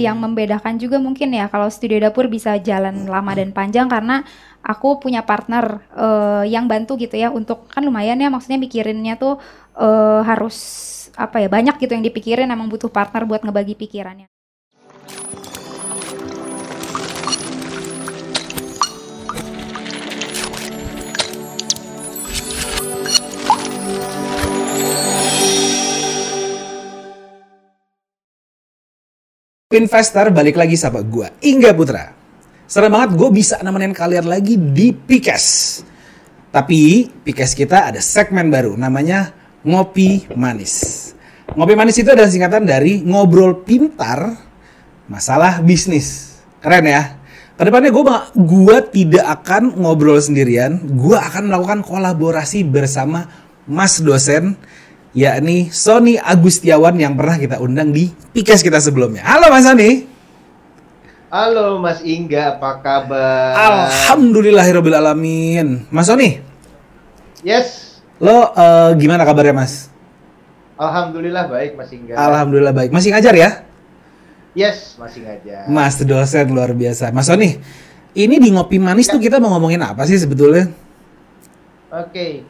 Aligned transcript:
yang 0.00 0.16
membedakan 0.16 0.80
juga 0.80 0.96
mungkin 0.96 1.28
ya 1.28 1.44
kalau 1.52 1.68
studio 1.68 2.00
dapur 2.00 2.24
bisa 2.24 2.56
jalan 2.56 3.04
lama 3.04 3.36
dan 3.36 3.52
panjang 3.52 3.84
karena 3.84 4.24
aku 4.64 4.96
punya 4.96 5.20
partner 5.28 5.84
uh, 5.92 6.40
yang 6.48 6.64
bantu 6.64 6.96
gitu 6.96 7.20
ya 7.20 7.28
untuk 7.28 7.68
kan 7.68 7.84
lumayan 7.84 8.16
ya 8.16 8.32
maksudnya 8.32 8.56
mikirinnya 8.56 9.20
tuh 9.20 9.36
uh, 9.76 10.24
harus 10.24 10.56
apa 11.20 11.44
ya 11.44 11.52
banyak 11.52 11.76
gitu 11.84 11.92
yang 11.92 12.00
dipikirin 12.00 12.48
emang 12.48 12.72
butuh 12.72 12.88
partner 12.88 13.28
buat 13.28 13.44
ngebagi 13.44 13.76
pikirannya. 13.76 14.32
Investor 29.68 30.32
balik 30.32 30.56
lagi 30.56 30.80
sama 30.80 31.04
gue, 31.04 31.28
Ingga 31.44 31.76
Putra. 31.76 32.16
Senang 32.64 32.88
banget 32.88 33.20
gue 33.20 33.28
bisa 33.28 33.60
nemenin 33.60 33.92
kalian 33.92 34.24
lagi 34.24 34.56
di 34.56 34.96
Pikes. 34.96 35.44
Tapi 36.48 37.04
Pikes 37.20 37.52
kita 37.52 37.92
ada 37.92 38.00
segmen 38.00 38.48
baru 38.48 38.80
namanya 38.80 39.28
Ngopi 39.68 40.32
Manis. 40.32 41.12
Ngopi 41.52 41.76
Manis 41.76 42.00
itu 42.00 42.08
adalah 42.08 42.32
singkatan 42.32 42.64
dari 42.64 43.04
ngobrol 43.04 43.60
pintar 43.60 44.40
masalah 45.04 45.60
bisnis. 45.60 46.40
Keren 46.64 46.88
ya? 46.88 47.20
Ke 47.52 47.68
depannya 47.68 47.92
gue 47.92 48.04
gua 48.40 48.80
tidak 48.88 49.44
akan 49.44 49.76
ngobrol 49.76 50.16
sendirian, 50.16 50.80
gue 50.96 51.12
akan 51.20 51.52
melakukan 51.52 51.84
kolaborasi 51.84 52.64
bersama 52.64 53.28
Mas 53.68 54.00
dosen 54.00 54.56
yakni 55.18 55.74
Sony 55.74 56.14
Agustiawan 56.14 56.94
yang 56.94 57.18
pernah 57.18 57.34
kita 57.34 57.58
undang 57.58 57.90
di 57.90 58.06
Pikes 58.30 58.62
kita 58.62 58.78
sebelumnya. 58.78 59.26
Halo 59.26 59.50
Mas 59.50 59.66
Sony. 59.66 60.06
Halo 61.28 61.76
Mas 61.82 62.00
Ingga, 62.06 62.56
apa 62.56 62.78
kabar? 62.78 63.52
Alhamdulillahirobbilalamin. 63.58 65.90
Mas 65.90 66.06
Sony. 66.06 66.38
Yes. 67.42 67.98
Lo 68.22 68.54
uh, 68.54 68.94
gimana 68.94 69.26
kabarnya 69.26 69.58
Mas? 69.58 69.90
Alhamdulillah 70.78 71.50
baik 71.50 71.74
Mas 71.74 71.90
Ingga. 71.90 72.14
Alhamdulillah 72.14 72.70
baik. 72.70 72.94
Masih 72.94 73.10
ngajar 73.10 73.34
ya? 73.34 73.66
Yes, 74.54 74.94
masih 74.96 75.26
ngajar. 75.26 75.66
Mas 75.66 75.98
dosen 75.98 76.46
luar 76.54 76.70
biasa. 76.70 77.10
Mas 77.10 77.26
Sony, 77.26 77.58
ini 78.14 78.38
di 78.38 78.54
ngopi 78.54 78.78
manis 78.78 79.10
ya. 79.10 79.18
tuh 79.18 79.22
kita 79.22 79.42
mau 79.42 79.50
ngomongin 79.58 79.82
apa 79.82 80.06
sih 80.06 80.18
sebetulnya? 80.18 80.66
Oke, 81.88 82.12
okay. 82.12 82.44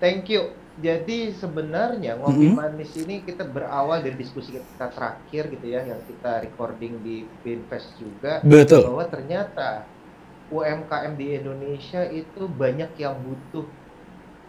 thank 0.00 0.32
you 0.32 0.61
jadi 0.82 1.30
sebenarnya 1.38 2.18
ngopi 2.18 2.50
mm 2.50 2.50
-hmm. 2.50 2.58
manis 2.58 2.92
ini 2.98 3.22
kita 3.22 3.46
berawal 3.46 4.02
dari 4.02 4.18
diskusi 4.18 4.58
kita 4.58 4.90
terakhir 4.90 5.48
gitu 5.54 5.66
ya 5.70 5.86
yang 5.86 6.02
kita 6.04 6.42
recording 6.42 6.98
di 7.06 7.22
Pinfest 7.46 7.94
juga 8.02 8.42
Betul. 8.42 8.90
bahwa 8.90 9.06
ternyata 9.06 9.86
UMKM 10.50 11.16
di 11.16 11.38
Indonesia 11.38 12.02
itu 12.10 12.44
banyak 12.44 12.98
yang 12.98 13.16
butuh 13.22 13.64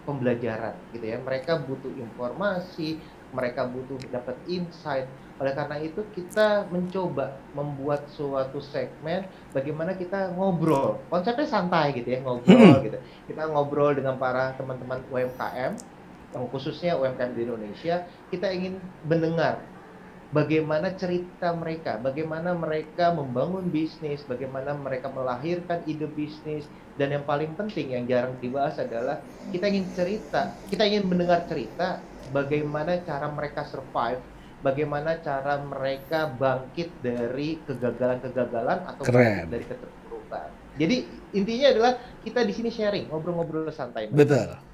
pembelajaran 0.04 0.76
gitu 0.92 1.06
ya. 1.06 1.16
Mereka 1.22 1.64
butuh 1.64 1.88
informasi 1.96 3.00
mereka 3.34 3.66
butuh 3.66 3.98
dapat 4.14 4.38
insight. 4.46 5.10
Oleh 5.42 5.52
karena 5.58 5.82
itu 5.82 6.06
kita 6.14 6.70
mencoba 6.70 7.34
membuat 7.58 8.06
suatu 8.14 8.62
segmen 8.62 9.26
bagaimana 9.50 9.98
kita 9.98 10.30
ngobrol. 10.38 11.02
Konsepnya 11.10 11.50
santai 11.50 11.98
gitu 11.98 12.14
ya 12.14 12.22
ngobrol 12.22 12.78
gitu. 12.86 12.98
Kita 13.28 13.50
ngobrol 13.50 13.98
dengan 13.98 14.16
para 14.22 14.54
teman-teman 14.56 15.02
UMKM 15.10 15.74
khususnya 16.50 16.98
UMKM 16.98 17.38
di 17.38 17.42
Indonesia, 17.46 18.10
kita 18.34 18.50
ingin 18.50 18.82
mendengar 19.06 19.62
bagaimana 20.34 20.90
cerita 20.98 21.54
mereka, 21.54 22.02
bagaimana 22.02 22.58
mereka 22.58 23.14
membangun 23.14 23.70
bisnis, 23.70 24.26
bagaimana 24.26 24.74
mereka 24.74 25.14
melahirkan 25.14 25.86
ide 25.86 26.10
bisnis, 26.10 26.66
dan 26.98 27.14
yang 27.14 27.24
paling 27.24 27.54
penting 27.54 27.94
yang 27.94 28.10
jarang 28.10 28.34
dibahas 28.42 28.82
adalah 28.82 29.22
kita 29.54 29.70
ingin 29.70 29.86
cerita, 29.94 30.58
kita 30.74 30.84
ingin 30.90 31.06
mendengar 31.06 31.46
cerita 31.46 32.02
bagaimana 32.34 32.98
cara 33.06 33.30
mereka 33.30 33.62
survive, 33.70 34.20
bagaimana 34.66 35.22
cara 35.22 35.62
mereka 35.62 36.34
bangkit 36.34 36.90
dari 37.06 37.62
kegagalan-kegagalan 37.70 38.90
atau 38.90 39.04
Keren. 39.06 39.54
dari 39.54 39.66
keterpurukan. 39.70 40.50
Jadi 40.82 40.96
intinya 41.38 41.68
adalah 41.70 41.94
kita 42.26 42.42
di 42.42 42.54
sini 42.58 42.74
sharing, 42.74 43.14
ngobrol-ngobrol 43.14 43.70
santai. 43.70 44.10
Betul 44.10 44.73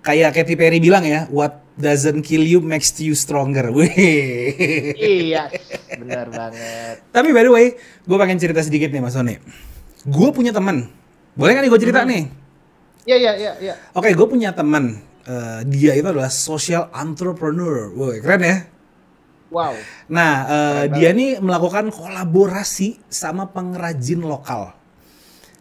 kayak 0.00 0.36
Katy 0.36 0.54
Perry 0.56 0.78
bilang 0.80 1.04
ya, 1.04 1.28
what 1.28 1.60
doesn't 1.80 2.24
kill 2.24 2.44
you 2.44 2.60
makes 2.60 2.92
you 3.00 3.16
stronger. 3.16 3.72
Iya, 5.00 5.48
benar 5.96 6.28
banget. 6.28 6.96
Tapi 7.08 7.28
by 7.32 7.42
the 7.44 7.52
way, 7.52 7.66
gue 8.04 8.16
pengen 8.20 8.38
cerita 8.40 8.60
sedikit 8.60 8.92
nih 8.92 9.00
Mas 9.00 9.16
Sony. 9.16 9.40
Gue 10.04 10.28
punya 10.32 10.52
teman. 10.52 10.92
Boleh 11.36 11.56
kan 11.56 11.62
nih 11.64 11.70
gue 11.72 11.80
cerita 11.80 12.02
hmm. 12.04 12.10
nih? 12.10 12.22
Iya, 13.08 13.16
iya, 13.16 13.32
iya. 13.36 13.52
Ya. 13.60 13.74
Oke, 13.96 14.12
gue 14.12 14.26
punya 14.28 14.52
teman. 14.52 15.00
Uh, 15.24 15.60
dia 15.68 15.96
itu 15.96 16.04
adalah 16.04 16.32
social 16.32 16.88
entrepreneur. 16.92 17.92
Woi, 17.96 18.20
keren 18.20 18.42
ya? 18.44 18.56
Wow. 19.50 19.74
Nah, 20.06 20.32
uh, 20.46 20.82
dia 20.94 21.10
nih 21.10 21.42
melakukan 21.42 21.90
kolaborasi 21.90 23.02
sama 23.10 23.50
pengrajin 23.50 24.22
lokal. 24.22 24.72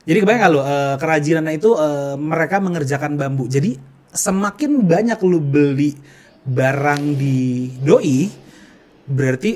Jadi 0.05 0.17
kebayang 0.25 0.41
gak 0.41 0.51
lo, 0.53 0.61
uh, 0.61 0.95
kerajinannya 0.97 1.53
itu 1.57 1.69
uh, 1.73 2.15
mereka 2.17 2.61
mengerjakan 2.61 3.17
bambu. 3.17 3.45
Jadi 3.49 3.77
semakin 4.13 4.85
banyak 4.85 5.19
lu 5.21 5.39
beli 5.41 5.93
barang 6.45 7.03
di 7.13 7.69
doi 7.83 8.25
berarti 9.05 9.51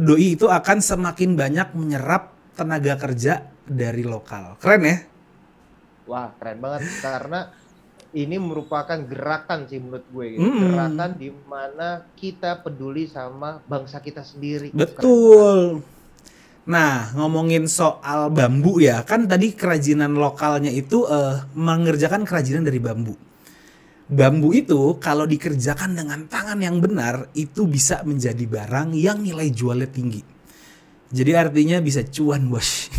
doi 0.00 0.26
itu 0.34 0.46
akan 0.48 0.78
semakin 0.80 1.36
banyak 1.36 1.68
menyerap 1.76 2.34
tenaga 2.56 2.96
kerja 2.98 3.46
dari 3.64 4.02
lokal. 4.02 4.58
Keren 4.58 4.82
ya? 4.82 4.96
Wah, 6.10 6.34
keren 6.40 6.58
banget 6.58 6.82
karena 6.98 7.40
ini 8.10 8.36
merupakan 8.42 8.98
gerakan 9.06 9.70
sih 9.70 9.78
menurut 9.78 10.06
gue 10.10 10.26
gitu. 10.34 10.42
Mm. 10.42 10.60
Gerakan 10.66 11.10
di 11.14 11.30
mana 11.46 11.88
kita 12.18 12.58
peduli 12.58 13.06
sama 13.06 13.62
bangsa 13.70 14.02
kita 14.02 14.26
sendiri. 14.26 14.74
Betul. 14.74 15.86
Nah, 16.66 17.14
ngomongin 17.14 17.70
soal 17.70 18.30
bambu 18.30 18.82
ya, 18.82 19.02
kan 19.06 19.30
tadi 19.30 19.54
kerajinan 19.54 20.18
lokalnya 20.18 20.70
itu 20.70 21.06
uh, 21.06 21.46
mengerjakan 21.54 22.26
kerajinan 22.26 22.66
dari 22.66 22.82
bambu 22.82 23.29
bambu 24.10 24.50
itu 24.50 24.98
kalau 24.98 25.22
dikerjakan 25.22 25.94
dengan 25.94 26.26
tangan 26.26 26.58
yang 26.58 26.82
benar 26.82 27.30
itu 27.38 27.70
bisa 27.70 28.02
menjadi 28.02 28.42
barang 28.42 28.90
yang 28.98 29.22
nilai 29.22 29.46
jualnya 29.54 29.86
tinggi. 29.86 30.20
Jadi 31.10 31.30
artinya 31.34 31.78
bisa 31.78 32.02
cuan 32.06 32.50
bos. 32.50 32.90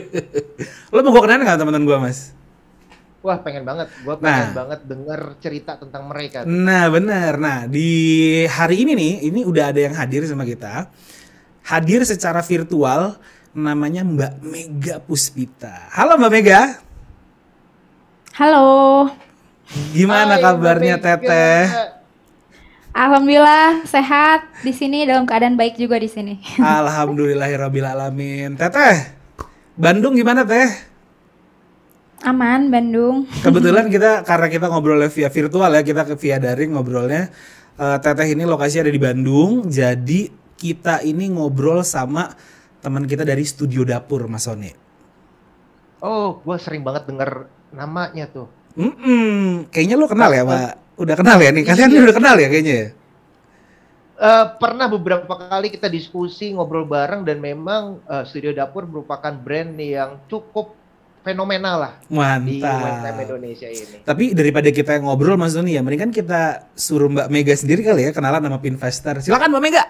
Lo 0.92 1.00
mau 1.00 1.12
gue 1.12 1.22
kenal 1.24 1.40
nggak 1.44 1.58
teman-teman 1.60 1.84
gue 1.88 1.98
mas? 2.00 2.36
Wah 3.24 3.40
pengen 3.40 3.64
banget, 3.64 3.88
gue 4.04 4.14
pengen 4.20 4.52
nah, 4.52 4.56
banget 4.64 4.80
denger 4.84 5.20
cerita 5.40 5.80
tentang 5.80 6.12
mereka. 6.12 6.44
Nah 6.44 6.92
benar, 6.92 7.40
nah 7.40 7.58
di 7.64 7.88
hari 8.44 8.84
ini 8.84 8.92
nih, 8.92 9.12
ini 9.32 9.40
udah 9.48 9.72
ada 9.72 9.80
yang 9.80 9.96
hadir 9.96 10.28
sama 10.28 10.44
kita. 10.44 10.92
Hadir 11.64 12.04
secara 12.04 12.44
virtual, 12.44 13.16
namanya 13.56 14.04
Mbak 14.04 14.34
Mega 14.44 14.96
Puspita. 15.00 15.88
Halo 15.96 16.20
Mbak 16.20 16.32
Mega. 16.36 16.60
Halo. 18.36 19.08
Gimana 19.96 20.36
Hai, 20.36 20.42
kabarnya 20.42 20.96
Teteh? 21.00 21.94
Alhamdulillah 22.94 23.82
sehat 23.90 24.46
di 24.62 24.70
sini 24.70 25.02
dalam 25.02 25.26
keadaan 25.26 25.58
baik 25.58 25.74
juga 25.80 25.98
di 25.98 26.06
sini. 26.06 26.38
Alhamdulillahirobbilalamin. 26.62 28.54
Teteh, 28.54 29.10
Bandung 29.74 30.14
gimana 30.14 30.46
Teh? 30.46 30.94
Aman 32.22 32.70
Bandung. 32.70 33.26
Kebetulan 33.42 33.90
kita 33.94 34.22
karena 34.22 34.46
kita 34.46 34.66
ngobrol 34.70 35.02
via 35.10 35.28
virtual 35.28 35.70
ya, 35.74 35.82
kita 35.82 36.06
ke 36.06 36.14
via 36.16 36.38
daring 36.38 36.72
ngobrolnya. 36.72 37.34
Uh, 37.74 37.98
teteh 37.98 38.38
ini 38.38 38.46
lokasi 38.46 38.78
ada 38.78 38.92
di 38.94 39.02
Bandung, 39.02 39.66
jadi 39.66 40.30
kita 40.54 41.02
ini 41.02 41.34
ngobrol 41.34 41.82
sama 41.82 42.30
teman 42.78 43.02
kita 43.10 43.26
dari 43.26 43.42
studio 43.42 43.82
dapur 43.82 44.30
Mas 44.30 44.46
Sony. 44.46 44.70
Oh, 45.98 46.38
gue 46.38 46.56
sering 46.62 46.86
banget 46.86 47.10
denger 47.10 47.50
namanya 47.74 48.30
tuh. 48.30 48.46
Mm 48.74 48.92
-mm. 48.94 49.44
Kayaknya 49.70 49.96
lo 49.98 50.06
kenal 50.10 50.30
ya, 50.34 50.42
Pak? 50.42 50.70
Udah 50.98 51.14
kenal 51.18 51.38
ya 51.42 51.50
nih? 51.50 51.64
Kalian 51.66 51.90
iya. 51.90 52.00
udah 52.06 52.16
kenal 52.16 52.36
ya 52.38 52.48
kayaknya 52.50 52.74
ya? 52.74 52.88
Uh, 54.14 54.46
pernah 54.62 54.86
beberapa 54.86 55.26
kali 55.26 55.74
kita 55.74 55.90
diskusi 55.90 56.54
ngobrol 56.54 56.86
bareng 56.86 57.26
dan 57.26 57.42
memang 57.42 57.98
uh, 58.06 58.22
Studio 58.22 58.54
Dapur 58.54 58.86
merupakan 58.86 59.34
brand 59.34 59.74
yang 59.74 60.22
cukup 60.30 60.78
fenomenal 61.26 61.76
lah 61.82 61.92
Mantap. 62.06 62.46
di 62.46 62.62
UMKM 62.62 63.16
Indonesia 63.26 63.68
ini. 63.72 63.96
Tapi 64.06 64.24
daripada 64.36 64.68
kita 64.70 65.02
ngobrol 65.02 65.34
Mas 65.34 65.58
Doni 65.58 65.74
ya, 65.74 65.82
mendingan 65.82 66.14
kita 66.14 66.70
suruh 66.78 67.10
Mbak 67.10 67.28
Mega 67.32 67.54
sendiri 67.58 67.82
kali 67.82 68.06
ya 68.06 68.10
kenalan 68.14 68.44
sama 68.44 68.62
Pinvestor. 68.62 69.18
Silakan 69.18 69.50
Mbak 69.50 69.62
Mega. 69.64 69.84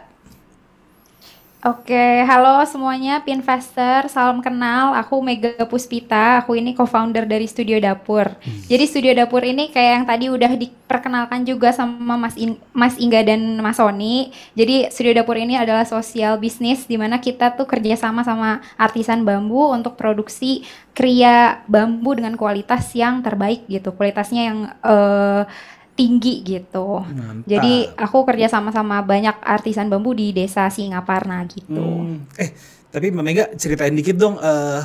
Oke, 1.64 1.96
halo 2.28 2.60
semuanya, 2.68 3.24
Pinvestor, 3.24 4.04
salam 4.12 4.44
kenal. 4.44 4.92
Aku 5.00 5.24
Mega 5.24 5.56
Puspita, 5.64 6.44
aku 6.44 6.60
ini 6.60 6.76
co-founder 6.76 7.24
dari 7.24 7.48
Studio 7.48 7.80
Dapur. 7.80 8.36
Hmm. 8.36 8.68
Jadi 8.68 8.84
Studio 8.84 9.16
Dapur 9.16 9.40
ini 9.40 9.72
kayak 9.72 9.92
yang 9.96 10.04
tadi 10.04 10.28
udah 10.28 10.60
diperkenalkan 10.60 11.48
juga 11.48 11.72
sama 11.72 12.20
Mas 12.20 12.36
In 12.36 12.60
Mas 12.76 13.00
Ingga 13.00 13.24
dan 13.24 13.64
Mas 13.64 13.80
Sony. 13.80 14.28
Jadi 14.52 14.92
Studio 14.92 15.16
Dapur 15.16 15.40
ini 15.40 15.56
adalah 15.56 15.88
sosial 15.88 16.36
bisnis 16.36 16.84
di 16.84 17.00
mana 17.00 17.16
kita 17.16 17.56
tuh 17.56 17.64
kerjasama 17.64 18.28
sama 18.28 18.60
artisan 18.76 19.24
bambu 19.24 19.72
untuk 19.72 19.96
produksi 19.96 20.68
kriya 20.92 21.64
bambu 21.64 22.12
dengan 22.12 22.36
kualitas 22.36 22.92
yang 22.92 23.24
terbaik 23.24 23.64
gitu. 23.72 23.96
Kualitasnya 23.96 24.52
yang 24.52 24.58
uh, 24.84 25.48
tinggi 25.94 26.42
gitu. 26.42 27.02
Mantap. 27.06 27.46
Jadi 27.46 27.88
aku 27.94 28.26
kerja 28.26 28.50
sama-sama 28.50 29.00
banyak 29.02 29.38
artisan 29.42 29.86
bambu 29.86 30.12
di 30.12 30.34
desa 30.34 30.66
Singaparna 30.66 31.46
gitu. 31.46 31.80
Hmm. 31.80 32.26
Eh, 32.34 32.50
tapi 32.90 33.14
Mbak 33.14 33.24
Mega 33.24 33.44
ceritain 33.54 33.94
dikit 33.94 34.18
dong 34.18 34.38
uh, 34.38 34.82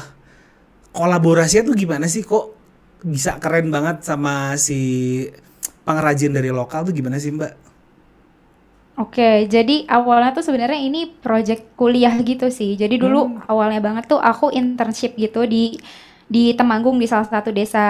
kolaborasinya 0.94 1.74
tuh 1.74 1.76
gimana 1.78 2.06
sih 2.06 2.22
kok 2.26 2.54
bisa 3.06 3.42
keren 3.42 3.74
banget 3.74 4.06
sama 4.06 4.54
si 4.60 5.26
pengrajin 5.86 6.34
dari 6.34 6.54
lokal 6.54 6.86
tuh 6.86 6.94
gimana 6.94 7.18
sih 7.18 7.34
Mbak? 7.34 7.54
Oke, 9.00 9.48
jadi 9.48 9.88
awalnya 9.88 10.36
tuh 10.36 10.44
sebenarnya 10.44 10.76
ini 10.76 11.08
project 11.08 11.74
kuliah 11.80 12.12
gitu 12.20 12.52
sih. 12.52 12.76
Jadi 12.76 13.00
dulu 13.00 13.32
hmm. 13.32 13.48
awalnya 13.48 13.80
banget 13.80 14.12
tuh 14.12 14.20
aku 14.20 14.52
internship 14.52 15.16
gitu 15.16 15.48
di 15.48 15.80
di 16.30 16.54
Temanggung 16.54 17.02
di 17.02 17.10
salah 17.10 17.26
satu 17.26 17.50
desa 17.50 17.86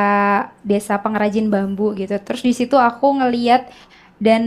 desa 0.64 0.98
pengrajin 1.04 1.52
bambu 1.52 1.92
gitu. 1.94 2.16
Terus 2.24 2.42
di 2.42 2.56
situ 2.56 2.80
aku 2.80 3.20
ngeliat 3.20 3.68
dan 4.20 4.44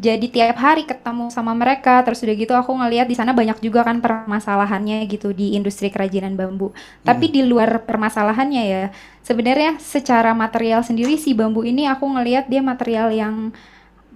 jadi 0.00 0.26
tiap 0.32 0.56
hari 0.56 0.88
ketemu 0.88 1.28
sama 1.28 1.52
mereka 1.52 2.00
terus 2.00 2.24
udah 2.24 2.32
gitu 2.32 2.56
aku 2.56 2.72
ngeliat 2.72 3.04
di 3.04 3.12
sana 3.12 3.36
banyak 3.36 3.60
juga 3.60 3.84
kan 3.84 4.00
permasalahannya 4.00 5.04
gitu 5.12 5.36
di 5.36 5.60
industri 5.60 5.92
kerajinan 5.92 6.40
bambu 6.40 6.72
hmm. 6.72 7.04
tapi 7.04 7.28
di 7.28 7.44
luar 7.44 7.84
permasalahannya 7.84 8.64
ya 8.64 8.84
sebenarnya 9.20 9.76
secara 9.76 10.32
material 10.32 10.80
sendiri 10.80 11.20
si 11.20 11.36
bambu 11.36 11.68
ini 11.68 11.84
aku 11.84 12.08
ngeliat 12.08 12.48
dia 12.48 12.64
material 12.64 13.12
yang 13.12 13.52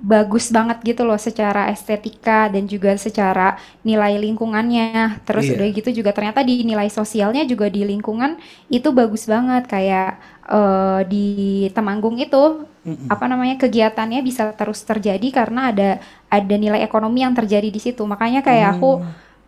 bagus 0.04 0.52
banget 0.52 0.84
gitu 0.84 1.02
loh 1.08 1.16
secara 1.16 1.72
estetika 1.72 2.52
dan 2.52 2.68
juga 2.68 2.92
secara 3.00 3.56
nilai 3.80 4.20
lingkungannya. 4.20 5.24
Terus 5.24 5.48
yeah. 5.48 5.56
udah 5.56 5.66
gitu 5.72 5.90
juga 6.04 6.12
ternyata 6.12 6.44
di 6.44 6.60
nilai 6.60 6.92
sosialnya 6.92 7.48
juga 7.48 7.72
di 7.72 7.88
lingkungan 7.88 8.36
itu 8.68 8.92
bagus 8.92 9.24
banget 9.24 9.64
kayak 9.64 10.20
uh, 10.52 11.00
di 11.08 11.66
Temanggung 11.72 12.20
itu 12.20 12.68
mm 12.84 12.92
-mm. 12.92 13.08
apa 13.08 13.24
namanya 13.24 13.56
kegiatannya 13.56 14.20
bisa 14.20 14.52
terus 14.52 14.84
terjadi 14.84 15.24
karena 15.32 15.72
ada 15.72 15.90
ada 16.28 16.54
nilai 16.60 16.84
ekonomi 16.84 17.24
yang 17.24 17.32
terjadi 17.32 17.72
di 17.72 17.80
situ. 17.80 18.04
Makanya 18.04 18.44
kayak 18.44 18.68
mm. 18.68 18.74
aku 18.76 18.90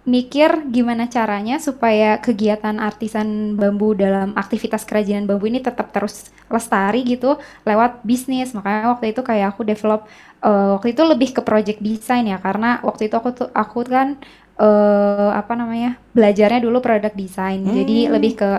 mikir 0.06 0.70
gimana 0.70 1.11
caranya 1.11 1.58
supaya 1.58 2.23
kegiatan 2.23 2.79
artisan 2.79 3.58
bambu 3.58 3.91
dalam 3.91 4.38
aktivitas 4.38 4.87
kerajinan 4.87 5.26
bambu 5.26 5.50
ini 5.50 5.58
tetap 5.58 5.91
terus 5.91 6.31
lestari 6.47 7.03
gitu 7.03 7.35
lewat 7.67 8.06
bisnis 8.06 8.55
makanya 8.55 8.94
waktu 8.94 9.11
itu 9.11 9.26
kayak 9.26 9.58
aku 9.58 9.67
develop 9.67 10.06
uh, 10.47 10.79
waktu 10.79 10.94
itu 10.94 11.03
lebih 11.03 11.35
ke 11.35 11.43
project 11.43 11.82
design 11.82 12.31
ya 12.31 12.38
karena 12.38 12.79
waktu 12.87 13.11
itu 13.11 13.19
aku 13.19 13.35
tuh 13.35 13.49
aku 13.50 13.82
kan 13.82 14.14
uh, 14.62 15.35
apa 15.35 15.58
namanya 15.58 15.99
belajarnya 16.14 16.62
dulu 16.62 16.79
product 16.79 17.19
design 17.19 17.67
hmm. 17.67 17.75
jadi 17.75 17.99
lebih 18.14 18.32
ke 18.38 18.50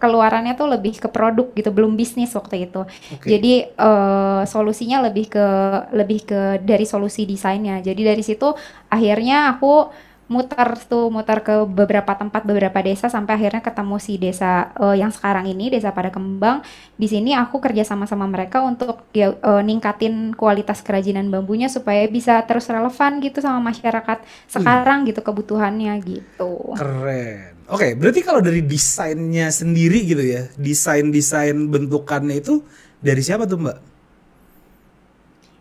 keluarannya 0.00 0.56
tuh 0.56 0.64
lebih 0.64 0.96
ke 0.96 1.08
produk 1.12 1.52
gitu 1.52 1.70
belum 1.70 1.92
bisnis 1.94 2.32
waktu 2.32 2.66
itu 2.66 2.88
okay. 3.14 3.36
jadi 3.36 3.52
uh, 3.76 4.42
solusinya 4.48 5.04
lebih 5.06 5.28
ke 5.28 5.46
lebih 5.92 6.24
ke 6.24 6.40
dari 6.64 6.88
solusi 6.88 7.28
desainnya 7.28 7.84
jadi 7.84 8.16
dari 8.16 8.24
situ 8.24 8.56
akhirnya 8.88 9.54
aku 9.54 9.92
muter 10.30 10.78
tuh 10.86 11.10
muter 11.10 11.42
ke 11.42 11.66
beberapa 11.66 12.14
tempat 12.14 12.46
beberapa 12.46 12.78
desa 12.78 13.10
sampai 13.10 13.34
akhirnya 13.34 13.58
ketemu 13.66 13.96
si 13.98 14.14
desa 14.14 14.70
uh, 14.78 14.94
yang 14.94 15.10
sekarang 15.10 15.50
ini 15.50 15.74
desa 15.74 15.90
pada 15.90 16.14
kembang. 16.14 16.62
Di 16.94 17.10
sini 17.10 17.34
aku 17.34 17.58
kerja 17.58 17.82
sama 17.82 18.06
sama 18.06 18.30
mereka 18.30 18.62
untuk 18.62 19.10
ya 19.10 19.34
uh, 19.34 19.58
ningkatin 19.58 20.38
kualitas 20.38 20.86
kerajinan 20.86 21.34
bambunya 21.34 21.66
supaya 21.66 22.06
bisa 22.06 22.38
terus 22.46 22.70
relevan 22.70 23.18
gitu 23.18 23.42
sama 23.42 23.58
masyarakat 23.74 24.22
sekarang 24.46 25.02
hmm. 25.02 25.08
gitu 25.10 25.20
kebutuhannya 25.26 25.98
gitu. 26.06 26.78
Keren. 26.78 27.58
Oke 27.66 27.90
okay, 27.90 27.90
berarti 27.98 28.22
kalau 28.22 28.38
dari 28.38 28.62
desainnya 28.62 29.50
sendiri 29.50 30.06
gitu 30.06 30.22
ya 30.22 30.46
desain 30.54 31.10
desain 31.10 31.58
bentukannya 31.66 32.38
itu 32.38 32.62
dari 33.02 33.22
siapa 33.22 33.50
tuh 33.50 33.58
mbak 33.62 33.78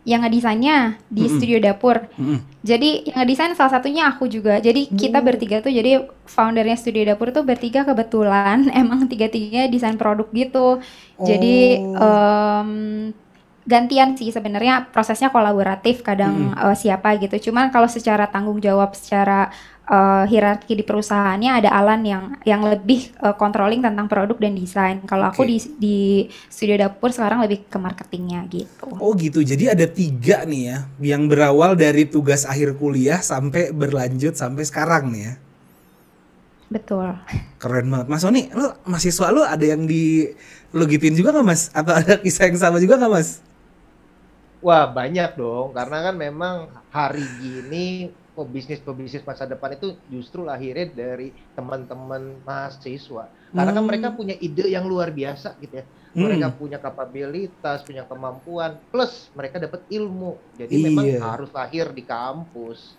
yang 0.10 0.26
ngedesainnya 0.26 0.98
di 1.06 1.22
mm 1.22 1.28
-hmm. 1.30 1.36
studio 1.38 1.58
dapur. 1.62 1.98
Mm 2.18 2.26
-hmm. 2.26 2.38
Jadi 2.66 2.90
yang 3.06 3.18
ngedesain 3.22 3.54
salah 3.54 3.78
satunya 3.78 4.10
aku 4.10 4.26
juga. 4.26 4.58
Jadi 4.58 4.90
mm. 4.90 4.98
kita 4.98 5.20
bertiga 5.22 5.62
tuh 5.62 5.70
jadi 5.70 6.10
foundernya 6.26 6.78
studio 6.82 7.06
dapur 7.06 7.30
tuh 7.30 7.46
bertiga 7.46 7.86
kebetulan 7.86 8.66
emang 8.82 9.06
tiga-tiganya 9.06 9.70
desain 9.70 10.02
produk 10.02 10.26
gitu. 10.34 10.82
Oh. 10.82 11.26
Jadi 11.30 11.78
um, 11.94 12.70
gantian 13.69 14.18
sih 14.18 14.33
sebenarnya 14.33 14.89
prosesnya 14.89 15.30
kolaboratif 15.30 16.01
kadang 16.01 16.33
mm 16.33 16.57
-hmm. 16.57 16.66
uh, 16.66 16.75
siapa 16.75 17.13
gitu. 17.21 17.50
Cuman 17.50 17.69
kalau 17.69 17.86
secara 17.86 18.25
tanggung 18.25 18.57
jawab 18.57 18.98
secara 18.98 19.54
uh, 19.89 20.24
hierarki 20.25 20.77
di 20.77 20.86
perusahaannya 20.86 21.62
ada 21.62 21.69
Alan 21.74 22.01
yang 22.06 22.33
yang 22.45 22.66
lebih 22.66 23.13
uh, 23.21 23.38
controlling 23.38 23.86
tentang 23.86 24.10
produk 24.10 24.38
dan 24.38 24.57
desain. 24.57 24.98
Kalau 25.06 25.30
okay. 25.30 25.33
aku 25.38 25.42
di 25.45 25.57
di 25.77 26.00
studio 26.48 26.77
dapur 26.81 27.13
sekarang 27.13 27.45
lebih 27.45 27.69
ke 27.69 27.77
marketingnya 27.77 28.45
gitu. 28.50 28.89
Oh 29.01 29.13
gitu. 29.18 29.45
Jadi 29.45 29.69
ada 29.69 29.86
tiga 29.89 30.45
nih 30.50 30.62
ya 30.65 30.77
yang 31.13 31.30
berawal 31.30 31.77
dari 31.77 32.10
tugas 32.10 32.50
akhir 32.50 32.77
kuliah 32.77 33.22
sampai 33.22 33.69
berlanjut 33.69 34.38
sampai 34.38 34.63
sekarang 34.65 35.13
nih 35.13 35.24
ya. 35.30 35.33
Betul. 36.69 37.18
Keren 37.57 37.89
banget. 37.89 38.07
Mas 38.13 38.22
Sony, 38.22 38.45
lu 38.54 38.69
mahasiswa 38.86 39.33
lu 39.33 39.42
ada 39.42 39.65
yang 39.65 39.89
di 39.89 40.30
lu 40.69 40.86
gituin 40.86 41.18
juga 41.18 41.33
gak 41.33 41.45
mas? 41.45 41.74
Atau 41.74 41.98
ada 41.98 42.22
kisah 42.22 42.45
yang 42.45 42.62
sama 42.62 42.77
juga 42.77 43.01
gak 43.01 43.10
mas? 43.10 43.42
Wah 44.60 44.86
banyak 44.92 45.40
dong, 45.40 45.72
karena 45.72 46.12
kan 46.12 46.16
memang 46.20 46.56
hari 46.92 47.24
gini 47.40 48.12
pebisnis-pebisnis 48.36 49.28
masa 49.28 49.44
depan 49.44 49.76
itu 49.76 50.00
justru 50.08 50.48
lahirnya 50.48 50.88
dari 50.92 51.36
teman-teman 51.56 52.40
mahasiswa. 52.48 53.28
Karena 53.52 53.72
kan 53.76 53.84
mereka 53.84 54.08
hmm. 54.12 54.18
punya 54.20 54.36
ide 54.40 54.72
yang 54.72 54.88
luar 54.88 55.12
biasa 55.12 55.60
gitu 55.60 55.84
ya. 55.84 55.86
Hmm. 56.16 56.26
Mereka 56.26 56.48
punya 56.56 56.78
kapabilitas, 56.80 57.84
punya 57.84 58.08
kemampuan, 58.08 58.80
plus 58.90 59.28
mereka 59.36 59.60
dapat 59.60 59.84
ilmu. 59.92 60.40
Jadi 60.56 60.74
iya. 60.76 60.86
memang 60.88 61.06
harus 61.20 61.50
lahir 61.52 61.92
di 61.92 62.04
kampus. 62.08 62.96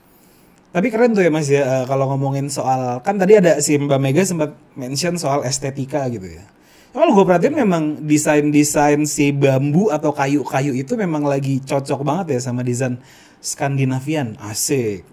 Tapi 0.70 0.86
keren 0.86 1.18
tuh 1.18 1.26
ya 1.26 1.34
Mas 1.34 1.50
ya 1.50 1.66
eh, 1.66 1.84
kalau 1.90 2.06
ngomongin 2.14 2.46
soal 2.46 3.02
kan 3.02 3.18
tadi 3.18 3.34
ada 3.34 3.58
si 3.58 3.74
Mbak 3.74 3.98
Mega 3.98 4.22
sempat 4.22 4.54
mention 4.78 5.18
soal 5.18 5.42
estetika 5.42 6.06
gitu 6.06 6.30
ya. 6.30 6.46
Kalau 6.90 7.14
gue 7.14 7.22
perhatiin 7.22 7.54
memang 7.54 7.82
desain-desain 8.02 8.98
si 9.06 9.30
bambu 9.30 9.94
atau 9.94 10.10
kayu-kayu 10.10 10.74
itu 10.74 10.98
memang 10.98 11.22
lagi 11.22 11.62
cocok 11.62 12.02
banget 12.02 12.38
ya 12.38 12.50
sama 12.50 12.66
desain 12.66 12.98
Skandinavian. 13.38 14.34
Asik 14.42 15.06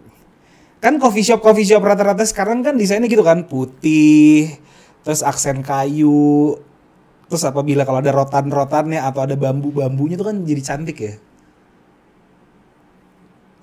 kan 0.78 1.02
coffee 1.02 1.26
shop 1.26 1.42
coffee 1.42 1.66
shop 1.66 1.82
rata-rata 1.82 2.22
sekarang 2.22 2.62
kan 2.62 2.78
desainnya 2.78 3.10
gitu 3.10 3.26
kan 3.26 3.50
putih 3.50 4.54
terus 5.02 5.26
aksen 5.26 5.66
kayu 5.66 6.54
terus 7.28 7.44
apabila 7.44 7.84
kalau 7.84 8.00
ada 8.00 8.14
rotan-rotannya 8.14 9.02
atau 9.02 9.26
ada 9.26 9.34
bambu-bambunya 9.34 10.16
itu 10.16 10.26
kan 10.26 10.38
jadi 10.46 10.62
cantik 10.62 11.00
ya 11.02 11.16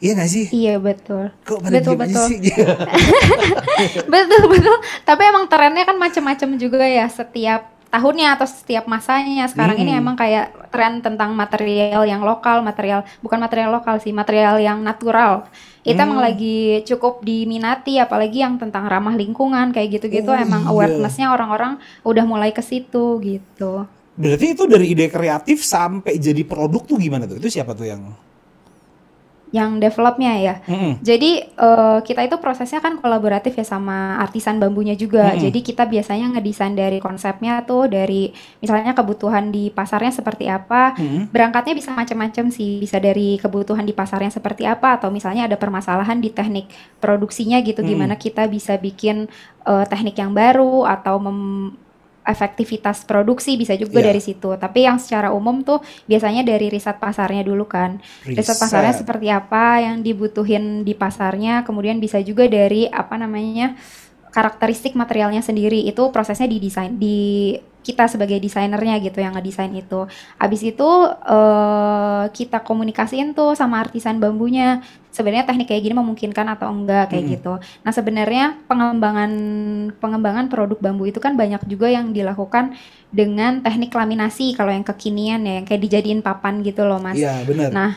Iya 0.04 0.20
gak 0.20 0.28
sih? 0.36 0.46
Iya 0.52 0.74
betul. 0.84 1.32
Kok 1.48 1.64
pada 1.64 1.80
betul 1.80 1.96
betul. 1.96 2.28
Sih? 2.28 2.36
betul 4.12 4.42
betul. 4.52 4.76
Tapi 5.00 5.22
emang 5.24 5.48
trennya 5.48 5.88
kan 5.88 5.96
macam-macam 5.96 6.60
juga 6.60 6.84
ya 6.84 7.08
setiap 7.08 7.72
tahunnya 7.94 8.34
atau 8.34 8.46
setiap 8.50 8.90
masanya. 8.90 9.46
Sekarang 9.46 9.78
hmm. 9.78 9.84
ini 9.86 9.92
emang 9.94 10.18
kayak 10.18 10.50
tren 10.74 10.98
tentang 10.98 11.30
material 11.38 12.02
yang 12.02 12.26
lokal, 12.26 12.66
material 12.66 13.06
bukan 13.22 13.38
material 13.38 13.70
lokal 13.70 14.02
sih, 14.02 14.10
material 14.10 14.58
yang 14.58 14.82
natural 14.82 15.46
itu 15.84 16.00
hmm. 16.00 16.06
emang 16.08 16.20
lagi 16.24 16.80
cukup 16.88 17.20
diminati 17.20 18.00
apalagi 18.00 18.40
yang 18.40 18.56
tentang 18.56 18.88
ramah 18.88 19.12
lingkungan 19.12 19.68
kayak 19.68 20.00
gitu-gitu 20.00 20.32
oh, 20.32 20.36
emang 20.36 20.64
iya. 20.64 20.72
awarenessnya 20.72 21.28
orang-orang 21.28 21.76
udah 22.00 22.24
mulai 22.24 22.56
ke 22.56 22.64
situ 22.64 23.20
gitu. 23.20 23.84
Berarti 24.16 24.56
itu 24.56 24.64
dari 24.64 24.96
ide 24.96 25.12
kreatif 25.12 25.60
sampai 25.60 26.16
jadi 26.16 26.40
produk 26.48 26.80
tuh 26.88 26.96
gimana 26.96 27.28
tuh? 27.28 27.36
Itu 27.36 27.52
siapa 27.52 27.76
tuh 27.76 27.84
yang 27.84 28.00
yang 29.54 29.78
developnya 29.78 30.34
ya. 30.42 30.54
Mm-hmm. 30.66 30.92
Jadi 30.98 31.30
uh, 31.62 32.02
kita 32.02 32.26
itu 32.26 32.42
prosesnya 32.42 32.82
kan 32.82 32.98
kolaboratif 32.98 33.54
ya 33.54 33.62
sama 33.62 34.18
artisan 34.18 34.58
bambunya 34.58 34.98
juga. 34.98 35.30
Mm-hmm. 35.30 35.42
Jadi 35.46 35.58
kita 35.62 35.86
biasanya 35.86 36.26
ngedesain 36.34 36.74
dari 36.74 36.98
konsepnya 36.98 37.62
tuh 37.62 37.86
dari 37.86 38.34
misalnya 38.58 38.98
kebutuhan 38.98 39.54
di 39.54 39.70
pasarnya 39.70 40.10
seperti 40.10 40.50
apa. 40.50 40.98
Mm-hmm. 40.98 41.30
Berangkatnya 41.30 41.74
bisa 41.78 41.94
macam-macam 41.94 42.50
sih. 42.50 42.82
Bisa 42.82 42.98
dari 42.98 43.38
kebutuhan 43.38 43.86
di 43.86 43.94
pasarnya 43.94 44.34
seperti 44.34 44.66
apa 44.66 44.98
atau 44.98 45.14
misalnya 45.14 45.46
ada 45.46 45.54
permasalahan 45.54 46.18
di 46.18 46.34
teknik 46.34 46.66
produksinya 46.98 47.62
gitu. 47.62 47.78
Mm-hmm. 47.78 47.94
Gimana 47.94 48.14
kita 48.18 48.50
bisa 48.50 48.74
bikin 48.74 49.30
uh, 49.70 49.86
teknik 49.86 50.18
yang 50.18 50.34
baru 50.34 50.82
atau 50.82 51.22
mem 51.22 51.38
efektivitas 52.24 53.04
produksi 53.04 53.54
bisa 53.54 53.76
juga 53.76 54.00
Iya. 54.00 54.08
dari 54.10 54.20
situ. 54.20 54.56
Tapi 54.56 54.88
yang 54.88 54.96
secara 54.96 55.30
umum 55.30 55.60
tuh 55.60 55.78
biasanya 56.08 56.40
dari 56.40 56.72
riset 56.72 56.96
pasarnya 56.96 57.44
dulu 57.44 57.68
kan. 57.68 58.00
Riset 58.24 58.56
pasarnya 58.56 58.96
Riset. 58.96 59.04
seperti 59.04 59.28
apa 59.28 59.84
yang 59.84 60.00
dibutuhin 60.00 60.82
di 60.82 60.96
pasarnya, 60.96 61.62
kemudian 61.62 62.00
bisa 62.00 62.18
juga 62.24 62.48
dari 62.48 62.88
apa 62.88 63.14
namanya 63.20 63.76
karakteristik 64.32 64.98
materialnya 64.98 65.44
sendiri 65.44 65.86
itu 65.86 66.10
prosesnya 66.10 66.50
di 66.50 66.58
desain 66.58 66.98
di 66.98 67.54
kita 67.84 68.08
sebagai 68.08 68.40
desainernya 68.40 68.96
gitu 69.04 69.20
yang 69.20 69.36
ngedesain 69.36 69.70
itu. 69.76 70.08
Abis 70.40 70.60
itu 70.64 70.88
eh, 71.28 72.24
kita 72.32 72.64
komunikasiin 72.64 73.36
tuh 73.36 73.52
sama 73.52 73.84
artisan 73.84 74.16
bambunya. 74.16 74.80
Sebenarnya 75.14 75.46
teknik 75.46 75.70
kayak 75.70 75.82
gini 75.86 75.94
memungkinkan 75.94 76.46
atau 76.58 76.72
enggak 76.74 77.12
kayak 77.12 77.22
Mm-mm. 77.22 77.34
gitu. 77.38 77.52
Nah 77.86 77.92
sebenarnya 77.94 78.58
pengembangan 78.66 79.30
pengembangan 80.02 80.50
produk 80.50 80.78
bambu 80.80 81.06
itu 81.06 81.22
kan 81.22 81.38
banyak 81.38 81.62
juga 81.70 81.86
yang 81.86 82.10
dilakukan 82.10 82.74
dengan 83.14 83.62
teknik 83.62 83.94
laminasi 83.94 84.58
kalau 84.58 84.74
yang 84.74 84.82
kekinian 84.82 85.46
ya 85.46 85.62
yang 85.62 85.66
kayak 85.68 85.86
dijadiin 85.86 86.18
papan 86.24 86.66
gitu 86.66 86.82
loh 86.82 86.98
mas. 86.98 87.14
Iya, 87.14 87.46
benar. 87.46 87.70
Nah, 87.70 87.90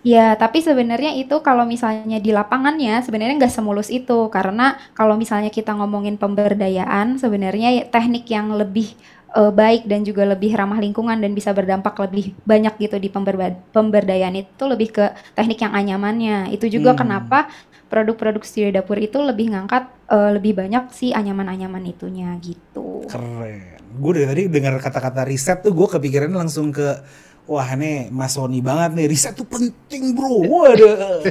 ya 0.00 0.32
tapi 0.40 0.64
sebenarnya 0.64 1.12
itu 1.12 1.44
kalau 1.44 1.68
misalnya 1.68 2.16
di 2.24 2.32
lapangannya 2.32 3.04
sebenarnya 3.04 3.36
nggak 3.36 3.52
semulus 3.52 3.92
itu 3.92 4.32
karena 4.32 4.80
kalau 4.96 5.14
misalnya 5.20 5.52
kita 5.52 5.76
ngomongin 5.76 6.16
pemberdayaan 6.16 7.20
sebenarnya 7.20 7.68
ya 7.76 7.84
teknik 7.92 8.24
yang 8.32 8.48
lebih 8.56 8.96
eh, 9.36 9.52
baik 9.52 9.84
dan 9.86 10.00
juga 10.08 10.24
lebih 10.24 10.56
ramah 10.56 10.80
lingkungan 10.80 11.20
dan 11.20 11.32
bisa 11.36 11.52
berdampak 11.52 11.94
lebih 12.08 12.32
banyak 12.48 12.74
gitu 12.80 12.96
di 12.96 13.08
pemberba- 13.12 13.60
pemberdayaan 13.76 14.34
itu 14.40 14.64
lebih 14.66 14.88
ke 14.96 15.04
teknik 15.36 15.62
yang 15.62 15.72
anyamannya. 15.76 16.50
Itu 16.50 16.66
juga 16.66 16.96
Hmm. 16.96 17.00
kenapa 17.06 17.46
produk-produk 17.92 18.42
studio 18.42 18.70
dapur 18.74 18.98
itu 18.98 19.18
lebih 19.22 19.52
ngangkat 19.54 19.84
eh, 20.10 20.30
lebih 20.36 20.52
banyak 20.58 20.90
si 20.90 21.12
anyaman-anyaman 21.14 21.84
itunya 21.86 22.34
gitu. 22.42 23.06
Keren. 23.06 23.78
Gue 23.90 24.12
dari 24.22 24.26
tadi 24.30 24.42
dengar 24.54 24.78
kata-kata 24.78 25.26
riset 25.26 25.66
tuh 25.66 25.74
gue 25.74 25.88
kepikiran 25.90 26.30
langsung 26.30 26.70
ke 26.70 27.02
wah 27.50 27.74
nih 27.74 28.14
masoni 28.14 28.62
banget 28.62 28.94
nih 28.94 29.06
riset 29.10 29.34
tuh 29.34 29.42
penting 29.42 30.14
bro. 30.14 30.38
Waduh. 30.46 30.94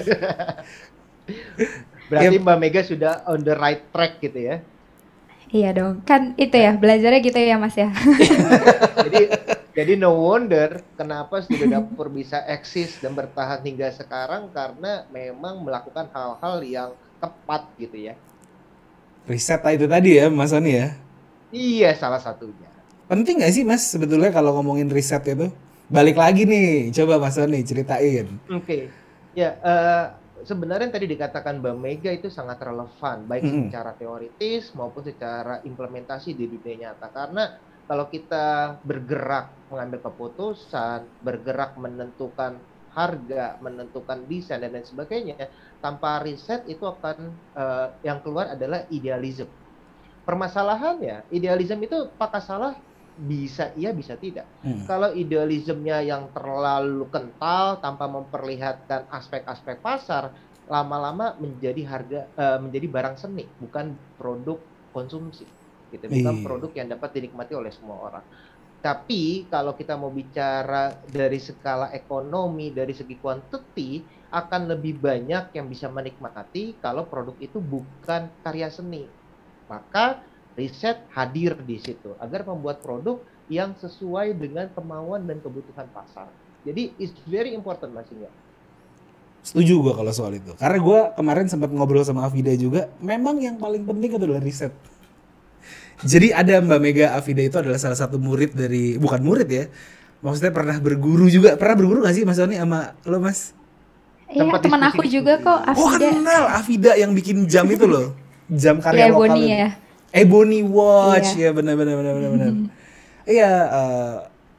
Berarti 2.10 2.36
Ya. 2.36 2.42
Mbak 2.42 2.58
Mega 2.60 2.82
sudah 2.84 3.14
on 3.30 3.40
the 3.46 3.56
right 3.56 3.86
track 3.94 4.20
gitu 4.20 4.40
ya. 4.42 4.60
Iya 5.50 5.74
dong, 5.74 6.06
kan 6.06 6.38
itu 6.38 6.54
ya 6.54 6.78
belajarnya 6.78 7.26
gitu 7.26 7.40
ya 7.42 7.58
mas 7.58 7.74
ya. 7.74 7.90
jadi 9.06 9.22
jadi 9.74 9.94
no 9.98 10.14
wonder 10.14 10.86
kenapa 10.94 11.42
studio 11.42 11.66
dapur 11.66 12.06
bisa 12.14 12.46
eksis 12.46 13.02
dan 13.02 13.18
bertahan 13.18 13.58
hingga 13.66 13.90
sekarang 13.90 14.54
karena 14.54 15.10
memang 15.10 15.58
melakukan 15.66 16.06
hal-hal 16.14 16.62
yang 16.62 16.90
tepat 17.18 17.66
gitu 17.82 17.98
ya. 17.98 18.14
Riset 19.26 19.62
itu 19.74 19.86
tadi 19.90 20.22
ya 20.22 20.30
Mas 20.30 20.54
Soni 20.54 20.74
ya. 20.78 20.94
Iya 21.50 21.98
salah 21.98 22.22
satunya. 22.22 22.70
Penting 23.10 23.42
gak 23.42 23.54
sih 23.54 23.66
Mas 23.66 23.82
sebetulnya 23.90 24.30
kalau 24.30 24.54
ngomongin 24.58 24.86
riset 24.90 25.26
itu? 25.26 25.50
Balik 25.90 26.18
lagi 26.22 26.46
nih, 26.46 26.94
coba 26.94 27.18
Mas 27.18 27.34
Soni 27.34 27.66
ceritain. 27.66 28.28
Oke. 28.46 28.94
Ya 29.34 29.58
eh, 29.62 30.06
sebenarnya 30.46 30.90
yang 30.90 30.96
tadi 30.96 31.08
dikatakan 31.10 31.62
Mbak 31.62 31.76
Mega 31.82 32.12
itu 32.14 32.30
sangat 32.30 32.62
relevan 32.62 33.26
baik 33.30 33.46
Mm-mm. 33.46 33.70
secara 33.70 33.92
teoritis 33.98 34.74
maupun 34.78 35.02
secara 35.06 35.62
implementasi 35.66 36.38
di 36.38 36.46
dunia 36.50 36.94
nyata 36.94 37.08
karena 37.14 37.44
kalau 37.90 38.06
kita 38.06 38.78
bergerak 38.86 39.66
mengambil 39.70 40.00
keputusan, 40.06 41.10
bergerak 41.26 41.74
menentukan 41.82 42.62
harga, 42.94 43.58
menentukan 43.66 44.30
desain 44.30 44.62
dan 44.62 44.74
lain 44.78 44.86
sebagainya, 44.86 45.50
tanpa 45.82 46.22
riset 46.22 46.62
itu 46.70 46.86
akan 46.86 47.18
eh, 47.58 47.88
yang 48.06 48.22
keluar 48.22 48.54
adalah 48.54 48.86
idealisme. 48.94 49.50
Permasalahannya, 50.28 51.26
idealisme 51.34 51.82
itu 51.82 51.98
apakah 52.14 52.42
salah? 52.46 52.74
Bisa 53.20 53.76
iya, 53.76 53.92
bisa 53.92 54.16
tidak. 54.16 54.48
Hmm. 54.64 54.88
Kalau 54.88 55.12
idealismenya 55.12 56.00
yang 56.08 56.32
terlalu 56.32 57.12
kental 57.12 57.84
tanpa 57.84 58.08
memperlihatkan 58.08 59.12
aspek-aspek 59.12 59.84
pasar, 59.84 60.32
lama-lama 60.64 61.36
menjadi 61.44 61.82
harga 61.84 62.20
eh, 62.32 62.60
menjadi 62.64 62.88
barang 62.88 63.16
seni, 63.20 63.52
bukan 63.60 64.00
produk 64.16 64.64
konsumsi. 64.96 65.52
Gitu, 65.92 66.06
bukan 66.08 66.40
Iya. 66.40 66.46
produk 66.46 66.72
yang 66.80 66.88
dapat 66.96 67.10
dinikmati 67.18 67.54
oleh 67.58 67.74
semua 67.74 67.98
orang. 68.08 68.26
Tapi 68.80 69.52
kalau 69.52 69.76
kita 69.76 70.00
mau 70.00 70.12
bicara 70.16 71.04
dari 71.04 71.40
skala 71.44 71.92
ekonomi, 71.92 72.72
dari 72.72 72.96
segi 72.96 73.20
quantity, 73.20 74.08
akan 74.32 74.62
lebih 74.72 75.04
banyak 75.04 75.52
yang 75.58 75.68
bisa 75.68 75.92
menikmati 75.92 76.80
kalau 76.80 77.12
produk 77.12 77.36
itu 77.44 77.60
bukan 77.60 78.40
karya 78.40 78.72
seni. 78.72 79.12
Maka 79.70 80.29
riset 80.54 81.06
hadir 81.14 81.58
di 81.62 81.78
situ 81.78 82.14
agar 82.18 82.46
membuat 82.46 82.82
produk 82.82 83.20
yang 83.50 83.74
sesuai 83.76 84.38
dengan 84.38 84.70
kemauan 84.72 85.26
dan 85.26 85.42
kebutuhan 85.42 85.90
pasar. 85.90 86.30
Jadi 86.62 86.94
it's 86.98 87.16
very 87.26 87.52
important 87.52 87.92
Mas 87.92 88.06
Inga. 88.10 88.30
Setuju 89.40 89.74
gue 89.82 89.94
kalau 89.96 90.12
soal 90.12 90.36
itu. 90.36 90.52
Karena 90.54 90.78
gue 90.78 91.00
kemarin 91.16 91.48
sempat 91.48 91.72
ngobrol 91.72 92.04
sama 92.04 92.28
Afida 92.28 92.52
juga, 92.54 92.92
memang 93.00 93.40
yang 93.40 93.56
paling 93.56 93.88
penting 93.88 94.20
adalah 94.20 94.38
riset. 94.38 94.76
Jadi 96.00 96.32
ada 96.32 96.60
Mbak 96.64 96.80
Mega 96.80 97.06
Afida 97.12 97.44
itu 97.44 97.58
adalah 97.60 97.76
salah 97.76 97.96
satu 97.96 98.16
murid 98.16 98.56
dari, 98.56 98.96
bukan 98.96 99.20
murid 99.20 99.48
ya, 99.48 99.66
maksudnya 100.20 100.52
pernah 100.52 100.80
berguru 100.80 101.28
juga. 101.28 101.56
Pernah 101.56 101.76
berguru 101.76 102.00
gak 102.04 102.16
sih 102.16 102.24
Mas 102.24 102.40
Soni 102.40 102.56
sama 102.56 102.96
lo 103.04 103.20
Mas? 103.20 103.52
Iya, 104.30 104.46
Tempat 104.46 104.60
teman 104.62 104.82
aku 104.86 105.04
juga 105.10 105.34
kok 105.42 105.60
Oh 105.74 105.90
Afida. 105.90 106.08
kenal 106.14 106.44
Afida 106.54 106.92
yang 106.96 107.12
bikin 107.12 107.50
jam 107.50 107.66
itu 107.66 107.84
loh, 107.84 108.14
jam 108.48 108.78
Iya, 108.78 108.84
karya 108.86 109.06
lokal. 109.10 109.20
Boni 109.26 109.42
itu. 109.42 109.56
ya. 109.56 109.68
Ebony 110.10 110.66
Watch 110.66 111.38
Iya. 111.38 111.50
ya 111.52 111.56
benar 111.56 111.74
benar 111.78 111.96
benar 111.98 112.14
benar 112.18 112.30
benar. 112.34 112.52
Iya 113.30 113.52
eh, 113.70 114.16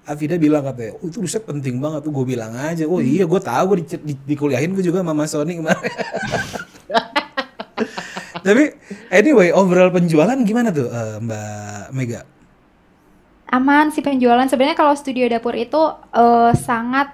Afida 0.06 0.38
bilang 0.38 0.62
katanya, 0.62 0.94
oh, 0.98 1.06
itu 1.06 1.22
riset 1.22 1.42
penting 1.42 1.78
banget 1.78 2.02
tuh 2.02 2.10
gue 2.10 2.22
bilang 2.34 2.50
aja, 2.54 2.82
oh 2.86 2.98
iya 2.98 3.26
gue 3.26 3.40
tahu 3.42 3.64
gue 3.74 3.76
di, 3.82 3.86
di, 4.10 4.14
dikuliahin 4.34 4.74
gue 4.74 4.82
juga 4.82 5.02
sama 5.02 5.14
Mas 5.14 5.30
Sony 5.30 5.58
kemarin. 5.58 5.78
Tapi 8.46 8.62
anyway 9.12 9.52
overall 9.52 9.92
penjualan 9.92 10.34
gimana 10.42 10.70
tuh 10.70 10.88
eh, 10.88 11.16
Mbak 11.20 11.84
Mega? 11.94 12.22
Aman 13.50 13.90
sih 13.90 14.00
penjualan. 14.00 14.46
Sebenarnya 14.46 14.78
kalau 14.78 14.94
studio 14.94 15.26
dapur 15.26 15.54
itu 15.58 15.82
eh, 16.14 16.52
sangat 16.54 17.10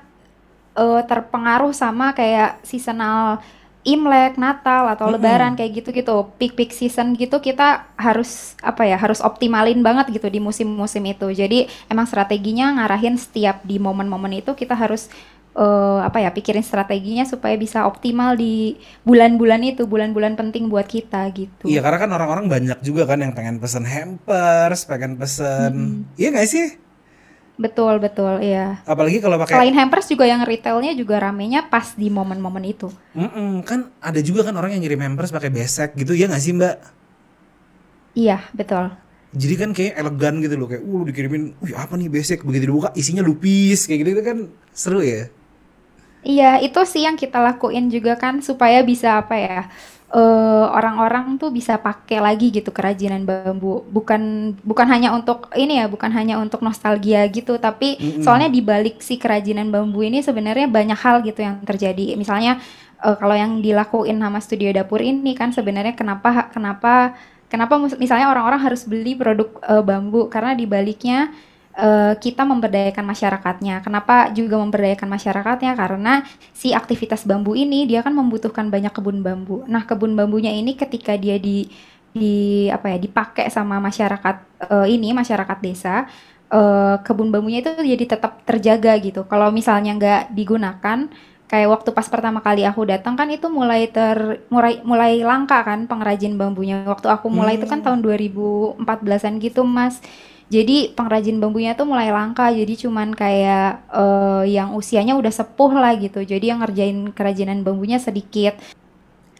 eh, 0.76 1.02
terpengaruh 1.04 1.72
sama 1.72 2.12
kayak 2.12 2.60
seasonal 2.62 3.40
Imlek, 3.86 4.34
Natal 4.34 4.90
atau 4.90 5.06
Mm-mm. 5.06 5.22
Lebaran 5.22 5.54
kayak 5.54 5.78
gitu-gitu. 5.82 6.26
Peak-peak 6.42 6.74
season 6.74 7.14
gitu 7.14 7.38
kita 7.38 7.86
harus 7.94 8.58
apa 8.60 8.82
ya? 8.82 8.98
Harus 8.98 9.22
optimalin 9.22 9.78
banget 9.86 10.10
gitu 10.10 10.26
di 10.26 10.42
musim-musim 10.42 11.06
itu. 11.06 11.30
Jadi 11.30 11.70
emang 11.86 12.10
strateginya 12.10 12.82
ngarahin 12.82 13.14
setiap 13.14 13.62
di 13.62 13.78
momen-momen 13.78 14.42
itu 14.42 14.58
kita 14.58 14.74
harus 14.74 15.06
eh, 15.54 16.00
apa 16.02 16.18
ya? 16.18 16.34
Pikirin 16.34 16.66
strateginya 16.66 17.22
supaya 17.22 17.54
bisa 17.54 17.86
optimal 17.86 18.34
di 18.34 18.74
bulan-bulan 19.06 19.62
itu, 19.62 19.86
bulan-bulan 19.86 20.34
penting 20.34 20.66
buat 20.66 20.90
kita 20.90 21.30
gitu. 21.38 21.70
Iya 21.70 21.80
karena 21.86 21.98
kan 22.02 22.10
orang-orang 22.10 22.46
banyak 22.50 22.78
juga 22.82 23.06
kan 23.06 23.22
yang 23.22 23.32
pengen 23.38 23.62
pesen 23.62 23.86
hampers, 23.86 24.82
pengen 24.90 25.14
pesen, 25.14 26.04
iya 26.18 26.34
gak 26.34 26.50
sih? 26.50 26.85
Betul, 27.56 27.96
betul, 28.04 28.44
iya. 28.44 28.84
Apalagi 28.84 29.16
kalau 29.16 29.40
pakai 29.40 29.56
Selain 29.56 29.72
hampers 29.72 30.06
juga 30.12 30.28
yang 30.28 30.44
retailnya 30.44 30.92
juga 30.92 31.16
ramenya 31.16 31.64
pas 31.64 31.96
di 31.96 32.12
momen-momen 32.12 32.60
itu. 32.68 32.92
Mm-mm, 33.16 33.64
kan 33.64 33.88
ada 33.96 34.20
juga 34.20 34.44
kan 34.44 34.52
orang 34.60 34.76
yang 34.76 34.84
ngirim 34.84 35.00
hampers 35.00 35.32
pakai 35.32 35.48
besek 35.48 35.96
gitu 35.96 36.12
ya 36.12 36.28
nggak 36.28 36.42
sih 36.44 36.52
mbak? 36.52 36.76
Iya, 38.12 38.44
betul. 38.52 38.92
Jadi 39.32 39.54
kan 39.56 39.70
kayak 39.72 39.96
elegan 39.96 40.44
gitu 40.44 40.54
loh 40.60 40.68
kayak, 40.68 40.84
uh 40.84 40.96
lu 41.00 41.04
dikirimin, 41.08 41.56
wih 41.64 41.72
apa 41.76 41.96
nih 41.96 42.12
besek 42.12 42.44
begitu 42.44 42.68
dibuka 42.68 42.92
isinya 42.92 43.24
lupis 43.24 43.88
kayak 43.88 44.04
gitu 44.04 44.10
itu 44.20 44.22
kan 44.24 44.38
seru 44.76 45.00
ya. 45.00 45.32
Iya, 46.26 46.60
itu 46.60 46.80
sih 46.84 47.08
yang 47.08 47.16
kita 47.16 47.40
lakuin 47.40 47.88
juga 47.88 48.20
kan 48.20 48.44
supaya 48.44 48.84
bisa 48.84 49.16
apa 49.20 49.36
ya? 49.38 49.60
Eh, 50.14 50.66
orang-orang 50.70 51.38
tuh 51.40 51.50
bisa 51.50 51.78
pakai 51.82 52.22
lagi 52.22 52.54
gitu 52.54 52.70
kerajinan 52.70 53.26
bambu. 53.26 53.82
Bukan 53.90 54.54
bukan 54.62 54.86
hanya 54.86 55.10
untuk 55.14 55.50
ini 55.58 55.82
ya, 55.82 55.86
bukan 55.90 56.10
hanya 56.14 56.38
untuk 56.38 56.62
nostalgia 56.62 57.26
gitu, 57.30 57.58
tapi 57.58 57.98
Mm-mm. 57.98 58.22
soalnya 58.22 58.48
di 58.52 58.62
balik 58.62 59.02
si 59.02 59.18
kerajinan 59.18 59.70
bambu 59.74 60.02
ini 60.06 60.22
sebenarnya 60.22 60.70
banyak 60.70 60.98
hal 60.98 61.22
gitu 61.26 61.42
yang 61.42 61.58
terjadi. 61.66 62.14
Misalnya 62.14 62.62
eh, 63.02 63.16
kalau 63.18 63.34
yang 63.34 63.58
dilakuin 63.64 64.18
sama 64.22 64.38
studio 64.38 64.70
dapur 64.70 65.02
ini 65.02 65.34
kan 65.34 65.50
sebenarnya 65.50 65.94
kenapa 65.98 66.50
kenapa 66.54 67.18
kenapa 67.50 67.78
misalnya 67.98 68.30
orang-orang 68.30 68.60
harus 68.62 68.86
beli 68.86 69.14
produk 69.18 69.48
eh, 69.62 69.82
bambu 69.82 70.30
karena 70.30 70.54
di 70.54 70.66
baliknya 70.66 71.30
eh, 71.76 72.14
kita 72.24 72.42
memberdayakan 72.50 73.04
masyarakatnya. 73.06 73.74
Kenapa 73.84 74.32
juga 74.32 74.56
memberdayakan 74.62 75.08
masyarakatnya? 75.16 75.72
Karena 75.80 76.12
si 76.56 76.72
aktivitas 76.72 77.22
bambu 77.28 77.52
ini 77.56 77.84
dia 77.90 78.00
kan 78.06 78.14
membutuhkan 78.16 78.66
banyak 78.74 78.92
kebun 78.96 79.20
bambu. 79.26 79.62
Nah, 79.68 79.82
kebun 79.88 80.12
bambunya 80.18 80.52
ini 80.54 80.74
ketika 80.76 81.14
dia 81.20 81.36
di 81.38 81.68
di 82.16 82.66
apa 82.72 82.96
ya 82.96 82.98
dipakai 83.00 83.46
sama 83.52 83.76
masyarakat 83.78 84.36
eh, 84.72 84.86
ini 84.96 85.12
masyarakat 85.12 85.58
desa 85.60 86.08
eh, 86.52 86.96
kebun 87.04 87.28
bambunya 87.34 87.60
itu 87.62 87.70
jadi 87.76 88.04
tetap 88.16 88.42
terjaga 88.48 88.92
gitu. 89.02 89.20
Kalau 89.30 89.48
misalnya 89.52 89.90
nggak 89.98 90.22
digunakan 90.36 90.98
kayak 91.46 91.68
waktu 91.70 91.90
pas 91.94 92.08
pertama 92.10 92.42
kali 92.42 92.66
aku 92.66 92.82
datang 92.90 93.14
kan 93.14 93.30
itu 93.30 93.46
mulai 93.46 93.86
ter 93.86 94.42
mulai 94.50 94.82
mulai 94.82 95.22
langka 95.22 95.62
kan 95.62 95.86
pengrajin 95.90 96.34
bambunya. 96.40 96.82
Waktu 96.88 97.06
aku 97.10 97.26
mulai 97.30 97.58
itu 97.60 97.66
kan 97.70 97.80
tahun 97.84 98.00
2014-an 98.02 99.38
gitu, 99.42 99.62
Mas. 99.66 100.02
Jadi 100.46 100.94
pengrajin 100.94 101.42
bambunya 101.42 101.74
tuh 101.74 101.90
mulai 101.90 102.14
langka. 102.14 102.54
Jadi 102.54 102.86
cuman 102.86 103.10
kayak 103.12 103.90
uh, 103.90 104.46
yang 104.46 104.78
usianya 104.78 105.18
udah 105.18 105.32
sepuh 105.34 105.74
lah 105.74 105.98
gitu. 105.98 106.22
Jadi 106.22 106.54
yang 106.54 106.62
ngerjain 106.62 107.10
kerajinan 107.10 107.66
bambunya 107.66 107.98
sedikit. 107.98 108.54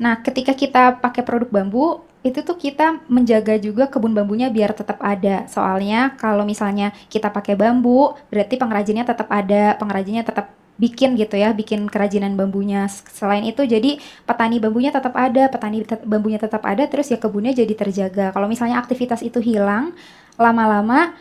Nah, 0.03 0.21
ketika 0.21 0.53
kita 0.53 0.99
pakai 1.01 1.23
produk 1.25 1.49
bambu, 1.49 2.05
itu 2.27 2.43
tuh 2.43 2.59
kita 2.59 3.07
menjaga 3.07 3.55
juga 3.57 3.87
kebun 3.87 4.11
bambunya 4.11 4.51
biar 4.51 4.75
tetap 4.75 4.99
ada. 4.99 5.47
Soalnya 5.47 6.19
kalau 6.19 6.43
misalnya 6.43 6.91
kita 7.07 7.31
pakai 7.31 7.55
bambu, 7.55 8.19
berarti 8.29 8.59
pengrajinnya 8.59 9.07
tetap 9.07 9.31
ada, 9.31 9.79
pengrajinnya 9.79 10.27
tetap 10.27 10.51
bikin 10.77 11.17
gitu 11.17 11.41
ya, 11.41 11.55
bikin 11.57 11.89
kerajinan 11.89 12.37
bambunya. 12.37 12.91
Selain 12.91 13.47
itu 13.47 13.65
jadi 13.65 13.97
petani 14.29 14.61
bambunya 14.61 14.93
tetap 14.93 15.15
ada, 15.17 15.49
petani 15.49 15.87
bambunya 16.05 16.37
tetap 16.37 16.67
ada, 16.67 16.85
terus 16.91 17.09
ya 17.09 17.17
kebunnya 17.17 17.57
jadi 17.57 17.73
terjaga. 17.73 18.35
Kalau 18.35 18.51
misalnya 18.51 18.83
aktivitas 18.83 19.25
itu 19.25 19.41
hilang, 19.41 19.97
lama-lama 20.37 21.17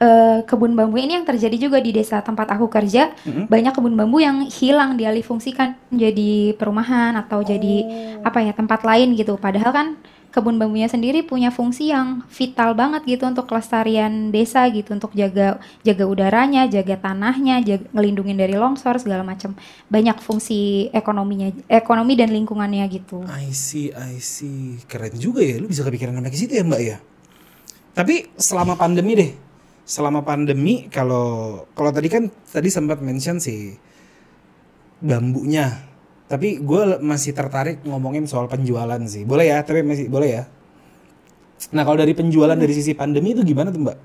uh, 0.00 0.38
kebun 0.44 0.74
bambu 0.74 0.98
ini 0.98 1.20
yang 1.20 1.26
terjadi 1.26 1.56
juga 1.68 1.78
di 1.78 1.94
desa 1.94 2.20
tempat 2.20 2.50
aku 2.54 2.66
kerja, 2.68 3.14
mm-hmm. 3.14 3.46
banyak 3.48 3.72
kebun 3.72 3.94
bambu 3.94 4.18
yang 4.20 4.46
hilang 4.48 4.96
dialih 4.98 5.22
fungsikan 5.22 5.78
jadi 5.92 6.56
perumahan 6.58 7.14
atau 7.18 7.40
oh. 7.42 7.46
jadi 7.46 7.76
apa 8.24 8.42
ya 8.42 8.52
tempat 8.56 8.82
lain 8.82 9.14
gitu. 9.14 9.38
Padahal 9.38 9.72
kan 9.72 9.88
kebun 10.34 10.58
bambunya 10.58 10.90
sendiri 10.90 11.22
punya 11.22 11.54
fungsi 11.54 11.94
yang 11.94 12.26
vital 12.26 12.74
banget 12.74 13.06
gitu 13.06 13.22
untuk 13.22 13.46
kelestarian 13.46 14.34
desa 14.34 14.66
gitu 14.66 14.90
untuk 14.90 15.14
jaga 15.14 15.62
jaga 15.86 16.04
udaranya, 16.10 16.66
jaga 16.66 16.98
tanahnya, 16.98 17.62
jaga 17.62 17.86
ngelindungin 17.94 18.34
dari 18.34 18.58
longsor 18.58 18.98
segala 18.98 19.22
macam. 19.22 19.54
Banyak 19.86 20.18
fungsi 20.18 20.90
ekonominya, 20.90 21.54
ekonomi 21.70 22.18
dan 22.18 22.34
lingkungannya 22.34 22.82
gitu. 22.90 23.22
I 23.30 23.54
see, 23.54 23.94
I 23.94 24.18
see. 24.18 24.82
Keren 24.90 25.14
juga 25.14 25.38
ya, 25.38 25.62
lu 25.62 25.70
bisa 25.70 25.86
kepikiran 25.86 26.18
sampai 26.18 26.34
ke 26.34 26.38
situ 26.38 26.58
ya, 26.58 26.66
Mbak 26.66 26.82
ya. 26.82 26.98
Tapi 27.94 28.34
selama 28.34 28.74
pandemi 28.74 29.14
deh, 29.14 29.30
selama 29.86 30.26
pandemi 30.26 30.90
kalau 30.90 31.62
kalau 31.78 31.90
tadi 31.94 32.10
kan 32.10 32.26
tadi 32.50 32.68
sempat 32.68 32.98
mention 32.98 33.38
sih 33.38 33.78
bambunya. 34.98 35.86
Tapi 36.26 36.58
gue 36.58 36.98
masih 37.04 37.36
tertarik 37.36 37.86
ngomongin 37.86 38.26
soal 38.26 38.50
penjualan 38.50 38.98
sih. 39.06 39.22
Boleh 39.22 39.54
ya 39.54 39.62
tapi 39.62 39.86
masih 39.86 40.10
boleh 40.10 40.42
ya? 40.42 40.44
Nah 41.70 41.86
kalau 41.86 42.02
dari 42.02 42.12
penjualan 42.12 42.58
dari 42.58 42.74
sisi 42.74 42.92
pandemi 42.98 43.30
itu 43.30 43.46
gimana 43.46 43.70
tuh 43.70 43.80
mbak? 43.80 43.98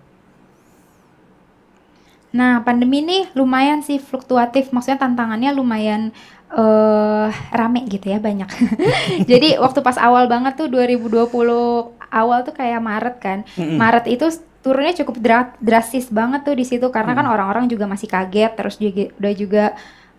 Nah, 2.29 2.61
pandemi 2.61 3.01
ini 3.01 3.25
lumayan 3.33 3.81
sih 3.81 3.97
fluktuatif, 3.97 4.69
maksudnya 4.69 5.01
tantangannya 5.01 5.49
lumayan 5.49 6.13
uh, 6.53 7.33
rame 7.49 7.89
gitu 7.89 8.13
ya, 8.13 8.21
banyak. 8.21 8.45
Jadi 9.29 9.57
waktu 9.57 9.81
pas 9.81 9.97
awal 9.97 10.29
banget 10.29 10.53
tuh 10.53 10.69
2020 10.69 11.25
awal 12.11 12.43
tuh 12.43 12.53
kayak 12.53 12.81
Maret 12.81 13.15
kan. 13.21 13.39
Mm 13.55 13.63
-hmm. 13.65 13.77
Maret 13.77 14.05
itu 14.09 14.25
turunnya 14.59 14.91
cukup 14.91 15.15
drastis 15.63 16.11
banget 16.11 16.43
tuh 16.43 16.55
di 16.57 16.67
situ 16.67 16.91
karena 16.91 17.15
mm. 17.15 17.17
kan 17.23 17.27
orang-orang 17.31 17.65
juga 17.71 17.87
masih 17.87 18.11
kaget 18.11 18.51
terus 18.59 18.75
juga 18.75 19.07
udah 19.15 19.33
juga 19.33 19.65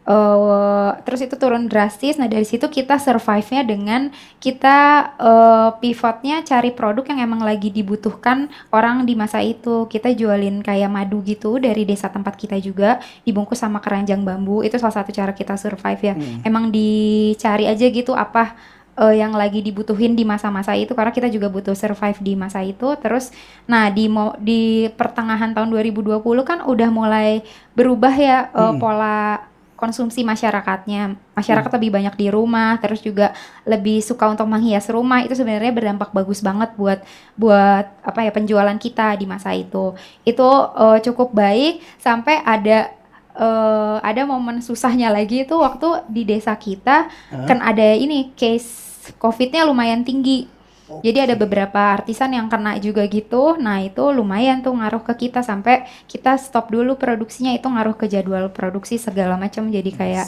Uh, 0.00 0.96
terus 1.04 1.22
itu 1.22 1.36
turun 1.36 1.68
drastis. 1.68 2.16
Nah 2.16 2.26
dari 2.26 2.48
situ 2.48 2.66
kita 2.72 2.96
survive-nya 2.96 3.62
dengan 3.62 4.08
kita 4.40 4.78
uh, 5.20 5.70
pivotnya 5.76 6.40
cari 6.40 6.72
produk 6.72 7.04
yang 7.14 7.30
emang 7.30 7.44
lagi 7.44 7.68
dibutuhkan 7.68 8.48
orang 8.72 9.04
di 9.04 9.14
masa 9.14 9.38
itu. 9.44 9.86
Kita 9.86 10.10
jualin 10.10 10.64
kayak 10.64 10.88
madu 10.88 11.20
gitu 11.20 11.60
dari 11.60 11.84
desa 11.84 12.08
tempat 12.08 12.34
kita 12.34 12.56
juga 12.58 12.98
dibungkus 13.28 13.60
sama 13.60 13.78
keranjang 13.78 14.24
bambu. 14.24 14.64
Itu 14.64 14.80
salah 14.80 15.04
satu 15.04 15.12
cara 15.12 15.30
kita 15.30 15.54
survive 15.60 16.00
ya. 16.02 16.14
Hmm. 16.16 16.48
Emang 16.48 16.72
dicari 16.72 17.68
aja 17.68 17.86
gitu 17.86 18.16
apa 18.16 18.56
uh, 19.00 19.14
yang 19.16 19.32
lagi 19.32 19.64
dibutuhin 19.64 20.12
di 20.12 20.28
masa-masa 20.28 20.76
itu 20.76 20.92
karena 20.92 21.10
kita 21.10 21.32
juga 21.32 21.48
butuh 21.48 21.72
survive 21.72 22.20
di 22.20 22.36
masa 22.36 22.60
itu. 22.60 22.92
Terus 23.00 23.32
nah 23.64 23.88
di 23.88 24.06
di 24.44 24.92
pertengahan 24.92 25.56
tahun 25.56 25.72
2020 25.72 26.20
kan 26.44 26.58
udah 26.68 26.88
mulai 26.92 27.40
berubah 27.72 28.12
ya 28.12 28.52
uh, 28.52 28.70
hmm. 28.70 28.78
pola 28.78 29.48
konsumsi 29.80 30.20
masyarakatnya. 30.20 31.16
Masyarakat 31.32 31.72
hmm. 31.72 31.78
lebih 31.80 31.90
banyak 31.96 32.14
di 32.20 32.28
rumah, 32.28 32.76
terus 32.84 33.00
juga 33.00 33.32
lebih 33.64 34.04
suka 34.04 34.28
untuk 34.28 34.44
menghias 34.44 34.92
rumah. 34.92 35.24
Itu 35.24 35.32
sebenarnya 35.32 35.72
berdampak 35.72 36.12
bagus 36.12 36.44
banget 36.44 36.76
buat 36.76 37.00
buat 37.40 37.88
apa 38.04 38.20
ya 38.28 38.30
penjualan 38.36 38.76
kita 38.76 39.16
di 39.16 39.24
masa 39.24 39.56
itu. 39.56 39.96
Itu 40.28 40.44
uh, 40.76 41.00
cukup 41.00 41.32
baik 41.32 41.80
sampai 41.96 42.44
ada 42.44 42.92
uh, 43.40 43.96
ada 44.04 44.28
momen 44.28 44.60
susahnya 44.60 45.08
lagi 45.08 45.48
itu 45.48 45.56
waktu 45.56 46.04
di 46.12 46.28
desa 46.28 46.52
kita 46.60 47.08
huh? 47.32 47.48
kan 47.48 47.64
ada 47.64 47.96
ini 47.96 48.36
case 48.36 48.89
COVID-nya 49.18 49.66
lumayan 49.66 50.06
tinggi 50.06 50.60
jadi 50.98 51.30
ada 51.30 51.38
beberapa 51.38 51.78
artisan 51.78 52.34
yang 52.34 52.50
kena 52.50 52.74
juga 52.82 53.06
gitu. 53.06 53.54
Nah, 53.54 53.78
itu 53.78 54.02
lumayan 54.10 54.58
tuh 54.58 54.74
ngaruh 54.74 55.06
ke 55.06 55.26
kita 55.26 55.46
sampai 55.46 55.86
kita 56.10 56.34
stop 56.34 56.74
dulu 56.74 56.98
produksinya 56.98 57.54
itu 57.54 57.70
ngaruh 57.70 57.94
ke 57.94 58.10
jadwal 58.10 58.50
produksi 58.50 58.98
segala 58.98 59.38
macam. 59.38 59.70
Jadi 59.70 59.90
kayak 59.94 60.26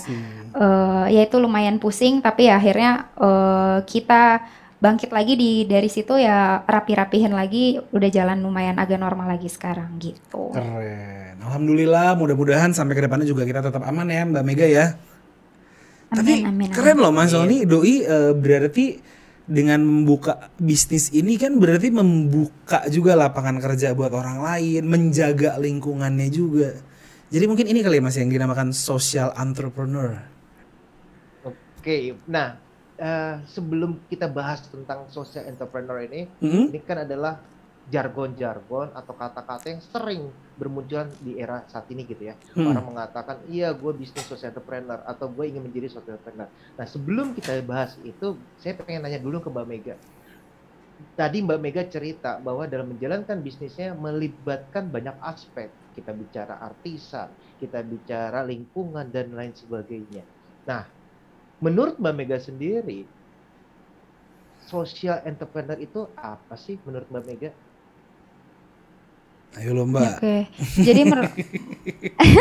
uh, 0.55 1.11
ya 1.11 1.27
itu 1.27 1.37
lumayan 1.43 1.83
pusing 1.83 2.23
tapi 2.23 2.47
ya 2.47 2.63
akhirnya 2.63 3.11
uh, 3.19 3.83
kita 3.83 4.47
bangkit 4.83 5.15
lagi 5.15 5.39
di 5.39 5.63
dari 5.63 5.87
situ 5.87 6.19
ya 6.19 6.59
rapi-rapihin 6.67 7.31
lagi 7.31 7.79
udah 7.95 8.11
jalan 8.11 8.43
lumayan 8.43 8.79
agak 8.79 8.99
normal 8.99 9.35
lagi 9.35 9.51
sekarang 9.51 9.99
gitu. 9.99 10.55
Keren. 10.55 11.43
Alhamdulillah 11.43 12.15
mudah-mudahan 12.15 12.71
sampai 12.71 12.95
ke 12.95 13.03
depannya 13.03 13.27
juga 13.27 13.43
kita 13.43 13.67
tetap 13.67 13.83
aman 13.83 14.07
ya 14.07 14.23
Mbak 14.27 14.45
Mega 14.47 14.67
ya. 14.67 14.95
Amin, 16.13 16.21
Tapi 16.21 16.35
amin, 16.45 16.69
keren 16.69 17.01
amin. 17.01 17.03
loh 17.09 17.13
Mas 17.13 17.33
Sony, 17.33 17.65
doi 17.65 18.05
uh, 18.05 18.37
berarti 18.37 19.01
dengan 19.49 19.81
membuka 19.83 20.53
bisnis 20.61 21.11
ini 21.11 21.41
kan 21.41 21.57
berarti 21.57 21.89
membuka 21.89 22.85
juga 22.93 23.17
lapangan 23.17 23.59
kerja 23.59 23.97
buat 23.97 24.13
orang 24.13 24.45
lain, 24.45 24.85
menjaga 24.85 25.57
lingkungannya 25.57 26.29
juga. 26.29 26.77
Jadi 27.33 27.45
mungkin 27.49 27.65
ini 27.65 27.81
kali 27.81 27.97
ya 27.99 28.05
Mas 28.05 28.21
yang 28.21 28.29
dinamakan 28.29 28.77
social 28.77 29.33
entrepreneur. 29.41 30.21
Oke, 31.49 32.13
nah 32.29 32.61
uh, 33.01 33.41
sebelum 33.49 34.05
kita 34.13 34.29
bahas 34.29 34.69
tentang 34.69 35.09
social 35.09 35.49
entrepreneur 35.49 36.05
ini, 36.05 36.29
mm 36.29 36.47
-hmm. 36.47 36.65
ini 36.71 36.81
kan 36.85 37.09
adalah 37.09 37.41
jargon-jargon 37.91 38.95
atau 38.95 39.13
kata-kata 39.17 39.67
yang 39.67 39.83
sering 39.83 40.23
bermunculan 40.55 41.11
di 41.19 41.41
era 41.43 41.67
saat 41.67 41.91
ini 41.91 42.07
gitu 42.07 42.31
ya. 42.31 42.39
Hmm. 42.55 42.71
Orang 42.71 42.95
mengatakan, 42.95 43.43
iya 43.51 43.75
gue 43.75 43.91
bisnis 43.97 44.23
social 44.23 44.55
entrepreneur 44.55 45.03
atau 45.03 45.27
gue 45.27 45.45
ingin 45.51 45.67
menjadi 45.67 45.99
social 45.99 46.15
entrepreneur. 46.15 46.47
Nah 46.79 46.87
sebelum 46.87 47.35
kita 47.35 47.59
bahas 47.67 47.99
itu, 48.07 48.39
saya 48.63 48.79
pengen 48.79 49.03
nanya 49.03 49.19
dulu 49.19 49.43
ke 49.43 49.49
Mbak 49.51 49.67
Mega. 49.67 49.97
Tadi 51.19 51.43
Mbak 51.43 51.59
Mega 51.59 51.83
cerita 51.91 52.39
bahwa 52.39 52.71
dalam 52.71 52.95
menjalankan 52.95 53.43
bisnisnya 53.43 53.99
melibatkan 53.99 54.87
banyak 54.87 55.19
aspek. 55.19 55.67
Kita 55.93 56.15
bicara 56.15 56.63
artisan, 56.63 57.29
kita 57.59 57.83
bicara 57.83 58.47
lingkungan 58.47 59.11
dan 59.11 59.35
lain 59.35 59.53
sebagainya. 59.53 60.25
Nah, 60.65 60.87
menurut 61.59 61.99
Mbak 61.99 62.15
Mega 62.15 62.39
sendiri, 62.39 63.05
social 64.65 65.21
entrepreneur 65.27 65.77
itu 65.77 66.07
apa 66.15 66.55
sih 66.55 66.79
menurut 66.87 67.11
Mbak 67.11 67.25
Mega? 67.27 67.51
Ayo 69.61 69.77
lomba. 69.77 70.17
Oke. 70.17 70.17
Okay. 70.17 70.41
Jadi 70.81 71.01
menurut 71.05 71.33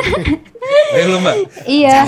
Ayo 0.96 1.06
lomba. 1.12 1.32
Iya. 1.68 2.08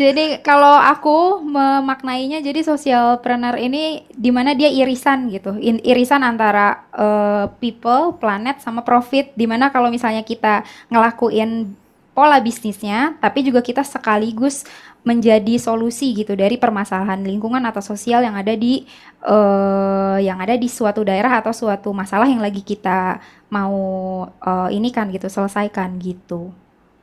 jadi 0.00 0.42
kalau 0.42 0.76
aku 0.76 1.40
memaknainya 1.46 2.42
jadi 2.42 2.60
sosialpreneur 2.66 3.54
ini 3.56 4.02
di 4.10 4.34
mana 4.34 4.58
dia 4.58 4.66
irisan 4.66 5.30
gitu. 5.30 5.54
In, 5.62 5.78
irisan 5.86 6.26
antara 6.26 6.90
uh, 6.90 7.46
people, 7.62 8.18
planet 8.18 8.58
sama 8.58 8.82
profit 8.82 9.30
di 9.38 9.46
mana 9.46 9.70
kalau 9.70 9.94
misalnya 9.94 10.26
kita 10.26 10.66
ngelakuin 10.90 11.70
pola 12.16 12.40
bisnisnya 12.40 13.12
tapi 13.20 13.44
juga 13.44 13.60
kita 13.60 13.84
sekaligus 13.84 14.64
menjadi 15.06 15.54
solusi 15.62 16.10
gitu 16.18 16.34
dari 16.34 16.58
permasalahan 16.58 17.22
lingkungan 17.22 17.62
atau 17.62 17.78
sosial 17.78 18.26
yang 18.26 18.34
ada 18.34 18.58
di 18.58 18.82
uh, 19.22 20.18
yang 20.18 20.42
ada 20.42 20.58
di 20.58 20.66
suatu 20.66 21.06
daerah 21.06 21.38
atau 21.38 21.54
suatu 21.54 21.94
masalah 21.94 22.26
yang 22.26 22.42
lagi 22.42 22.66
kita 22.66 23.22
mau 23.46 23.78
uh, 24.26 24.68
ini 24.74 24.90
kan 24.90 25.06
gitu 25.14 25.30
selesaikan 25.30 25.94
gitu 26.02 26.50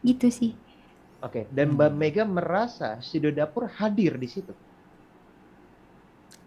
gitu 0.03 0.27
sih 0.27 0.51
oke 1.23 1.47
dan 1.47 1.79
Mbak. 1.79 1.91
Mega 1.95 2.23
merasa 2.27 2.99
studio 2.99 3.31
dapur 3.31 3.71
hadir 3.71 4.19
di 4.19 4.27
situ 4.27 4.51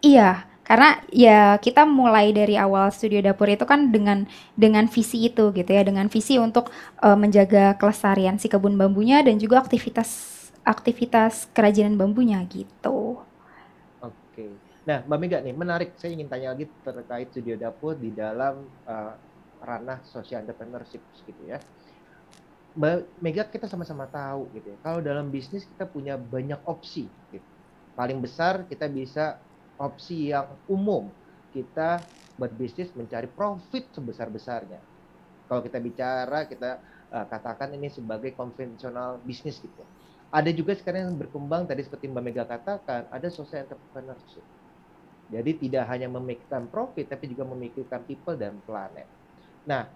iya 0.04 0.44
karena 0.60 1.00
ya 1.08 1.56
kita 1.56 1.88
mulai 1.88 2.36
dari 2.36 2.60
awal 2.60 2.92
studio 2.92 3.24
dapur 3.24 3.48
itu 3.48 3.64
kan 3.64 3.88
dengan 3.88 4.28
dengan 4.52 4.92
visi 4.92 5.24
itu 5.24 5.56
gitu 5.56 5.70
ya 5.72 5.80
dengan 5.88 6.12
visi 6.12 6.36
untuk 6.36 6.68
uh, 7.00 7.16
menjaga 7.16 7.80
kelestarian 7.80 8.36
si 8.36 8.52
kebun 8.52 8.76
bambunya 8.76 9.24
dan 9.24 9.40
juga 9.40 9.64
aktivitas 9.64 10.35
aktivitas 10.66 11.46
kerajinan 11.54 11.94
bambunya 11.94 12.42
gitu. 12.50 13.22
Oke. 14.02 14.50
Nah, 14.82 15.06
Mbak 15.06 15.18
Mega 15.22 15.38
nih, 15.38 15.54
menarik. 15.54 15.90
Saya 15.94 16.18
ingin 16.18 16.26
tanya 16.26 16.50
lagi 16.52 16.66
terkait 16.82 17.30
studio 17.30 17.54
dapur 17.54 17.94
di 17.94 18.10
dalam 18.10 18.66
uh, 18.86 19.14
ranah 19.62 20.02
social 20.10 20.42
entrepreneurship 20.42 21.00
gitu 21.22 21.42
ya. 21.46 21.62
Mbak 22.76 23.22
Mega 23.22 23.42
kita 23.46 23.70
sama-sama 23.70 24.10
tahu 24.10 24.50
gitu 24.58 24.74
ya. 24.74 24.78
Kalau 24.82 25.00
dalam 25.00 25.30
bisnis 25.30 25.64
kita 25.64 25.86
punya 25.86 26.18
banyak 26.18 26.58
opsi 26.66 27.06
gitu. 27.32 27.46
Paling 27.96 28.20
besar 28.20 28.68
kita 28.68 28.90
bisa 28.90 29.40
opsi 29.80 30.34
yang 30.34 30.50
umum. 30.68 31.08
kita 31.56 32.04
berbisnis 32.36 32.92
mencari 32.92 33.32
profit 33.32 33.88
sebesar-besarnya. 33.96 34.76
Kalau 35.48 35.64
kita 35.64 35.80
bicara, 35.80 36.44
kita 36.44 36.76
uh, 37.08 37.24
katakan 37.24 37.72
ini 37.72 37.88
sebagai 37.88 38.36
konvensional 38.36 39.16
bisnis 39.24 39.56
gitu. 39.64 39.80
Ada 40.30 40.50
juga 40.52 40.74
sekarang 40.74 41.10
yang 41.10 41.16
berkembang 41.16 41.64
tadi 41.70 41.86
seperti 41.86 42.10
Mbak 42.10 42.22
Mega 42.24 42.44
katakan, 42.44 43.06
ada 43.08 43.28
social 43.30 43.62
entrepreneurship. 43.62 44.44
Jadi 45.26 45.50
tidak 45.58 45.84
hanya 45.90 46.06
memikirkan 46.06 46.70
profit, 46.70 47.10
tapi 47.10 47.30
juga 47.30 47.46
memikirkan 47.46 48.06
people 48.06 48.38
dan 48.38 48.62
planet. 48.62 49.10
Nah, 49.66 49.90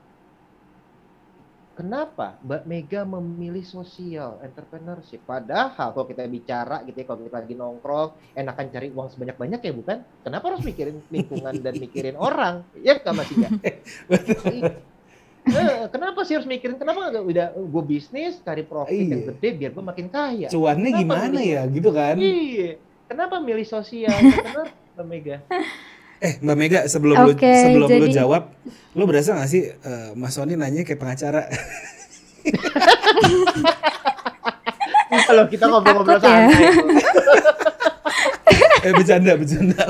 kenapa 1.78 2.42
Mbak 2.42 2.62
Mega 2.66 3.02
memilih 3.06 3.62
social 3.62 4.42
entrepreneurship? 4.42 5.22
Padahal 5.22 5.94
kalau 5.94 6.06
kita 6.10 6.26
bicara 6.26 6.82
gitu 6.82 6.98
ya, 6.98 7.06
kalau 7.06 7.22
kita 7.22 7.36
lagi 7.46 7.54
nongkrong, 7.54 8.10
enakan 8.34 8.66
cari 8.74 8.88
uang 8.90 9.08
sebanyak-banyak 9.14 9.60
ya 9.62 9.72
bukan? 9.74 9.98
Kenapa 10.26 10.44
harus 10.50 10.62
mikirin 10.66 11.06
lingkungan 11.06 11.54
dan 11.62 11.74
mikirin 11.78 12.18
orang? 12.18 12.66
Ya 12.74 12.98
kan 12.98 13.14
masih 13.14 13.38
ya? 13.46 13.50
Eh, 15.48 15.88
kenapa 15.88 16.20
sih 16.28 16.36
harus 16.36 16.44
mikirin 16.44 16.76
kenapa 16.76 17.08
nggak 17.08 17.24
udah 17.24 17.46
gue 17.56 17.82
bisnis 17.88 18.36
cari 18.44 18.60
profit 18.60 18.92
iya. 18.92 19.16
yang 19.16 19.24
gede 19.32 19.48
biar 19.56 19.70
gue 19.72 19.84
makin 19.84 20.06
kaya? 20.12 20.48
Cuannya 20.52 20.90
kenapa 20.92 21.00
gimana 21.00 21.32
milih, 21.32 21.48
ya? 21.48 21.62
gitu 21.72 21.90
kan? 21.96 22.14
Iya. 22.20 22.70
Kenapa 23.08 23.40
milih 23.42 23.66
sosial? 23.66 24.14
Kenapa 24.46 24.70
Mbak 24.94 25.06
Mega? 25.08 25.36
Eh 26.20 26.38
Mbak 26.44 26.56
Mega 26.60 26.80
sebelum 26.86 27.16
okay, 27.26 27.32
lu 27.32 27.64
sebelum 27.64 27.88
jadi... 27.88 28.00
lu 28.04 28.06
jawab 28.12 28.42
lu 28.92 29.02
berasa 29.08 29.34
gak 29.34 29.50
sih 29.50 29.72
uh, 29.72 30.12
Mas 30.14 30.36
Sony 30.36 30.54
nanya 30.54 30.84
kayak 30.84 31.00
pengacara? 31.00 31.48
Kalau 35.30 35.44
kita 35.50 35.66
ngobrol-ngobrol 35.66 36.18
ya. 36.18 36.22
santai. 36.22 36.70
Eh 38.80 38.96
bercanda 38.96 39.36
bercanda 39.36 39.84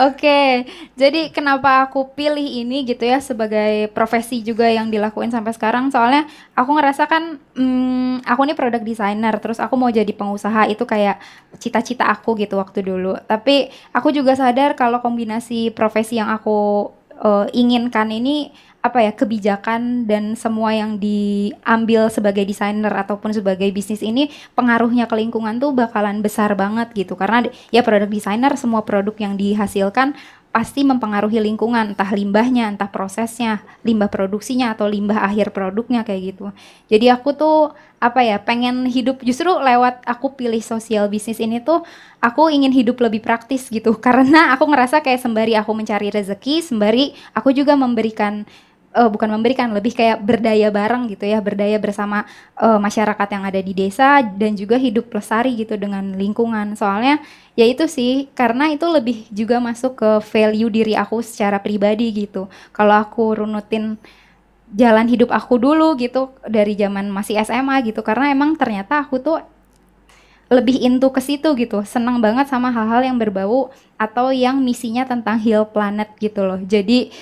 Oke, 0.00 0.64
jadi 0.96 1.28
kenapa 1.28 1.84
aku 1.84 2.16
pilih 2.16 2.44
ini 2.64 2.88
gitu 2.88 3.04
ya 3.04 3.20
sebagai 3.20 3.92
profesi 3.92 4.40
juga 4.40 4.64
yang 4.64 4.88
dilakuin 4.88 5.28
sampai 5.28 5.52
sekarang? 5.52 5.92
Soalnya 5.92 6.24
aku 6.56 6.72
ngerasa 6.72 7.04
kan, 7.04 7.36
hmm, 7.36 8.24
aku 8.24 8.40
ini 8.48 8.54
product 8.56 8.84
designer, 8.86 9.36
terus 9.42 9.60
aku 9.60 9.76
mau 9.76 9.92
jadi 9.92 10.08
pengusaha 10.16 10.72
itu 10.72 10.88
kayak 10.88 11.20
cita-cita 11.60 12.08
aku 12.08 12.32
gitu 12.40 12.56
waktu 12.56 12.80
dulu. 12.80 13.18
Tapi 13.28 13.68
aku 13.92 14.08
juga 14.14 14.32
sadar 14.38 14.72
kalau 14.72 15.04
kombinasi 15.04 15.68
profesi 15.76 16.16
yang 16.16 16.32
aku 16.32 16.88
uh, 17.20 17.46
inginkan 17.52 18.08
ini 18.08 18.50
apa 18.80 19.04
ya 19.04 19.12
kebijakan 19.12 20.08
dan 20.08 20.32
semua 20.40 20.72
yang 20.72 20.96
diambil 20.96 22.08
sebagai 22.08 22.48
desainer 22.48 22.88
ataupun 22.88 23.36
sebagai 23.36 23.68
bisnis 23.76 24.00
ini 24.00 24.32
pengaruhnya 24.56 25.04
ke 25.04 25.20
lingkungan 25.20 25.60
tuh 25.60 25.76
bakalan 25.76 26.24
besar 26.24 26.56
banget 26.56 26.88
gitu. 26.96 27.12
Karena 27.12 27.44
ya 27.68 27.84
produk 27.84 28.08
desainer 28.08 28.56
semua 28.56 28.80
produk 28.80 29.12
yang 29.20 29.36
dihasilkan 29.36 30.16
pasti 30.50 30.80
mempengaruhi 30.82 31.38
lingkungan. 31.44 31.94
Entah 31.94 32.08
limbahnya 32.08 32.72
entah 32.72 32.88
prosesnya 32.88 33.60
limbah 33.86 34.08
produksinya 34.08 34.72
atau 34.72 34.88
limbah 34.88 35.28
akhir 35.28 35.52
produknya 35.52 36.00
kayak 36.00 36.34
gitu. 36.34 36.48
Jadi 36.88 37.06
aku 37.12 37.36
tuh 37.36 37.58
apa 38.00 38.24
ya 38.24 38.40
pengen 38.40 38.88
hidup 38.88 39.20
justru 39.20 39.52
lewat 39.52 40.08
aku 40.08 40.32
pilih 40.40 40.64
sosial 40.64 41.12
bisnis 41.12 41.36
ini 41.36 41.60
tuh 41.60 41.84
aku 42.24 42.48
ingin 42.48 42.72
hidup 42.72 42.96
lebih 42.96 43.20
praktis 43.20 43.68
gitu. 43.68 43.92
Karena 44.04 44.56
aku 44.56 44.64
ngerasa 44.66 45.04
kayak 45.04 45.20
sembari 45.22 45.52
aku 45.54 45.70
mencari 45.76 46.08
rezeki 46.08 46.64
sembari 46.64 47.12
aku 47.36 47.54
juga 47.54 47.76
memberikan 47.76 48.48
uh, 48.94 49.08
bukan 49.10 49.30
memberikan 49.30 49.70
lebih 49.70 49.94
kayak 49.94 50.18
berdaya 50.22 50.68
bareng 50.70 51.06
gitu 51.10 51.26
ya 51.26 51.38
berdaya 51.38 51.78
bersama 51.78 52.26
uh, 52.58 52.78
masyarakat 52.78 53.28
yang 53.30 53.44
ada 53.46 53.60
di 53.62 53.72
desa 53.74 54.22
dan 54.22 54.58
juga 54.58 54.76
hidup 54.78 55.10
lestari 55.14 55.54
gitu 55.54 55.78
dengan 55.78 56.14
lingkungan. 56.14 56.74
Soalnya 56.74 57.22
ya 57.54 57.66
itu 57.66 57.86
sih 57.86 58.30
karena 58.34 58.70
itu 58.74 58.86
lebih 58.90 59.26
juga 59.30 59.62
masuk 59.62 59.98
ke 59.98 60.10
value 60.26 60.70
diri 60.70 60.94
aku 60.98 61.22
secara 61.22 61.62
pribadi 61.62 62.10
gitu. 62.10 62.50
Kalau 62.74 62.98
aku 62.98 63.44
runutin 63.44 63.98
jalan 64.70 65.06
hidup 65.10 65.34
aku 65.34 65.58
dulu 65.58 65.98
gitu 65.98 66.30
dari 66.46 66.78
zaman 66.78 67.10
masih 67.10 67.42
SMA 67.42 67.82
gitu 67.90 68.06
karena 68.06 68.30
emang 68.30 68.54
ternyata 68.54 69.02
aku 69.02 69.18
tuh 69.18 69.42
lebih 70.50 70.82
into 70.82 71.06
ke 71.14 71.22
situ 71.22 71.46
gitu. 71.54 71.78
Senang 71.86 72.18
banget 72.18 72.50
sama 72.50 72.74
hal-hal 72.74 73.06
yang 73.06 73.14
berbau 73.22 73.70
atau 73.94 74.34
yang 74.34 74.58
misinya 74.58 75.06
tentang 75.06 75.38
heal 75.38 75.62
planet 75.62 76.10
gitu 76.18 76.42
loh. 76.42 76.58
Jadi 76.58 77.14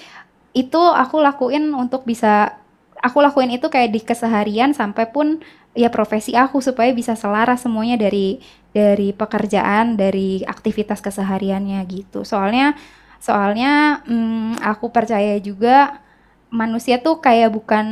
itu 0.56 0.80
aku 0.80 1.20
lakuin 1.20 1.70
untuk 1.74 2.04
bisa 2.08 2.56
aku 2.98 3.22
lakuin 3.22 3.54
itu 3.54 3.70
kayak 3.70 3.90
di 3.94 4.00
keseharian 4.02 4.74
sampai 4.74 5.06
pun 5.10 5.38
ya 5.76 5.92
profesi 5.92 6.34
aku 6.34 6.58
supaya 6.58 6.90
bisa 6.90 7.14
selaras 7.14 7.62
semuanya 7.62 7.94
dari 7.94 8.42
dari 8.74 9.14
pekerjaan 9.14 9.94
dari 9.94 10.42
aktivitas 10.44 10.98
kesehariannya 10.98 11.80
gitu. 11.86 12.26
Soalnya 12.26 12.74
soalnya 13.18 14.02
hmm, 14.06 14.62
aku 14.62 14.90
percaya 14.90 15.38
juga 15.42 16.02
manusia 16.48 16.98
tuh 16.98 17.20
kayak 17.20 17.52
bukan 17.52 17.86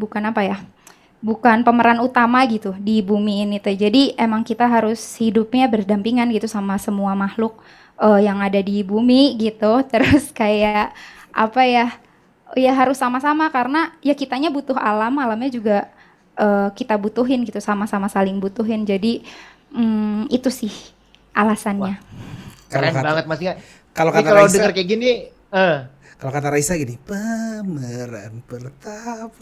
bukan 0.00 0.22
apa 0.32 0.42
ya 0.46 0.58
bukan 1.18 1.66
pemeran 1.66 1.98
utama 1.98 2.46
gitu 2.46 2.74
di 2.78 3.02
bumi 3.02 3.46
ini 3.46 3.58
tuh. 3.58 3.74
Jadi 3.74 4.14
emang 4.14 4.46
kita 4.46 4.66
harus 4.70 4.98
hidupnya 5.18 5.66
berdampingan 5.66 6.30
gitu 6.30 6.46
sama 6.46 6.78
semua 6.78 7.14
makhluk 7.18 7.58
uh, 7.98 8.18
yang 8.22 8.38
ada 8.38 8.58
di 8.62 8.82
bumi 8.86 9.34
gitu. 9.38 9.82
Terus 9.92 10.30
kayak 10.30 10.94
apa 11.38 11.62
ya 11.62 11.94
ya 12.58 12.74
harus 12.74 12.98
sama-sama 12.98 13.46
karena 13.54 13.94
ya 14.02 14.18
kitanya 14.18 14.50
butuh 14.50 14.74
alam, 14.74 15.14
alamnya 15.22 15.54
juga 15.54 15.78
uh, 16.34 16.74
kita 16.74 16.98
butuhin 16.98 17.46
gitu 17.46 17.62
sama-sama 17.62 18.10
saling 18.10 18.42
butuhin. 18.42 18.82
Jadi 18.82 19.22
um, 19.70 20.26
itu 20.26 20.50
sih 20.50 20.74
alasannya. 21.30 21.94
Wah, 21.94 21.96
keren 22.66 22.90
kata, 22.90 23.06
banget 23.06 23.24
Mas 23.30 23.40
Kalau 23.94 24.10
kata 24.10 24.26
kalau 24.26 24.50
dengar 24.50 24.72
kayak 24.74 24.88
gini, 24.88 25.10
uh, 25.54 25.86
kalau 26.18 26.34
kata 26.34 26.50
Raisa 26.50 26.74
gini, 26.74 26.98
pemeran 26.98 28.42
pertama. 28.42 29.30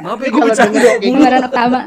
Maaf 0.00 0.20
ya 0.24 0.28
gue 0.32 0.40
bercanda. 0.40 0.80
Pemeran 1.04 1.40
pertama. 1.44 1.78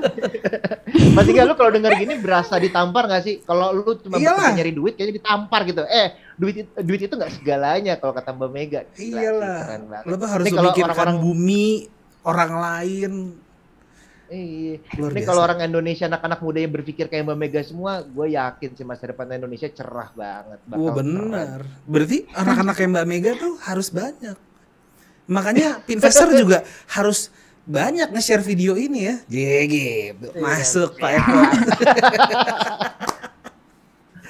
Mas 1.18 1.26
Ika, 1.26 1.42
lu 1.50 1.58
kalau 1.58 1.74
dengar 1.74 1.98
gini 1.98 2.22
berasa 2.22 2.62
ditampar 2.62 3.10
gak 3.10 3.26
sih? 3.26 3.42
Kalau 3.42 3.74
lu 3.74 3.98
cuma 3.98 4.22
nyari 4.22 4.78
duit, 4.78 4.94
kayaknya 4.94 5.18
ditampar 5.18 5.66
gitu. 5.66 5.82
Eh, 5.90 6.22
duit 6.38 6.70
duit 6.78 7.02
itu 7.02 7.18
gak 7.18 7.34
segalanya 7.34 7.98
kalau 7.98 8.13
kata 8.13 8.30
Mbak 8.38 8.50
Mega. 8.54 8.86
Iyalah. 8.94 10.06
Lu 10.06 10.13
tuh 10.13 10.30
harus 10.30 10.46
memikirkan 10.46 10.94
orang 10.94 11.18
-orang... 11.18 11.18
bumi, 11.18 11.90
orang 12.30 12.52
lain, 12.62 13.12
Iya. 14.28 14.84
Ini 14.84 15.22
kalau 15.24 15.42
orang 15.44 15.63
Indonesia 15.63 16.06
anak-anak 16.08 16.40
muda 16.44 16.60
yang 16.60 16.74
berpikir 16.76 17.08
kayak 17.08 17.24
Mbak 17.28 17.38
Mega 17.40 17.62
semua, 17.63 18.04
gue 18.04 18.36
yakin 18.36 18.70
sih 18.76 18.84
masa 18.84 19.08
depan 19.08 19.32
Indonesia 19.32 19.72
cerah 19.72 20.12
banget. 20.12 20.60
Wah 20.68 20.94
benar. 20.96 21.60
Berarti 21.88 22.28
anak-anak 22.36 22.74
kayak 22.76 22.92
Mbak 22.92 23.08
Mega 23.08 23.32
tuh 23.40 23.54
harus 23.63 23.88
banyak. 23.88 24.38
Makanya 25.28 25.80
investor 25.94 26.32
juga 26.36 26.68
harus 26.92 27.32
banyak 27.68 28.16
nge-share 28.16 28.44
video 28.44 28.80
ini 28.80 29.12
ya. 29.12 29.16
JG 29.28 29.76
iya, 29.76 30.40
masuk 30.40 30.96
Pak 31.00 31.12
Eko. 31.20 31.40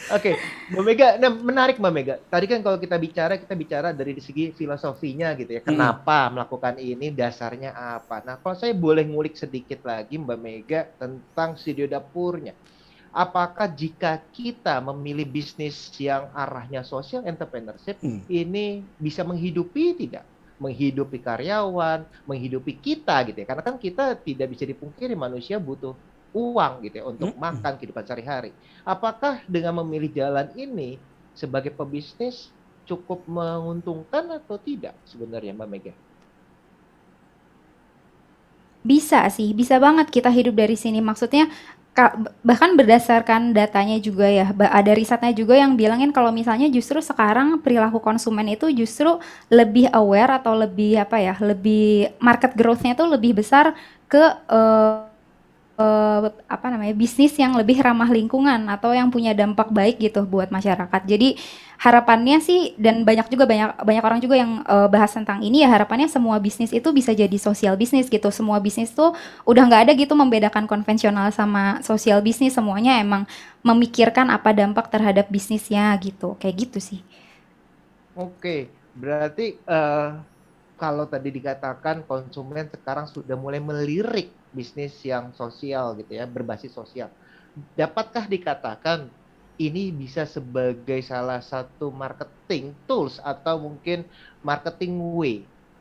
Oke, 0.07 0.31
okay. 0.31 0.71
Mbak 0.71 0.83
Mega, 0.87 1.07
nah 1.19 1.31
menarik 1.35 1.75
Mbak 1.83 1.91
Mega. 1.91 2.15
Tadi 2.31 2.47
kan 2.47 2.63
kalau 2.63 2.79
kita 2.79 2.95
bicara, 2.95 3.35
kita 3.35 3.51
bicara 3.59 3.91
dari 3.91 4.15
segi 4.23 4.55
filosofinya 4.55 5.35
gitu 5.35 5.51
ya. 5.51 5.59
Hmm. 5.59 5.75
Kenapa 5.75 6.27
hmm. 6.27 6.31
melakukan 6.31 6.75
ini, 6.79 7.11
dasarnya 7.11 7.75
apa. 7.75 8.23
Nah 8.23 8.39
kalau 8.39 8.55
saya 8.55 8.71
boleh 8.71 9.03
ngulik 9.03 9.35
sedikit 9.35 9.83
lagi 9.83 10.15
Mbak 10.15 10.39
Mega 10.39 10.87
tentang 10.95 11.59
studio 11.59 11.91
dapurnya. 11.91 12.55
Apakah 13.11 13.67
jika 13.67 14.23
kita 14.31 14.79
memilih 14.79 15.27
bisnis 15.27 15.91
yang 15.99 16.31
arahnya 16.31 16.87
social 16.87 17.27
entrepreneurship, 17.27 17.99
hmm. 17.99 18.31
ini 18.31 18.87
bisa 18.95 19.27
menghidupi 19.27 20.07
tidak? 20.07 20.23
Menghidupi 20.55 21.19
karyawan, 21.19 22.07
menghidupi 22.23 22.79
kita 22.79 23.27
gitu 23.27 23.43
ya. 23.43 23.47
Karena 23.49 23.63
kan 23.65 23.75
kita 23.75 24.15
tidak 24.23 24.55
bisa 24.55 24.63
dipungkiri 24.63 25.19
manusia 25.19 25.59
butuh 25.59 25.99
uang 26.35 26.73
gitu 26.83 26.95
ya 27.01 27.05
untuk 27.07 27.31
hmm. 27.33 27.39
makan 27.39 27.73
kehidupan 27.79 28.03
sehari-hari. 28.03 28.51
Apakah 28.83 29.43
dengan 29.47 29.83
memilih 29.83 30.11
jalan 30.11 30.47
ini 30.55 30.99
sebagai 31.37 31.71
pebisnis 31.71 32.49
cukup 32.87 33.23
menguntungkan 33.27 34.39
atau 34.39 34.55
tidak 34.57 34.95
sebenarnya 35.03 35.51
Mbak 35.55 35.69
Mega? 35.69 35.93
Bisa 38.87 39.27
sih, 39.27 39.51
bisa 39.51 39.75
banget 39.83 40.07
kita 40.07 40.31
hidup 40.31 40.55
dari 40.55 40.79
sini. 40.79 41.03
Maksudnya 41.03 41.51
bahkan 42.45 42.77
berdasarkan 42.77 43.57
datanya 43.57 43.97
juga 43.97 44.29
ya 44.29 44.53
ada 44.53 44.91
risetnya 44.93 45.33
juga 45.33 45.57
yang 45.57 45.73
bilangin 45.73 46.13
kalau 46.13 46.29
misalnya 46.29 46.69
justru 46.69 47.01
sekarang 47.01 47.57
perilaku 47.57 47.97
konsumen 47.97 48.53
itu 48.53 48.69
justru 48.69 49.17
lebih 49.49 49.89
aware 49.89 50.37
atau 50.37 50.53
lebih 50.53 51.01
apa 51.01 51.17
ya 51.17 51.33
lebih 51.41 52.13
market 52.21 52.53
growth-nya 52.53 52.93
itu 52.93 53.01
lebih 53.01 53.41
besar 53.41 53.73
ke 54.05 54.21
uh, 54.45 55.06
uh, 55.77 56.27
apa 56.49 56.67
namanya 56.73 56.91
bisnis 56.97 57.37
yang 57.37 57.53
lebih 57.55 57.79
ramah 57.79 58.09
lingkungan 58.09 58.67
atau 58.67 58.91
yang 58.91 59.13
punya 59.13 59.31
dampak 59.31 59.69
baik 59.69 60.01
gitu 60.01 60.25
buat 60.25 60.49
masyarakat. 60.49 61.01
Jadi 61.05 61.37
harapannya 61.77 62.41
sih 62.41 62.73
dan 62.75 63.05
banyak 63.05 63.29
juga 63.29 63.45
banyak 63.45 63.85
banyak 63.85 64.03
orang 64.03 64.19
juga 64.19 64.35
yang 64.35 64.65
uh, 64.65 64.89
bahas 64.89 65.13
tentang 65.13 65.45
ini 65.45 65.61
ya 65.61 65.69
harapannya 65.69 66.09
semua 66.09 66.41
bisnis 66.41 66.73
itu 66.73 66.89
bisa 66.89 67.13
jadi 67.13 67.37
sosial 67.37 67.77
bisnis 67.77 68.09
gitu. 68.09 68.27
Semua 68.33 68.57
bisnis 68.57 68.91
tuh 68.91 69.13
udah 69.45 69.63
nggak 69.69 69.81
ada 69.87 69.93
gitu 69.93 70.17
membedakan 70.17 70.65
konvensional 70.65 71.29
sama 71.29 71.79
sosial 71.85 72.19
bisnis. 72.25 72.57
Semuanya 72.57 72.97
emang 72.97 73.29
memikirkan 73.61 74.33
apa 74.33 74.51
dampak 74.51 74.89
terhadap 74.89 75.29
bisnisnya 75.29 75.93
gitu. 76.01 76.35
Kayak 76.41 76.67
gitu 76.67 76.79
sih. 76.81 76.99
Oke, 78.17 78.73
berarti 78.97 79.61
uh, 79.69 80.17
kalau 80.77 81.05
tadi 81.05 81.29
dikatakan 81.29 82.01
konsumen 82.05 82.65
sekarang 82.69 83.05
sudah 83.05 83.37
mulai 83.37 83.61
melirik 83.61 84.33
bisnis 84.57 84.93
yang 85.05 85.31
sosial 85.37 85.93
gitu 85.99 86.11
ya, 86.19 86.25
berbasis 86.25 86.73
sosial. 86.73 87.09
Dapatkah 87.77 88.25
dikatakan 88.25 89.09
ini 89.57 89.89
bisa 89.93 90.25
sebagai 90.25 91.01
salah 91.01 91.41
satu 91.41 91.89
marketing 91.89 92.73
tools 92.85 93.17
atau 93.21 93.57
mungkin 93.61 94.05
marketing 94.45 94.93
way? 95.17 95.35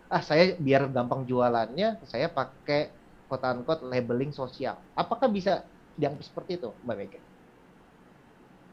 Ah, 0.09 0.23
saya 0.25 0.55
biar 0.57 0.89
gampang 0.93 1.25
jualannya, 1.29 2.01
saya 2.05 2.29
pakai 2.31 2.93
quote 3.29 3.45
unquote 3.45 3.85
labeling 3.85 4.33
sosial. 4.33 4.77
Apakah 4.97 5.29
bisa 5.29 5.67
dianggap 5.99 6.25
seperti 6.25 6.61
itu, 6.61 6.71
Mbak 6.85 6.97
Mega? 6.97 7.21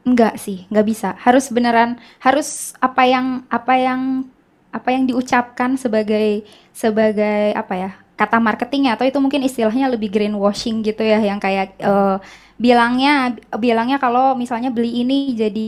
Enggak 0.04 0.36
sih, 0.36 0.68
enggak 0.68 0.86
bisa. 0.88 1.08
Harus 1.16 1.48
beneran 1.48 1.96
harus 2.20 2.76
apa 2.80 3.08
yang 3.08 3.48
apa 3.48 3.74
yang 3.76 4.28
apa 4.68 4.88
yang 4.92 5.08
diucapkan 5.08 5.80
sebagai 5.80 6.44
sebagai 6.76 7.56
apa 7.56 7.74
ya? 7.76 8.03
Kata 8.14 8.38
marketingnya 8.38 8.94
atau 8.94 9.04
itu 9.06 9.18
mungkin 9.18 9.42
istilahnya 9.42 9.90
lebih 9.90 10.10
greenwashing 10.10 10.86
gitu 10.86 11.02
ya 11.02 11.18
yang 11.18 11.42
kayak 11.42 11.74
uh, 11.82 12.22
bilangnya 12.54 13.34
bilangnya 13.58 13.98
kalau 13.98 14.38
misalnya 14.38 14.70
beli 14.70 15.02
ini 15.02 15.34
jadi 15.34 15.66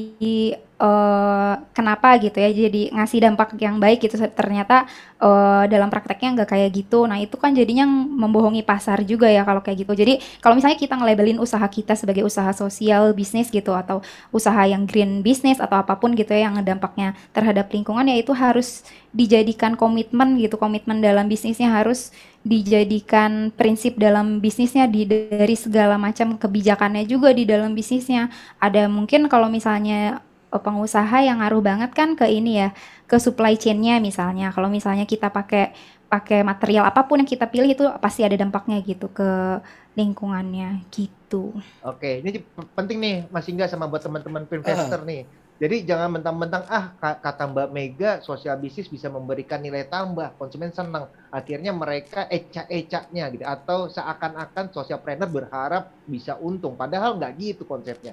uh, 0.80 1.54
kenapa 1.72 2.16
gitu 2.20 2.36
ya 2.36 2.50
jadi 2.52 2.92
ngasih 2.92 3.18
dampak 3.24 3.56
yang 3.60 3.80
baik 3.80 4.04
gitu. 4.04 4.16
Ternyata 4.16 4.84
uh, 5.20 5.64
dalam 5.68 5.88
prakteknya 5.88 6.42
nggak 6.42 6.50
kayak 6.52 6.70
gitu. 6.72 7.04
Nah 7.08 7.20
itu 7.20 7.36
kan 7.40 7.52
jadinya 7.56 7.88
membohongi 7.88 8.62
pasar 8.64 9.02
juga 9.04 9.28
ya 9.28 9.42
kalau 9.44 9.64
kayak 9.64 9.86
gitu. 9.86 9.92
Jadi 9.96 10.20
kalau 10.40 10.56
misalnya 10.56 10.78
kita 10.80 10.94
ngelabelin 10.96 11.40
usaha 11.40 11.64
kita 11.64 11.96
sebagai 11.96 12.24
usaha 12.24 12.52
sosial 12.52 13.12
bisnis 13.16 13.48
gitu 13.48 13.72
atau 13.72 14.04
usaha 14.32 14.62
yang 14.68 14.84
green 14.84 15.20
business 15.24 15.60
atau 15.60 15.80
apa 15.80 15.96
pun 15.96 16.12
gitu 16.12 16.32
ya 16.32 16.48
yang 16.48 16.60
dampaknya 16.64 17.16
terhadap 17.32 17.72
lingkungan 17.72 18.06
ya 18.08 18.16
itu 18.20 18.32
harus 18.36 18.84
dijadikan 19.16 19.74
komitmen 19.74 20.36
gitu. 20.40 20.60
Komitmen 20.60 21.00
dalam 21.00 21.28
bisnisnya 21.28 21.72
harus 21.72 22.12
dijadikan 22.46 23.50
prinsip 23.50 23.98
dalam 23.98 24.38
bisnisnya 24.38 24.86
di 24.86 25.02
dari 25.02 25.58
segala 25.58 25.98
macam 25.98 26.38
kebijakannya 26.38 27.02
juga 27.08 27.34
di 27.34 27.42
dalam 27.42 27.74
bisnisnya. 27.74 28.30
Ada 28.62 28.86
mungkin 28.86 29.26
kalau 29.26 29.50
misalnya 29.50 30.22
pengusaha 30.60 31.24
yang 31.24 31.40
ngaruh 31.42 31.62
banget 31.64 31.90
kan 31.92 32.14
ke 32.14 32.26
ini 32.28 32.64
ya, 32.64 32.68
ke 33.04 33.16
supply 33.16 33.56
chainnya 33.56 33.98
misalnya. 33.98 34.52
Kalau 34.54 34.68
misalnya 34.70 35.04
kita 35.04 35.32
pakai 35.32 35.76
pakai 36.06 36.46
material 36.46 36.86
apa 36.86 37.02
pun 37.02 37.18
yang 37.18 37.26
kita 37.26 37.50
pilih 37.50 37.74
itu 37.74 37.82
pasti 37.98 38.22
ada 38.22 38.38
dampaknya 38.38 38.78
gitu 38.84 39.10
ke 39.10 39.58
lingkungannya 39.98 40.86
gitu. 40.94 41.56
Oke, 41.82 42.22
ini 42.22 42.44
penting 42.78 42.98
nih 43.02 43.16
Mas 43.32 43.48
Ingga 43.50 43.66
sama 43.66 43.90
buat 43.90 44.04
teman-teman 44.04 44.46
investor 44.46 45.02
uh. 45.02 45.06
nih 45.06 45.26
jadi 45.56 45.88
jangan 45.88 46.20
mentang-mentang 46.20 46.68
ah 46.68 46.92
kata 47.00 47.48
Mbak 47.48 47.68
Mega 47.72 48.10
sosial 48.20 48.60
bisnis 48.60 48.92
bisa 48.92 49.08
memberikan 49.08 49.56
nilai 49.56 49.88
tambah, 49.88 50.36
konsumen 50.36 50.68
senang. 50.68 51.08
Akhirnya 51.32 51.72
mereka 51.72 52.28
ecak-ecaknya 52.28 53.32
gitu 53.32 53.44
atau 53.48 53.88
seakan-akan 53.88 54.68
social 54.68 55.00
planner 55.00 55.24
berharap 55.24 55.96
bisa 56.04 56.36
untung 56.36 56.76
padahal 56.76 57.16
nggak 57.16 57.32
gitu 57.40 57.64
konsepnya. 57.64 58.12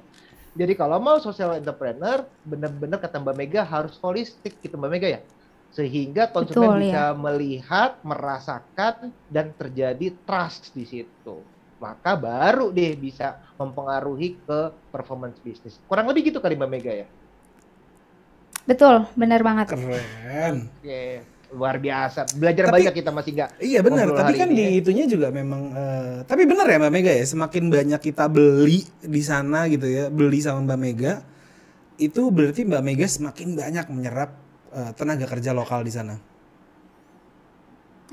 Jadi 0.53 0.73
kalau 0.77 1.01
mau 1.01 1.17
social 1.17 1.57
entrepreneur 1.57 2.21
benar-benar 2.45 3.01
kata 3.01 3.17
Mbak 3.17 3.35
Mega 3.35 3.61
harus 3.65 3.97
holistik 3.99 4.61
gitu 4.61 4.77
Mbak 4.77 4.91
Mega 4.93 5.09
ya. 5.09 5.21
Sehingga 5.73 6.29
konsumen 6.29 6.77
Betul, 6.77 6.81
bisa 6.85 7.03
ya. 7.09 7.17
melihat, 7.17 7.91
merasakan 8.05 9.09
dan 9.25 9.49
terjadi 9.57 10.13
trust 10.21 10.69
di 10.77 10.85
situ 10.85 11.41
maka 11.83 12.15
baru 12.15 12.71
deh 12.71 12.95
bisa 12.95 13.43
mempengaruhi 13.59 14.39
ke 14.39 14.71
performance 14.87 15.35
bisnis. 15.43 15.75
Kurang 15.83 16.07
lebih 16.07 16.31
gitu 16.31 16.39
kali 16.39 16.55
Mbak 16.55 16.71
Mega 16.71 16.93
ya. 16.95 17.07
Betul, 18.63 19.03
benar 19.19 19.43
banget. 19.43 19.75
Keren. 19.75 20.71
Oke, 20.79 21.27
luar 21.53 21.77
biasa. 21.77 22.25
Belajar 22.35 22.67
tapi, 22.67 22.75
banyak 22.81 22.93
kita 22.97 23.11
masih 23.13 23.31
nggak. 23.37 23.49
Iya 23.61 23.79
benar, 23.85 24.07
tapi 24.11 24.33
kan 24.35 24.49
di 24.49 24.63
ya. 24.65 24.69
itunya 24.73 25.05
juga 25.05 25.29
memang 25.29 25.61
uh, 25.71 26.17
tapi 26.25 26.49
benar 26.49 26.65
ya 26.65 26.81
Mbak 26.81 26.91
Mega 26.91 27.13
ya, 27.13 27.25
semakin 27.25 27.63
banyak 27.69 28.01
kita 28.01 28.25
beli 28.27 28.83
di 28.99 29.21
sana 29.21 29.69
gitu 29.69 29.85
ya, 29.85 30.09
beli 30.09 30.41
sama 30.41 30.65
Mbak 30.65 30.79
Mega, 30.81 31.13
itu 32.01 32.21
berarti 32.33 32.65
Mbak 32.65 32.83
Mega 32.83 33.05
semakin 33.05 33.47
banyak 33.53 33.85
menyerap 33.93 34.33
uh, 34.73 34.91
tenaga 34.97 35.29
kerja 35.29 35.53
lokal 35.53 35.85
di 35.85 35.93
sana. 35.93 36.32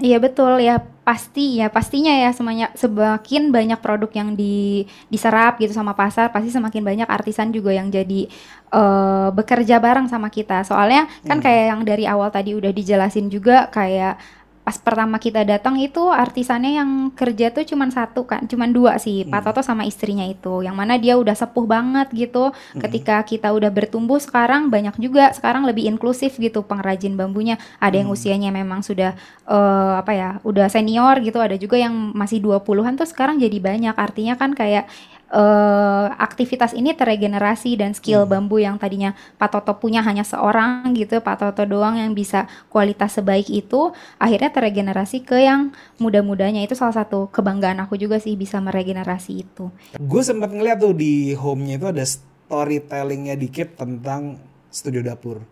Iya 0.00 0.16
betul 0.16 0.64
ya 0.64 0.80
pasti 1.04 1.60
ya 1.60 1.68
pastinya 1.68 2.14
ya 2.14 2.30
semuanya 2.32 2.72
semakin 2.72 3.52
banyak 3.52 3.76
produk 3.82 4.08
yang 4.14 4.32
di 4.32 4.86
diserap 5.12 5.60
gitu 5.60 5.74
sama 5.76 5.92
pasar 5.92 6.32
pasti 6.32 6.48
semakin 6.48 6.80
banyak 6.80 7.08
artisan 7.10 7.52
juga 7.52 7.74
yang 7.74 7.92
jadi 7.92 8.30
uh, 8.72 9.28
bekerja 9.34 9.76
bareng 9.82 10.08
sama 10.08 10.32
kita 10.32 10.64
soalnya 10.64 11.04
kan 11.28 11.42
hmm. 11.42 11.44
kayak 11.44 11.64
yang 11.74 11.80
dari 11.84 12.04
awal 12.08 12.32
tadi 12.32 12.54
udah 12.56 12.70
dijelasin 12.72 13.26
juga 13.28 13.68
kayak 13.68 14.16
pas 14.60 14.76
pertama 14.76 15.16
kita 15.16 15.40
datang 15.42 15.80
itu 15.80 16.12
artisannya 16.12 16.76
yang 16.76 16.90
kerja 17.16 17.48
tuh 17.50 17.64
cuma 17.64 17.88
satu 17.88 18.28
kan, 18.28 18.44
cuma 18.44 18.68
dua 18.68 19.00
sih, 19.00 19.24
hmm. 19.24 19.32
Pak 19.32 19.40
Toto 19.50 19.60
sama 19.64 19.88
istrinya 19.88 20.22
itu, 20.22 20.60
yang 20.60 20.76
mana 20.76 21.00
dia 21.00 21.16
udah 21.16 21.32
sepuh 21.32 21.64
banget 21.64 22.12
gitu. 22.12 22.52
Hmm. 22.52 22.80
Ketika 22.84 23.24
kita 23.24 23.50
udah 23.56 23.72
bertumbuh 23.72 24.20
sekarang 24.20 24.68
banyak 24.68 24.94
juga 25.00 25.32
sekarang 25.32 25.64
lebih 25.64 25.88
inklusif 25.88 26.36
gitu 26.36 26.60
pengrajin 26.62 27.16
bambunya. 27.16 27.56
Ada 27.80 28.04
yang 28.04 28.12
hmm. 28.12 28.16
usianya 28.20 28.50
memang 28.52 28.84
sudah 28.84 29.16
uh, 29.48 29.98
apa 29.98 30.12
ya, 30.12 30.30
udah 30.44 30.68
senior 30.68 31.18
gitu, 31.24 31.40
ada 31.40 31.56
juga 31.56 31.80
yang 31.80 32.12
masih 32.12 32.38
20-an 32.44 33.00
tuh 33.00 33.08
sekarang 33.08 33.40
jadi 33.40 33.58
banyak. 33.58 33.96
Artinya 33.96 34.36
kan 34.36 34.52
kayak 34.52 34.86
uh, 35.30 36.10
aktivitas 36.18 36.74
ini 36.74 36.92
terregenerasi 36.92 37.78
dan 37.78 37.94
skill 37.94 38.26
hmm. 38.26 38.30
bambu 38.30 38.60
yang 38.60 38.76
tadinya 38.76 39.14
Pak 39.38 39.56
Toto 39.56 39.78
punya 39.78 40.02
hanya 40.02 40.26
seorang 40.26 40.92
gitu, 40.92 41.22
Pak 41.22 41.40
Toto 41.40 41.62
doang 41.64 41.96
yang 41.96 42.12
bisa 42.12 42.50
kualitas 42.68 43.16
sebaik 43.16 43.48
itu, 43.48 43.94
akhirnya 44.18 44.50
terregenerasi 44.50 45.22
ke 45.24 45.46
yang 45.46 45.70
muda-mudanya 46.02 46.60
itu 46.66 46.74
salah 46.74 47.02
satu 47.02 47.30
kebanggaan 47.30 47.80
aku 47.80 47.96
juga 47.96 48.18
sih 48.18 48.34
bisa 48.34 48.58
meregenerasi 48.58 49.32
itu. 49.46 49.70
Gue 49.96 50.22
sempat 50.26 50.50
ngeliat 50.50 50.82
tuh 50.82 50.92
di 50.92 51.32
home-nya 51.32 51.78
itu 51.80 51.86
ada 51.88 52.04
storytellingnya 52.04 53.38
dikit 53.38 53.78
tentang 53.78 54.42
studio 54.68 55.00
dapur. 55.06 55.42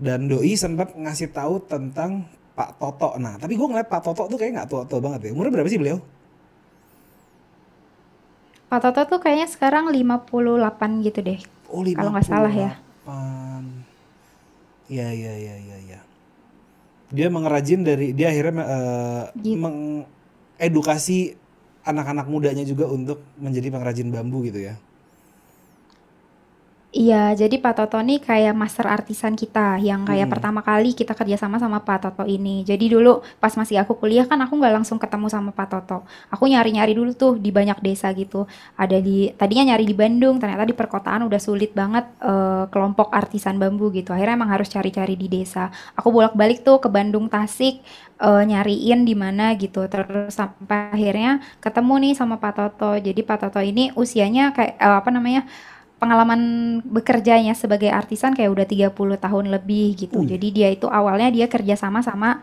Dan 0.00 0.32
Doi 0.32 0.56
sempat 0.56 0.96
ngasih 0.96 1.28
tahu 1.28 1.60
tentang 1.68 2.24
Pak 2.56 2.80
Toto. 2.80 3.20
Nah, 3.20 3.36
tapi 3.36 3.52
gue 3.56 3.68
ngeliat 3.68 3.84
Pak 3.84 4.00
Toto 4.00 4.32
tuh 4.32 4.40
kayak 4.40 4.52
nggak 4.56 4.68
tua-tua 4.72 5.00
banget 5.00 5.28
ya. 5.28 5.30
Umurnya 5.36 5.60
berapa 5.60 5.68
sih 5.68 5.76
beliau? 5.76 6.00
Pak 8.70 8.78
Toto 8.86 9.02
tuh 9.02 9.18
kayaknya 9.18 9.50
sekarang 9.50 9.90
58 9.90 11.02
gitu 11.02 11.18
deh. 11.26 11.40
Oh, 11.66 11.82
Kalau 11.82 12.14
nggak 12.14 12.28
salah 12.30 12.54
ya. 12.54 12.78
Iya, 14.90 15.08
iya, 15.14 15.32
iya, 15.38 15.54
iya, 15.58 15.76
iya. 15.86 16.00
Dia 17.10 17.26
mengerajin 17.30 17.82
dari 17.86 18.10
dia 18.10 18.30
akhirnya 18.30 18.62
uh, 18.62 19.24
gitu. 19.38 19.58
mengedukasi 19.58 21.34
anak-anak 21.86 22.26
mudanya 22.26 22.62
juga 22.66 22.90
untuk 22.90 23.22
menjadi 23.38 23.70
pengrajin 23.70 24.10
bambu 24.10 24.46
gitu 24.46 24.66
ya. 24.66 24.78
Iya, 26.90 27.38
jadi 27.38 27.62
Pak 27.62 27.74
Toto 27.78 28.02
nih 28.02 28.18
kayak 28.18 28.50
master 28.50 28.90
artisan 28.90 29.38
kita 29.38 29.78
yang 29.78 30.02
kayak 30.02 30.26
hmm. 30.26 30.34
pertama 30.34 30.58
kali 30.58 30.90
kita 30.90 31.14
kerjasama 31.14 31.62
sama 31.62 31.78
Pak 31.86 31.98
Toto 32.02 32.26
ini. 32.26 32.66
Jadi 32.66 32.90
dulu 32.90 33.22
pas 33.38 33.54
masih 33.54 33.78
aku 33.78 33.94
kuliah 33.94 34.26
kan 34.26 34.34
aku 34.42 34.58
nggak 34.58 34.74
langsung 34.74 34.98
ketemu 34.98 35.30
sama 35.30 35.54
Pak 35.54 35.70
Toto. 35.70 36.02
Aku 36.34 36.50
nyari-nyari 36.50 36.90
dulu 36.98 37.14
tuh 37.14 37.38
di 37.38 37.54
banyak 37.54 37.78
desa 37.78 38.10
gitu. 38.10 38.42
Ada 38.74 38.98
di 38.98 39.30
tadinya 39.38 39.70
nyari 39.70 39.86
di 39.86 39.94
Bandung, 39.94 40.42
ternyata 40.42 40.66
di 40.66 40.74
perkotaan 40.74 41.30
udah 41.30 41.38
sulit 41.38 41.70
banget 41.78 42.10
uh, 42.26 42.66
kelompok 42.74 43.14
artisan 43.14 43.54
bambu 43.62 43.94
gitu. 43.94 44.10
Akhirnya 44.10 44.34
emang 44.34 44.50
harus 44.50 44.66
cari-cari 44.66 45.14
di 45.14 45.30
desa. 45.30 45.70
Aku 45.94 46.10
bolak-balik 46.10 46.66
tuh 46.66 46.82
ke 46.82 46.90
Bandung, 46.90 47.30
Tasik, 47.30 47.86
uh, 48.18 48.42
nyariin 48.42 49.06
di 49.06 49.14
mana 49.14 49.54
gitu. 49.54 49.86
Terus 49.86 50.34
sampai 50.34 50.90
akhirnya 50.90 51.38
ketemu 51.62 51.94
nih 52.02 52.12
sama 52.18 52.42
Pak 52.42 52.52
Toto. 52.58 52.98
Jadi 52.98 53.22
Pak 53.22 53.46
Toto 53.46 53.62
ini 53.62 53.94
usianya 53.94 54.50
kayak 54.50 54.74
uh, 54.82 54.98
apa 54.98 55.14
namanya? 55.14 55.46
Pengalaman 56.00 56.40
bekerjanya 56.82 57.52
sebagai 57.52 57.92
artisan 57.92 58.32
kayak 58.32 58.50
udah 58.50 58.66
30 58.66 58.96
tahun 58.96 59.44
lebih 59.52 60.08
gitu. 60.08 60.24
Uh. 60.24 60.26
Jadi 60.26 60.48
dia 60.50 60.68
itu 60.72 60.88
awalnya 60.88 61.28
dia 61.28 61.46
kerja 61.46 61.76
sama 61.76 62.00
sama 62.00 62.40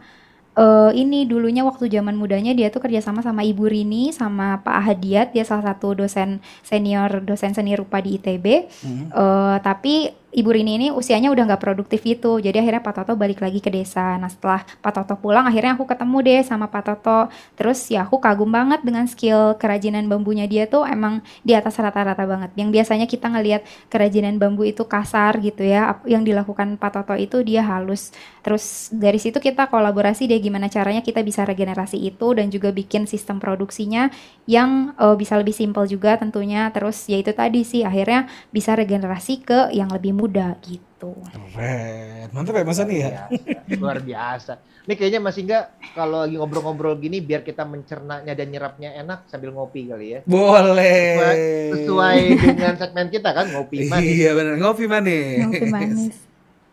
uh, 0.58 0.91
ini 0.93 1.30
dulunya 1.30 1.62
waktu 1.65 1.88
zaman 1.88 2.17
mudanya 2.17 2.52
dia 2.54 2.74
tuh 2.74 2.82
kerja 2.82 3.00
sama 3.00 3.26
sama 3.26 3.46
Ibu 3.46 3.65
Rini 3.70 4.13
sama 4.13 4.62
Pak 4.62 4.76
Ahadiat 4.78 5.28
dia 5.32 5.46
salah 5.46 5.74
satu 5.74 5.93
dosen 5.93 6.41
senior 6.65 7.22
dosen 7.26 7.54
seni 7.54 7.78
rupa 7.78 8.02
di 8.02 8.17
ITB. 8.22 8.46
Hmm. 8.86 9.06
Uh, 9.13 9.58
tapi 9.62 10.13
Ibu 10.38 10.54
Rini 10.54 10.78
ini 10.78 10.88
usianya 10.93 11.34
udah 11.34 11.50
nggak 11.50 11.62
produktif 11.65 12.06
itu. 12.06 12.38
Jadi 12.38 12.62
akhirnya 12.62 12.86
Pak 12.86 12.93
Toto 13.02 13.17
balik 13.17 13.41
lagi 13.41 13.58
ke 13.58 13.73
desa. 13.73 14.21
Nah 14.21 14.30
setelah 14.30 14.62
Pak 14.86 14.93
Toto 14.93 15.17
pulang 15.17 15.50
akhirnya 15.50 15.73
aku 15.73 15.89
ketemu 15.89 16.17
deh 16.21 16.41
sama 16.45 16.69
Pak 16.69 16.84
Toto. 16.86 17.34
Terus 17.58 17.89
ya 17.89 18.06
aku 18.06 18.21
kagum 18.21 18.54
banget 18.54 18.86
dengan 18.86 19.10
skill 19.10 19.58
kerajinan 19.58 20.06
bambunya 20.06 20.45
dia 20.45 20.69
tuh 20.69 20.86
emang 20.86 21.26
di 21.41 21.58
atas 21.58 21.73
rata-rata 21.82 22.21
banget. 22.30 22.54
Yang 22.54 22.69
biasanya 22.69 23.10
kita 23.10 23.34
ngelihat 23.34 23.65
kerajinan 23.89 24.38
bambu 24.38 24.62
itu 24.62 24.86
kasar 24.86 25.41
gitu 25.41 25.65
ya. 25.65 25.97
Yang 26.06 26.30
dilakukan 26.30 26.78
Pak 26.78 26.91
Toto 26.93 27.17
itu 27.17 27.41
dia 27.41 27.65
halus. 27.65 28.13
Terus 28.45 28.93
dari 28.93 29.17
situ 29.17 29.41
kita 29.41 29.73
kolaborasi 29.73 30.30
deh 30.30 30.38
gimana 30.38 30.69
caranya 30.69 31.02
kita 31.02 31.26
bisa 31.26 31.50
regenerasi 31.50 31.97
itu 31.97 32.38
dan 32.38 32.54
juga 32.54 32.69
bikin 32.69 33.10
sistem 33.10 33.41
produksinya 33.41 34.13
yang 34.45 34.93
uh, 35.02 35.17
bisa 35.17 35.34
lebih 35.34 35.58
simpel 35.58 35.89
juga 35.89 36.13
tentunya. 36.21 36.69
Terus 36.69 37.10
ya 37.10 37.17
itu 37.17 37.34
tadi 37.34 37.65
sih 37.65 37.82
akhirnya 37.82 38.30
bisa 38.54 38.78
regenerasi 38.78 39.41
ke 39.41 39.73
yang 39.73 39.89
lebih 39.89 40.13
muda 40.28 40.60
gitu. 40.60 41.16
Keren. 41.32 42.28
Mantap 42.36 42.60
ya 42.60 42.68
Mas 42.68 42.84
Ani 42.84 43.00
ya. 43.00 43.32
Luar 43.80 44.04
biasa. 44.04 44.60
Ini 44.84 44.94
kayaknya 45.00 45.24
masih 45.24 45.48
enggak 45.48 45.72
kalau 45.96 46.28
lagi 46.28 46.36
ngobrol-ngobrol 46.36 47.00
gini 47.00 47.24
biar 47.24 47.48
kita 47.48 47.63
mencernanya 47.63 48.36
dan 48.36 48.52
nyerapnya 48.52 48.92
enak 49.00 49.24
sambil 49.32 49.56
ngopi 49.56 49.88
kali 49.88 50.08
ya. 50.16 50.20
Boleh. 50.28 51.16
Sesuai, 51.16 51.72
sesuai 51.72 52.20
dengan 52.60 52.76
segmen 52.76 53.08
kita 53.08 53.32
kan 53.32 53.48
ngopi 53.56 53.88
manis. 53.88 54.04
Iya 54.04 54.36
benar, 54.36 54.60
ngopi 54.60 54.84
manis. 54.92 55.48
Ngopi 55.48 55.68
manis. 55.72 56.16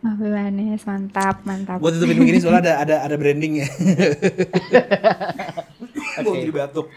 Ngopi 0.03 0.27
manis, 0.27 0.81
mantap, 0.83 1.35
mantap. 1.47 1.79
Buat 1.79 1.95
tutupin 1.95 2.19
begini 2.19 2.43
soalnya 2.43 2.59
ada 2.59 2.73
ada 2.83 2.95
ada 3.07 3.15
brandingnya. 3.15 3.71
Oke. 6.19 6.43
jadi 6.43 6.51
batuk. 6.51 6.91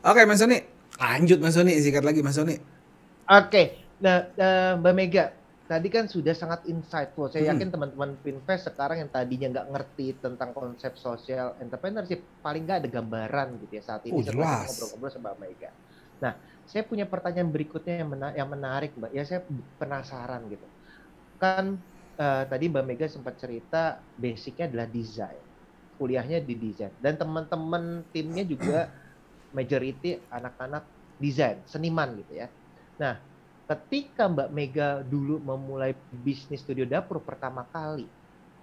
Oke 0.00 0.24
Mas 0.24 0.40
Sony, 0.40 0.64
lanjut 0.96 1.38
Mas 1.42 1.58
Sony, 1.58 1.76
sikat 1.76 2.06
lagi 2.06 2.24
Mas 2.24 2.38
Sony. 2.38 2.56
Oke, 3.28 3.89
nah 4.04 4.16
eh, 4.34 4.72
Mbak 4.80 4.94
Mega, 4.96 5.24
tadi 5.70 5.88
kan 5.94 6.04
sudah 6.08 6.34
sangat 6.36 6.60
insightful. 6.72 7.28
Saya 7.30 7.52
Hmm. 7.52 7.56
yakin 7.56 7.68
teman-teman 7.74 8.18
Pinvest 8.24 8.64
sekarang 8.72 8.96
yang 9.06 9.10
tadinya 9.12 9.46
nggak 9.52 9.68
ngerti 9.72 10.06
tentang 10.24 10.50
konsep 10.56 10.92
social 10.98 11.56
entrepreneurship, 11.62 12.20
paling 12.44 12.62
nggak 12.66 12.78
ada 12.86 12.90
gambaran 12.90 13.48
gitu 13.62 13.72
ya 13.78 13.82
saat 13.84 14.02
ini 14.08 14.18
Oh, 14.18 14.22
setelah 14.24 14.50
jelas. 14.50 14.64
ngobrol-ngobrol 14.64 15.12
sama 15.12 15.36
Mbak 15.36 15.38
Mega. 15.42 15.70
Nah, 16.24 16.32
saya 16.68 16.82
punya 16.88 17.04
pertanyaan 17.08 17.48
berikutnya 17.52 17.94
yang, 18.04 18.10
mena- 18.12 18.34
yang 18.36 18.48
menarik, 18.52 18.90
Mbak. 18.98 19.12
Ya 19.16 19.22
saya 19.28 19.40
penasaran 19.80 20.48
gitu. 20.52 20.66
Kan 21.40 21.80
eh, 22.20 22.44
tadi 22.50 22.64
Mbak 22.68 22.84
Mega 22.84 23.06
sempat 23.08 23.40
cerita 23.40 24.04
basicnya 24.16 24.68
adalah 24.68 24.88
desain, 24.90 25.44
kuliahnya 25.96 26.44
di 26.44 26.54
desain, 26.60 26.92
dan 27.00 27.16
teman-teman 27.16 28.04
timnya 28.12 28.44
juga 28.44 28.92
majority 29.54 30.26
anak-anak 30.30 30.84
desain, 31.18 31.64
seniman 31.68 32.14
gitu 32.20 32.32
ya. 32.44 32.48
Nah, 33.00 33.14
ketika 33.70 34.26
Mbak 34.26 34.50
Mega 34.50 34.88
dulu 35.06 35.38
memulai 35.38 35.94
bisnis 36.10 36.58
studio 36.66 36.82
dapur 36.82 37.22
pertama 37.22 37.62
kali 37.70 38.02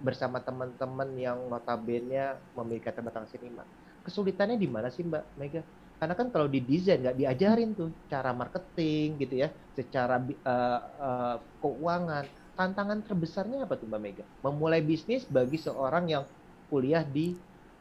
bersama 0.04 0.36
teman-teman 0.38 1.08
yang 1.16 1.48
notabene 1.48 2.36
memiliki 2.54 2.86
latar 2.92 3.02
belakang 3.02 3.26
seniman, 3.32 3.64
kesulitannya 4.04 4.60
di 4.60 4.68
mana 4.68 4.92
sih 4.92 5.02
Mbak 5.02 5.24
Mega? 5.40 5.62
Karena 5.98 6.14
kan 6.14 6.30
kalau 6.30 6.46
di 6.46 6.62
desain 6.62 7.02
nggak 7.02 7.18
diajarin 7.18 7.74
tuh 7.74 7.90
cara 8.06 8.30
marketing 8.36 9.18
gitu 9.18 9.34
ya, 9.42 9.48
secara 9.74 10.20
eh, 10.22 10.80
eh, 11.02 11.36
keuangan. 11.64 12.24
Tantangan 12.58 12.98
terbesarnya 13.06 13.64
apa 13.66 13.74
tuh 13.80 13.88
Mbak 13.88 14.02
Mega? 14.02 14.24
Memulai 14.44 14.84
bisnis 14.84 15.24
bagi 15.26 15.58
seorang 15.58 16.04
yang 16.06 16.22
kuliah 16.68 17.02
di 17.02 17.34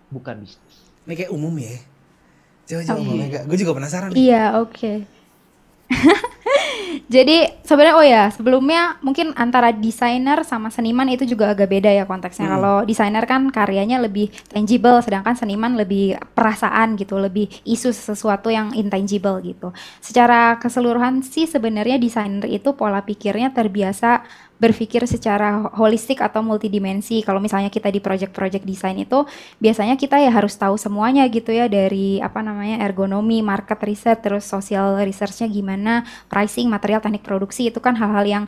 bukan 0.09 0.41
bisnis. 0.41 0.75
Ini 1.05 1.13
kayak 1.13 1.31
umum 1.35 1.53
ya. 1.59 1.75
Coba 2.65 2.81
coba 2.87 2.97
Oh, 2.97 3.03
Mbak 3.03 3.13
iya. 3.13 3.21
Mega. 3.27 3.39
Gue 3.45 3.57
juga 3.59 3.73
penasaran 3.77 4.09
nih. 4.15 4.17
Iya, 4.17 4.43
oke. 4.63 4.91
Jadi 7.07 7.63
sebenarnya 7.63 7.95
oh 7.95 8.03
ya, 8.03 8.23
sebelumnya 8.35 8.99
mungkin 8.99 9.31
antara 9.39 9.71
desainer 9.71 10.43
sama 10.43 10.67
seniman 10.67 11.07
itu 11.07 11.23
juga 11.23 11.55
agak 11.55 11.71
beda 11.71 11.87
ya 11.87 12.03
konteksnya. 12.03 12.51
Hmm. 12.51 12.53
Kalau 12.59 12.77
desainer 12.83 13.23
kan 13.23 13.47
karyanya 13.47 14.03
lebih 14.03 14.27
tangible, 14.51 14.99
sedangkan 14.99 15.39
seniman 15.39 15.79
lebih 15.79 16.19
perasaan 16.35 16.99
gitu, 16.99 17.15
lebih 17.15 17.47
isu 17.63 17.95
sesuatu 17.95 18.51
yang 18.51 18.75
intangible 18.75 19.39
gitu. 19.39 19.71
Secara 20.03 20.59
keseluruhan 20.59 21.23
sih 21.23 21.47
sebenarnya 21.47 21.95
desainer 21.95 22.43
itu 22.43 22.75
pola 22.75 22.99
pikirnya 22.99 23.55
terbiasa 23.55 24.27
berpikir 24.57 25.05
secara 25.05 25.69
holistik 25.77 26.21
atau 26.21 26.41
multidimensi. 26.41 27.21
Kalau 27.21 27.37
misalnya 27.37 27.69
kita 27.69 27.93
di 27.93 28.01
project-project 28.01 28.65
desain 28.65 28.97
itu 28.97 29.25
biasanya 29.61 29.95
kita 29.97 30.17
ya 30.17 30.33
harus 30.33 30.57
tahu 30.57 30.75
semuanya 30.75 31.25
gitu 31.29 31.53
ya 31.53 31.69
dari 31.69 32.17
apa 32.17 32.41
namanya 32.41 32.81
ergonomi, 32.81 33.45
market 33.45 33.77
research, 33.85 34.25
terus 34.25 34.43
social 34.49 34.97
researchnya 35.01 35.45
gimana, 35.49 36.01
pricing, 36.27 36.67
material, 36.69 37.01
teknik 37.01 37.21
produksi 37.21 37.69
itu 37.69 37.77
kan 37.77 37.93
hal-hal 37.93 38.25
yang 38.25 38.45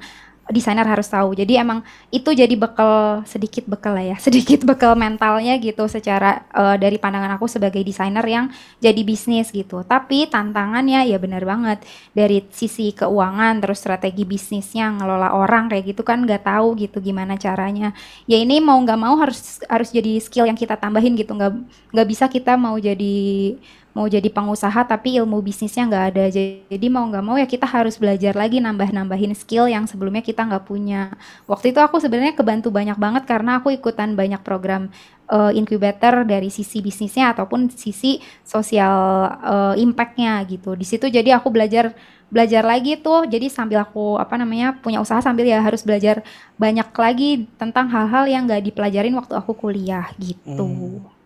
desainer 0.49 0.83
harus 0.83 1.07
tahu. 1.07 1.37
Jadi 1.37 1.55
emang 1.55 1.85
itu 2.09 2.33
jadi 2.33 2.51
bekal 2.57 3.21
sedikit 3.23 3.69
bekal 3.69 3.95
ya, 4.01 4.17
sedikit 4.25 4.65
bekal 4.65 4.97
mentalnya 4.97 5.55
gitu 5.61 5.85
secara 5.85 6.43
eh, 6.51 6.75
dari 6.81 6.97
pandangan 6.97 7.37
aku 7.37 7.45
sebagai 7.45 7.79
desainer 7.85 8.25
yang 8.25 8.49
jadi 8.81 9.01
bisnis 9.05 9.53
gitu. 9.53 9.85
Tapi 9.85 10.27
tantangannya 10.27 11.05
ya 11.07 11.17
benar 11.21 11.45
banget 11.45 11.85
dari 12.11 12.43
sisi 12.49 12.91
keuangan 12.91 13.61
terus 13.61 13.79
strategi 13.79 14.25
bisnisnya 14.25 14.89
ngelola 14.99 15.37
orang 15.37 15.69
kayak 15.69 15.95
gitu 15.95 16.01
kan 16.03 16.25
nggak 16.25 16.43
tahu 16.43 16.75
gitu 16.75 16.99
gimana 16.99 17.37
caranya. 17.37 17.93
Ya 18.25 18.41
ini 18.41 18.59
mau 18.59 18.77
nggak 18.81 18.99
mau 18.99 19.15
harus 19.21 19.61
harus 19.69 19.89
jadi 19.93 20.17
skill 20.19 20.49
yang 20.49 20.57
kita 20.57 20.75
tambahin 20.75 21.13
gitu 21.15 21.31
nggak 21.37 21.53
nggak 21.93 22.07
bisa 22.09 22.25
kita 22.25 22.57
mau 22.57 22.75
jadi 22.75 23.55
mau 23.89 24.05
jadi 24.05 24.29
pengusaha 24.29 24.85
tapi 24.85 25.17
ilmu 25.17 25.41
bisnisnya 25.41 25.89
nggak 25.89 26.05
ada 26.13 26.25
jadi 26.31 26.87
mau 26.87 27.03
nggak 27.09 27.25
mau 27.25 27.35
ya 27.41 27.49
kita 27.49 27.65
harus 27.65 27.97
belajar 27.97 28.37
lagi 28.37 28.61
nambah-nambahin 28.61 29.33
skill 29.33 29.65
yang 29.65 29.89
sebelumnya 29.89 30.21
kita 30.21 30.38
nggak 30.45 30.65
punya. 30.67 31.11
Waktu 31.47 31.71
itu 31.73 31.79
aku 31.79 31.97
sebenarnya 31.97 32.35
kebantu 32.35 32.69
banyak 32.69 32.95
banget 32.95 33.23
karena 33.27 33.59
aku 33.59 33.73
ikutan 33.73 34.13
banyak 34.13 34.39
program 34.43 34.91
eh, 35.27 35.51
incubator 35.55 36.23
dari 36.23 36.47
sisi 36.53 36.79
bisnisnya 36.79 37.33
ataupun 37.33 37.71
sisi 37.73 38.23
sosial 38.45 38.95
eh, 39.41 39.75
impactnya 39.81 40.39
gitu. 40.47 40.75
Di 40.75 40.85
situ 40.85 41.07
jadi 41.09 41.39
aku 41.39 41.49
belajar 41.51 41.91
belajar 42.29 42.63
lagi 42.63 42.95
tuh. 43.01 43.25
Jadi 43.25 43.49
sambil 43.49 43.81
aku 43.83 44.15
apa 44.21 44.37
namanya 44.37 44.77
punya 44.77 45.01
usaha 45.01 45.19
sambil 45.19 45.49
ya 45.49 45.59
harus 45.59 45.81
belajar 45.81 46.21
banyak 46.55 46.87
lagi 46.93 47.49
tentang 47.57 47.89
hal-hal 47.89 48.29
yang 48.29 48.45
nggak 48.45 48.71
dipelajarin 48.71 49.17
waktu 49.17 49.33
aku 49.35 49.57
kuliah 49.57 50.07
gitu. 50.21 50.63
Hmm. 50.63 51.19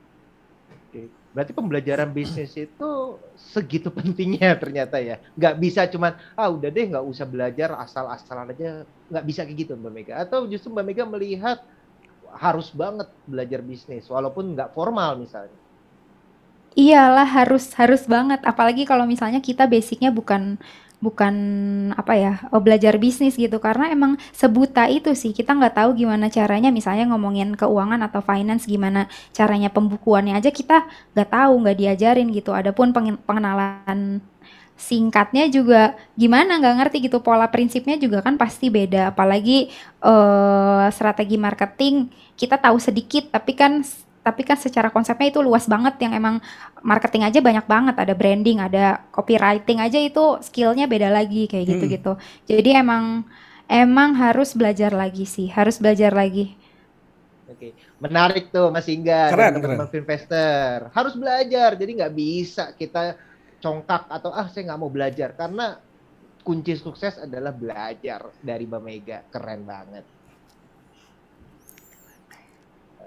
Berarti 1.34 1.52
pembelajaran 1.52 2.13
bisnis 2.13 2.54
itu 2.54 2.89
segitu 3.54 3.94
pentingnya 3.98 4.58
ternyata 4.58 4.98
ya. 4.98 5.22
Nggak 5.38 5.56
bisa 5.62 5.86
cuman, 5.86 6.18
ah 6.34 6.50
udah 6.50 6.70
deh 6.74 6.86
nggak 6.89 7.06
usah 7.06 7.26
belajar 7.30 7.78
asal-asalan 7.78 8.52
aja. 8.52 8.84
Nggak 9.13 9.26
bisa 9.30 9.42
kayak 9.46 9.58
gitu 9.62 9.72
Mbak 9.78 9.94
Mega. 9.94 10.13
Atau 10.18 10.50
justru 10.50 10.74
Mbak 10.74 10.86
Mega 10.89 11.04
melihat 11.06 11.58
harus 12.34 12.74
banget 12.74 13.08
belajar 13.30 13.62
bisnis. 13.62 14.10
Walaupun 14.10 14.58
nggak 14.58 14.74
formal 14.74 15.22
misalnya. 15.22 15.54
Iyalah 16.74 17.30
harus 17.30 17.70
harus 17.78 18.10
banget 18.10 18.42
apalagi 18.42 18.89
kalau 18.89 19.06
misalnya 19.06 19.38
kita 19.38 19.70
basicnya 19.70 20.10
bukan 20.10 20.58
bukan 21.04 21.36
apa 22.00 22.13
ya 22.16 22.34
eh, 22.48 22.62
belajar 22.63 22.96
bisnis 22.96 23.36
gitu. 23.36 23.60
Karena 23.60 23.92
emang 23.92 24.16
sebuta 24.32 24.88
itu 24.88 25.12
sih 25.12 25.36
kita 25.36 25.52
nggak 25.52 25.76
tahu 25.84 25.89
gimana 26.00 26.32
caranya 26.32 26.72
misalnya 26.72 27.12
ngomongin 27.12 27.60
keuangan 27.60 28.00
atau 28.08 28.24
finance 28.24 28.63
gimana 28.63 29.12
caranya 29.36 29.68
pembukuannya 29.68 30.39
aja 30.39 30.50
kita 30.56 30.88
nggak 31.12 31.30
tahu 31.30 31.54
nggak 31.68 31.78
diajarin 31.78 32.28
gitu. 32.32 32.56
Adapun 32.56 32.96
pengen- 32.96 33.20
pengenalan 33.28 34.24
singkatnya 34.74 35.46
juga 35.52 35.94
gimana 36.16 36.58
nggak 36.60 36.76
ngerti 36.80 36.98
gitu. 37.12 37.20
Pola 37.20 37.52
prinsipnya 37.52 38.00
juga 38.00 38.24
kan 38.24 38.39
pasti 38.39 38.72
beda. 38.72 39.12
Apalagi 39.12 39.68
eh, 40.02 40.86
strategi 40.96 41.36
marketing 41.36 42.08
kita 42.39 42.56
tahu 42.58 42.80
sedikit 42.82 43.30
tapi 43.30 43.54
kan 43.54 43.84
tapi 44.24 44.42
kan 44.48 44.56
secara 44.56 44.88
konsepnya 44.88 45.30
itu 45.36 45.44
luas 45.44 45.68
banget 45.68 46.00
yang 46.00 46.16
emang 46.16 46.36
marketing 46.80 47.28
aja 47.28 47.44
banyak 47.44 47.68
banget 47.68 47.96
ada 48.00 48.14
branding 48.16 48.64
ada 48.64 49.04
copywriting 49.12 49.84
aja 49.84 50.00
itu 50.00 50.40
skillnya 50.40 50.88
beda 50.88 51.12
lagi 51.12 51.46
kayak 51.52 51.66
gitu 51.68 51.84
gitu 51.92 52.12
jadi 52.48 52.80
emang 52.80 53.28
emang 53.68 54.16
harus 54.16 54.56
belajar 54.56 54.96
lagi 54.96 55.28
sih 55.28 55.52
harus 55.52 55.76
belajar 55.78 56.16
lagi 56.16 56.56
Oke, 57.44 57.76
menarik 58.02 58.50
tuh 58.50 58.74
Mas 58.74 58.88
Keren, 58.88 59.06
dan 59.06 59.62
teman-teman 59.62 59.92
investor. 59.94 60.90
Harus 60.90 61.14
belajar, 61.14 61.76
jadi 61.78 61.92
nggak 62.02 62.14
bisa 62.16 62.74
kita 62.74 63.20
congkak 63.62 64.10
atau 64.10 64.34
ah 64.34 64.48
saya 64.50 64.74
nggak 64.74 64.80
mau 64.82 64.90
belajar 64.90 65.38
karena 65.38 65.78
kunci 66.42 66.74
sukses 66.76 67.22
adalah 67.22 67.54
belajar 67.54 68.34
dari 68.42 68.64
Mbak 68.66 68.82
Mega. 68.82 69.20
Keren 69.30 69.62
banget. 69.68 70.06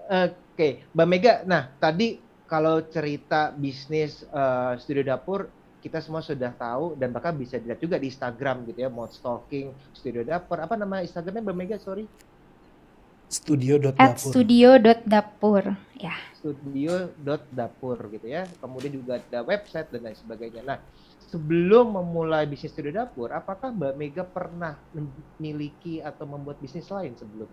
Oke, 0.07 0.46
Mbak 0.93 1.07
Mega. 1.09 1.35
Nah, 1.45 1.69
tadi 1.77 2.19
kalau 2.49 2.81
cerita 2.89 3.53
bisnis 3.53 4.25
eh, 4.25 4.73
studio 4.81 5.05
dapur 5.05 5.51
kita 5.87 6.03
semua 6.03 6.19
sudah 6.19 6.51
tahu 6.51 6.99
dan 6.99 7.15
bahkan 7.15 7.31
bisa 7.39 7.63
dilihat 7.63 7.79
juga 7.79 7.95
di 7.95 8.11
Instagram 8.11 8.67
gitu 8.67 8.83
ya, 8.83 8.91
mau 8.91 9.07
stalking 9.07 9.71
studio 9.95 10.27
dapur. 10.27 10.59
Apa 10.59 10.75
nama 10.75 10.99
Instagramnya 11.05 11.47
Mbak 11.47 11.57
Mega? 11.57 11.77
Sorry. 11.79 12.11
Studio 13.31 13.79
dot 13.79 13.95
at 13.99 14.19
dapur. 14.19 14.31
studio.dapur 14.35 15.63
ya 15.99 16.15
studio.dapur 16.39 17.99
gitu 18.15 18.27
ya. 18.27 18.47
Kemudian 18.63 18.93
juga 18.99 19.19
ada 19.19 19.43
website 19.43 19.91
dan 19.91 20.11
lain 20.11 20.19
sebagainya. 20.19 20.63
Nah, 20.63 20.79
sebelum 21.27 21.95
memulai 21.99 22.47
bisnis 22.47 22.71
studio 22.71 22.95
dapur, 22.95 23.35
apakah 23.35 23.75
Mbak 23.75 23.95
Mega 23.99 24.23
pernah 24.23 24.79
memiliki 24.95 25.99
atau 26.03 26.27
membuat 26.27 26.63
bisnis 26.63 26.87
lain 26.87 27.19
sebelum? 27.19 27.51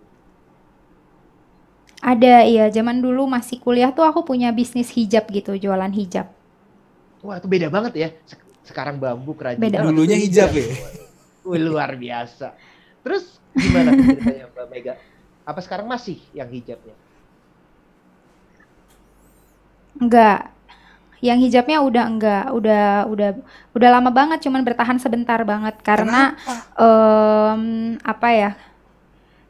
Ada, 2.04 2.44
iya. 2.44 2.68
Zaman 2.68 3.00
dulu 3.00 3.24
masih 3.24 3.56
kuliah 3.56 3.88
tuh 3.88 4.04
aku 4.04 4.28
punya 4.28 4.52
bisnis 4.52 4.92
hijab 4.92 5.24
gitu, 5.32 5.56
jualan 5.56 5.88
hijab. 5.88 6.28
Wah, 7.24 7.40
itu 7.40 7.48
beda 7.48 7.72
banget 7.72 7.92
ya. 7.96 8.08
Sekarang 8.60 9.00
bambu 9.00 9.32
kerajinan. 9.32 9.64
Beda. 9.64 9.78
Dulunya 9.80 10.20
hijab 10.20 10.52
ya. 10.52 10.68
Wih, 11.48 11.60
luar 11.64 11.96
biasa. 11.96 12.52
Terus 13.00 13.40
gimana 13.56 13.96
ceritanya 13.96 14.52
Mbak 14.52 14.66
Mega? 14.68 14.94
Apa 15.48 15.60
sekarang 15.64 15.88
masih 15.88 16.20
yang 16.36 16.48
hijabnya? 16.52 16.92
Enggak. 19.96 20.52
Yang 21.24 21.38
hijabnya 21.48 21.80
udah 21.80 22.04
enggak, 22.04 22.44
udah 22.52 23.08
udah 23.08 23.30
udah 23.72 23.88
lama 23.88 24.12
banget 24.12 24.44
cuman 24.44 24.60
bertahan 24.60 25.00
sebentar 25.00 25.40
banget 25.40 25.80
karena 25.80 26.36
um, 26.76 27.96
apa 28.04 28.28
ya? 28.32 28.50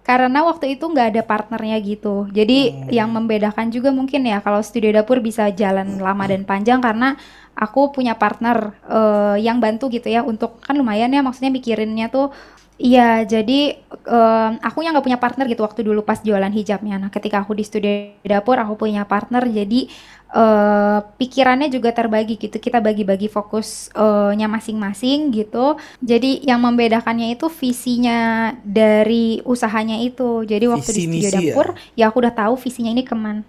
Karena 0.05 0.45
waktu 0.45 0.77
itu 0.77 0.85
nggak 0.85 1.17
ada 1.17 1.23
partnernya 1.25 1.81
gitu. 1.81 2.29
Jadi 2.29 2.71
hmm. 2.71 2.93
yang 2.93 3.09
membedakan 3.09 3.73
juga 3.73 3.89
mungkin 3.89 4.29
ya 4.29 4.45
kalau 4.45 4.61
studio 4.61 4.93
dapur 4.93 5.25
bisa 5.25 5.49
jalan 5.49 5.97
lama 5.97 6.25
dan 6.29 6.45
panjang 6.45 6.85
karena 6.85 7.17
aku 7.57 7.89
punya 7.89 8.13
partner 8.13 8.77
uh, 8.85 9.41
yang 9.41 9.65
bantu 9.65 9.89
gitu 9.89 10.13
ya 10.13 10.21
untuk 10.21 10.61
kan 10.61 10.77
lumayan 10.77 11.09
ya 11.09 11.25
maksudnya 11.25 11.55
mikirinnya 11.55 12.13
tuh 12.13 12.35
Iya, 12.75 13.23
jadi 13.23 13.79
um, 14.03 14.59
aku 14.59 14.83
yang 14.83 14.99
nggak 14.99 15.07
punya 15.07 15.21
partner 15.23 15.47
gitu 15.47 15.63
waktu 15.63 15.87
dulu 15.87 16.03
pas 16.03 16.19
jualan 16.19 16.51
hijabnya. 16.51 16.99
Nah, 16.99 17.07
ketika 17.07 17.39
aku 17.39 17.55
di 17.55 17.63
studio 17.63 18.11
dapur, 18.27 18.59
aku 18.59 18.75
punya 18.75 19.07
partner, 19.07 19.47
jadi 19.47 19.87
uh, 20.35 20.99
pikirannya 21.17 21.71
juga 21.71 21.95
terbagi 21.95 22.37
gitu. 22.37 22.59
Kita 22.59 22.83
bagi-bagi 22.83 23.31
fokusnya 23.31 24.47
masing-masing 24.51 25.31
gitu. 25.31 25.79
Jadi 26.03 26.43
yang 26.45 26.61
membedakannya 26.61 27.33
itu 27.39 27.47
visinya 27.49 28.53
dari 28.67 29.41
usahanya 29.47 30.03
itu. 30.03 30.43
Jadi 30.45 30.67
waktu 30.67 30.91
Visi 30.91 31.07
di 31.07 31.23
studio 31.23 31.31
ya? 31.31 31.33
dapur, 31.39 31.67
ya? 31.73 31.79
ya 31.95 32.05
aku 32.11 32.17
udah 32.21 32.35
tahu 32.35 32.55
visinya 32.59 32.91
ini 32.91 33.07
ke 33.07 33.15
mana. 33.15 33.47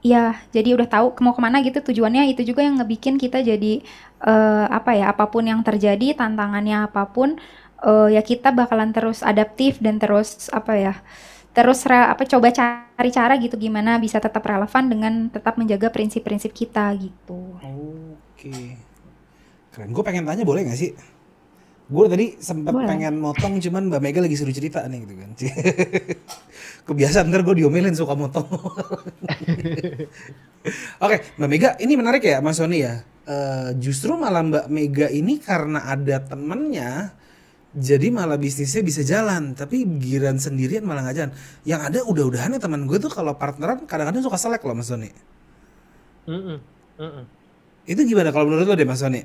Iya, 0.00 0.32
jadi 0.48 0.72
udah 0.72 0.88
tahu 0.88 1.06
mau 1.20 1.36
ke 1.36 1.44
mana 1.44 1.60
gitu 1.60 1.84
tujuannya 1.84 2.32
itu 2.32 2.40
juga 2.40 2.64
yang 2.64 2.80
ngebikin 2.80 3.20
kita 3.20 3.44
jadi 3.44 3.84
uh, 4.24 4.64
apa 4.72 4.96
ya 4.96 5.12
apa 5.12 5.28
pun 5.28 5.44
yang 5.44 5.60
terjadi 5.60 6.16
tantangannya 6.16 6.88
apa 6.88 7.04
pun 7.04 7.36
uh, 7.84 8.08
ya 8.08 8.24
kita 8.24 8.48
bakalan 8.48 8.96
terus 8.96 9.20
adaptif 9.20 9.76
dan 9.76 10.00
terus 10.00 10.48
apa 10.56 10.72
ya 10.72 10.94
terus 11.50 11.82
re, 11.82 11.98
apa 11.98 12.22
coba 12.26 12.54
cari 12.54 13.10
cara 13.10 13.34
gitu 13.42 13.58
gimana 13.58 13.98
bisa 13.98 14.22
tetap 14.22 14.42
relevan 14.46 14.84
dengan 14.86 15.12
tetap 15.28 15.58
menjaga 15.58 15.90
prinsip-prinsip 15.90 16.54
kita 16.54 16.94
gitu. 16.98 17.58
Oke, 17.58 18.78
keren. 19.74 19.90
Gue 19.90 20.04
pengen 20.06 20.26
tanya 20.26 20.46
boleh 20.46 20.66
gak 20.66 20.78
sih? 20.78 20.94
Gue 21.90 22.06
tadi 22.06 22.38
sempat 22.38 22.70
pengen 22.86 23.18
motong 23.18 23.58
cuman 23.58 23.90
Mbak 23.90 23.98
Mega 23.98 24.22
lagi 24.22 24.38
suruh 24.38 24.54
cerita 24.54 24.86
nih 24.86 25.02
gitu 25.02 25.14
kan. 25.18 25.30
Kebiasaan 26.86 27.34
ntar 27.34 27.42
gue 27.42 27.58
diomelin 27.58 27.98
suka 27.98 28.14
motong. 28.14 28.46
Oke, 31.02 31.16
Mbak 31.34 31.50
Mega, 31.50 31.74
ini 31.82 31.98
menarik 31.98 32.22
ya 32.22 32.38
Mas 32.38 32.62
Sony 32.62 32.86
ya. 32.86 33.02
Uh, 33.26 33.74
justru 33.82 34.14
malah 34.14 34.46
Mbak 34.46 34.66
Mega 34.70 35.10
ini 35.10 35.42
karena 35.42 35.82
ada 35.90 36.22
temennya 36.22 37.10
jadi 37.70 38.10
malah 38.10 38.34
bisnisnya 38.34 38.82
bisa 38.82 39.06
jalan 39.06 39.54
tapi 39.54 39.86
giran 40.02 40.42
sendirian 40.42 40.82
malah 40.82 41.06
nggak 41.06 41.16
jalan 41.16 41.32
yang 41.62 41.78
ada 41.78 42.02
udah-udahan 42.02 42.58
ya 42.58 42.60
teman 42.60 42.82
gue 42.90 42.98
tuh 42.98 43.12
kalau 43.12 43.38
partneran 43.38 43.86
kadang-kadang 43.86 44.26
suka 44.26 44.34
selek 44.34 44.66
loh 44.66 44.74
mas 44.74 44.90
Sony 44.90 45.14
mm 46.26 46.34
-mm. 46.34 46.58
Mm 46.98 47.10
-mm. 47.14 47.24
itu 47.86 48.00
gimana 48.02 48.34
kalau 48.34 48.50
menurut 48.50 48.66
lo 48.66 48.74
deh 48.74 48.88
mas 48.88 48.98
Sony 48.98 49.22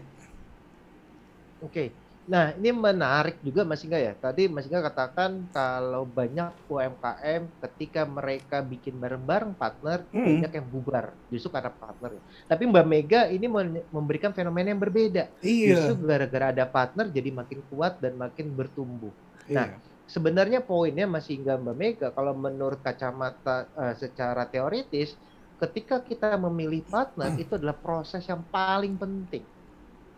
oke 1.65 1.73
okay. 1.73 1.87
Nah, 2.25 2.57
ini 2.57 2.73
menarik 2.73 3.37
juga 3.45 3.61
Mas 3.61 3.85
Inga 3.85 4.01
ya. 4.01 4.17
Tadi 4.17 4.49
Mas 4.49 4.65
Inga 4.65 4.81
katakan 4.81 5.45
kalau 5.53 6.09
banyak 6.09 6.49
UMKM 6.65 7.45
ketika 7.61 8.01
mereka 8.01 8.65
bikin 8.65 8.97
bareng-bareng 8.97 9.53
partner, 9.53 10.01
hmm. 10.09 10.25
banyak 10.25 10.51
yang 10.57 10.65
bubar 10.65 11.13
justru 11.29 11.53
karena 11.53 11.69
partner. 11.69 12.17
Tapi 12.49 12.63
Mbak 12.65 12.85
Mega 12.89 13.21
ini 13.29 13.45
memberikan 13.93 14.33
fenomena 14.33 14.73
yang 14.73 14.81
berbeda. 14.81 15.29
Iya. 15.45 15.93
Justru 15.93 15.93
gara-gara 16.01 16.49
ada 16.49 16.65
partner 16.65 17.05
jadi 17.13 17.29
makin 17.29 17.61
kuat 17.69 18.01
dan 18.01 18.17
makin 18.17 18.49
bertumbuh. 18.57 19.13
Nah, 19.45 19.45
iya. 19.45 19.57
Nah, 19.61 19.67
sebenarnya 20.09 20.65
poinnya 20.65 21.05
masih 21.05 21.37
Inga 21.45 21.61
Mbak 21.61 21.77
Mega 21.77 22.07
kalau 22.09 22.33
menurut 22.33 22.81
kacamata 22.81 23.69
uh, 23.77 23.93
secara 23.93 24.49
teoritis 24.49 25.13
ketika 25.61 26.01
kita 26.01 26.33
memilih 26.41 26.81
partner 26.89 27.37
hmm. 27.37 27.43
itu 27.45 27.53
adalah 27.53 27.77
proses 27.77 28.25
yang 28.25 28.41
paling 28.49 28.97
penting. 28.97 29.45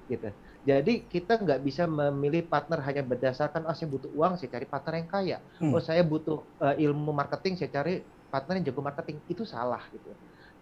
Gitu 0.08 0.32
jadi 0.68 1.08
kita 1.08 1.40
nggak 1.40 1.64
bisa 1.64 1.88
memilih 1.88 2.44
partner 2.44 2.84
hanya 2.84 3.00
berdasarkan 3.00 3.64
oh 3.64 3.72
saya 3.72 3.88
butuh 3.88 4.12
uang 4.12 4.36
saya 4.36 4.52
cari 4.60 4.68
partner 4.68 4.94
yang 5.00 5.08
kaya. 5.08 5.38
Hmm. 5.64 5.72
Oh 5.72 5.80
saya 5.80 6.04
butuh 6.04 6.44
uh, 6.60 6.76
ilmu 6.76 7.16
marketing 7.16 7.56
saya 7.56 7.72
cari 7.72 8.04
partner 8.28 8.60
yang 8.60 8.68
jago 8.68 8.84
marketing. 8.84 9.24
Itu 9.32 9.48
salah 9.48 9.80
gitu. 9.96 10.12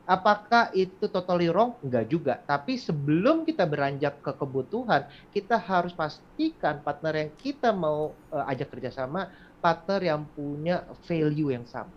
Apakah 0.05 0.69
itu 0.77 1.09
totally 1.09 1.49
wrong? 1.49 1.73
Enggak 1.81 2.05
juga. 2.05 2.37
Tapi 2.45 2.77
sebelum 2.77 3.41
kita 3.49 3.65
beranjak 3.65 4.21
ke 4.21 4.37
kebutuhan, 4.37 5.09
kita 5.33 5.57
harus 5.57 5.97
pastikan 5.97 6.85
partner 6.85 7.25
yang 7.25 7.31
kita 7.33 7.73
mau 7.73 8.13
uh, 8.29 8.45
ajak 8.45 8.77
kerjasama, 8.77 9.33
partner 9.57 10.05
yang 10.05 10.21
punya 10.37 10.85
value 11.09 11.49
yang 11.49 11.65
sama, 11.65 11.89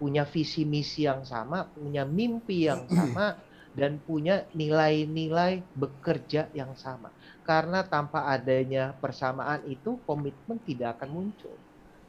punya 0.00 0.24
visi 0.24 0.64
misi 0.64 1.04
yang 1.04 1.28
sama, 1.28 1.68
punya 1.68 2.08
mimpi 2.08 2.64
yang 2.64 2.88
sama, 2.88 3.36
dan 3.76 4.00
punya 4.00 4.48
nilai-nilai 4.56 5.60
bekerja 5.76 6.48
yang 6.56 6.72
sama. 6.72 7.12
Karena 7.46 7.86
tanpa 7.86 8.26
adanya 8.26 8.90
persamaan 8.98 9.62
itu 9.70 10.02
komitmen 10.02 10.58
tidak 10.66 10.98
akan 10.98 11.08
muncul. 11.14 11.54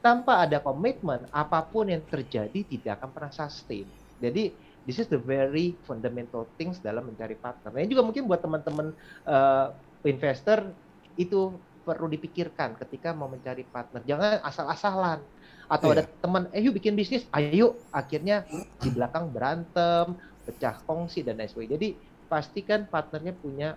Tanpa 0.02 0.42
ada 0.42 0.58
komitmen, 0.58 1.30
apa 1.30 1.62
pun 1.62 1.86
yang 1.94 2.02
terjadi 2.10 2.66
tidak 2.66 2.98
akan 2.98 3.10
pernah 3.14 3.30
sustain. 3.30 3.86
Jadi 4.18 4.50
this 4.90 4.98
is 4.98 5.06
the 5.06 5.22
very 5.22 5.78
fundamental 5.86 6.50
things 6.58 6.82
dalam 6.82 7.06
mencari 7.06 7.38
partner. 7.38 7.70
Ini 7.78 7.94
juga 7.94 8.02
mungkin 8.02 8.26
buat 8.26 8.42
teman-teman 8.42 8.98
uh, 9.30 9.78
investor 10.02 10.74
itu 11.20 11.54
perlu 11.86 12.10
dipikirkan 12.10 12.76
ketika 12.82 13.14
mau 13.14 13.30
mencari 13.30 13.62
partner. 13.64 14.02
Jangan 14.04 14.42
asal-asalan 14.42 15.20
atau 15.68 15.92
yeah. 15.92 15.96
ada 16.00 16.04
teman, 16.24 16.44
eh 16.56 16.64
yuk 16.64 16.80
bikin 16.80 16.96
bisnis, 16.96 17.28
ayo 17.36 17.76
akhirnya 17.92 18.48
di 18.80 18.90
belakang 18.90 19.32
berantem, 19.32 20.16
pecah 20.48 20.80
kongsi 20.88 21.24
dan 21.24 21.40
lain 21.40 21.52
sebagainya. 21.52 21.76
Jadi 21.76 21.90
pastikan 22.28 22.88
partnernya 22.88 23.36
punya 23.36 23.76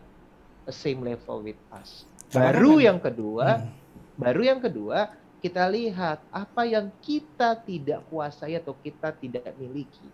same 0.75 1.03
level 1.05 1.45
with 1.45 1.59
us. 1.75 2.07
Baru 2.31 2.79
yang 2.79 3.03
kedua, 3.03 3.59
hmm. 3.59 3.71
baru 4.19 4.43
yang 4.47 4.61
kedua 4.63 5.11
kita 5.41 5.67
lihat 5.73 6.21
apa 6.31 6.63
yang 6.69 6.93
kita 7.01 7.57
tidak 7.65 8.05
kuasai 8.13 8.61
atau 8.61 8.77
kita 8.77 9.11
tidak 9.17 9.51
miliki. 9.57 10.07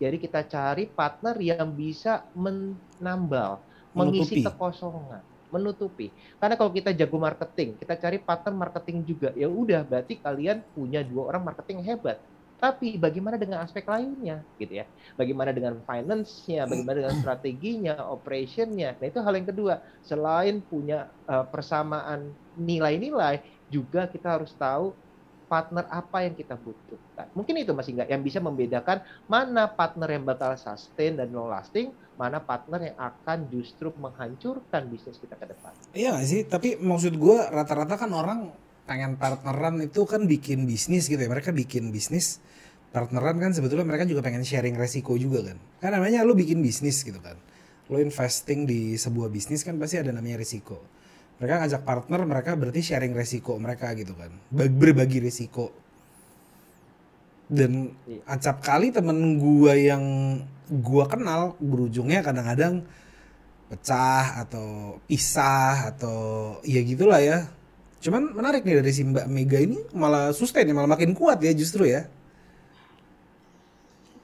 Jadi 0.00 0.16
kita 0.16 0.40
cari 0.48 0.88
partner 0.88 1.36
yang 1.36 1.68
bisa 1.76 2.24
menambal, 2.32 3.60
mengisi 3.92 4.40
kekosongan, 4.40 5.20
menutupi. 5.52 6.08
Karena 6.40 6.56
kalau 6.56 6.72
kita 6.72 6.96
jago 6.96 7.20
marketing, 7.20 7.76
kita 7.76 8.00
cari 8.00 8.16
partner 8.16 8.54
marketing 8.56 9.04
juga. 9.04 9.28
Ya 9.36 9.50
udah, 9.50 9.84
berarti 9.84 10.16
kalian 10.16 10.64
punya 10.72 11.04
dua 11.04 11.34
orang 11.34 11.52
marketing 11.52 11.84
hebat 11.84 12.16
tapi 12.60 13.00
bagaimana 13.00 13.40
dengan 13.40 13.64
aspek 13.64 13.88
lainnya, 13.88 14.44
gitu 14.60 14.84
ya? 14.84 14.86
Bagaimana 15.16 15.50
dengan 15.56 15.80
finance-nya, 15.88 16.68
bagaimana 16.68 17.00
dengan 17.00 17.16
strateginya, 17.16 17.94
operation-nya. 18.12 19.00
Nah 19.00 19.06
itu 19.08 19.18
hal 19.24 19.32
yang 19.32 19.48
kedua. 19.48 19.80
Selain 20.04 20.60
punya 20.60 21.08
uh, 21.24 21.48
persamaan 21.48 22.28
nilai-nilai, 22.60 23.40
juga 23.72 24.04
kita 24.04 24.36
harus 24.36 24.52
tahu 24.52 24.92
partner 25.50 25.88
apa 25.90 26.22
yang 26.22 26.36
kita 26.38 26.54
butuhkan. 26.54 27.26
Mungkin 27.34 27.58
itu 27.58 27.74
masih 27.74 27.98
enggak 27.98 28.10
yang 28.14 28.22
bisa 28.22 28.38
membedakan 28.38 29.02
mana 29.26 29.66
partner 29.66 30.06
yang 30.14 30.22
bakal 30.22 30.54
sustain 30.54 31.18
dan 31.18 31.32
long 31.34 31.50
lasting, 31.50 31.90
mana 32.14 32.38
partner 32.38 32.92
yang 32.92 32.96
akan 33.00 33.50
justru 33.50 33.90
menghancurkan 33.98 34.86
bisnis 34.86 35.18
kita 35.18 35.34
ke 35.34 35.50
depan. 35.50 35.72
Iya 35.90 36.14
gak 36.14 36.28
sih? 36.28 36.40
Tapi 36.46 36.78
maksud 36.78 37.18
gue 37.18 37.38
rata-rata 37.50 37.98
kan 37.98 38.12
orang 38.14 38.52
pengen 38.84 39.16
partneran 39.16 39.80
itu 39.84 40.04
kan 40.04 40.24
bikin 40.24 40.64
bisnis 40.64 41.06
gitu 41.08 41.20
ya. 41.20 41.28
Mereka 41.28 41.52
bikin 41.52 41.90
bisnis 41.90 42.40
partneran 42.90 43.38
kan 43.38 43.54
sebetulnya 43.54 43.86
mereka 43.86 44.04
juga 44.06 44.20
pengen 44.26 44.42
sharing 44.42 44.74
resiko 44.74 45.14
juga 45.14 45.52
kan. 45.52 45.58
Kan 45.78 45.90
namanya 45.94 46.26
lu 46.26 46.34
bikin 46.34 46.60
bisnis 46.60 47.02
gitu 47.06 47.18
kan. 47.22 47.38
Lu 47.90 47.98
investing 47.98 48.66
di 48.66 48.94
sebuah 48.94 49.30
bisnis 49.30 49.66
kan 49.66 49.78
pasti 49.78 49.98
ada 49.98 50.14
namanya 50.14 50.42
resiko. 50.42 50.78
Mereka 51.40 51.64
ngajak 51.64 51.82
partner 51.88 52.20
mereka 52.28 52.52
berarti 52.52 52.80
sharing 52.84 53.16
resiko 53.16 53.56
mereka 53.56 53.90
gitu 53.96 54.12
kan. 54.12 54.30
Berbagi 54.52 55.24
resiko. 55.24 55.72
Dan 57.50 57.90
acap 58.30 58.62
kali 58.62 58.94
temen 58.94 59.42
gua 59.42 59.74
yang 59.74 60.04
gua 60.70 61.10
kenal 61.10 61.58
berujungnya 61.58 62.22
kadang-kadang 62.22 62.86
pecah 63.70 64.46
atau 64.46 64.98
pisah 65.06 65.94
atau 65.94 66.18
ya 66.66 66.82
gitulah 66.82 67.18
ya 67.22 67.50
Cuman 68.00 68.32
menarik 68.32 68.64
nih 68.64 68.80
dari 68.80 68.92
si 68.96 69.04
Mbak 69.04 69.26
Mega 69.28 69.58
ini 69.60 69.76
malah 69.92 70.32
sustain 70.32 70.64
ya, 70.64 70.72
malah 70.72 70.88
makin 70.88 71.12
kuat 71.12 71.38
ya 71.44 71.52
justru 71.52 71.84
ya. 71.84 72.08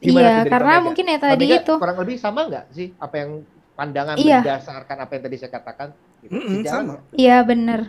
Gimana 0.00 0.44
iya, 0.44 0.48
karena 0.48 0.74
mungkin 0.84 1.04
ya 1.08 1.18
tadi 1.18 1.44
itu 1.56 1.74
kurang 1.80 1.96
lebih 2.00 2.16
sama 2.20 2.44
nggak 2.48 2.64
sih 2.72 2.92
apa 3.00 3.14
yang 3.16 3.30
pandangan 3.76 4.16
Iya. 4.20 4.40
berdasarkan 4.44 4.96
apa 5.04 5.12
yang 5.16 5.22
tadi 5.24 5.36
saya 5.40 5.50
katakan. 5.52 5.88
Gitu. 6.24 6.32
Mm-mm, 6.32 6.56
Sejalan 6.64 6.84
sama. 6.84 6.94
Iya 7.16 7.38
bener. 7.44 7.80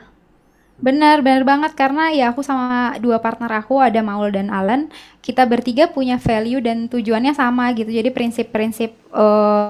Benar, 0.77 1.25
benar 1.25 1.41
banget 1.41 1.73
karena 1.73 2.13
ya 2.13 2.29
aku 2.29 2.45
sama 2.45 2.93
dua 3.01 3.17
partner 3.17 3.49
aku 3.49 3.81
ada 3.81 3.97
Maul 4.05 4.29
dan 4.29 4.53
Alan, 4.53 4.93
kita 5.25 5.41
bertiga 5.49 5.89
punya 5.89 6.21
value 6.21 6.61
dan 6.61 6.85
tujuannya 6.85 7.33
sama 7.33 7.73
gitu. 7.73 7.89
Jadi 7.89 8.13
prinsip-prinsip 8.13 8.93
eh, 8.93 9.67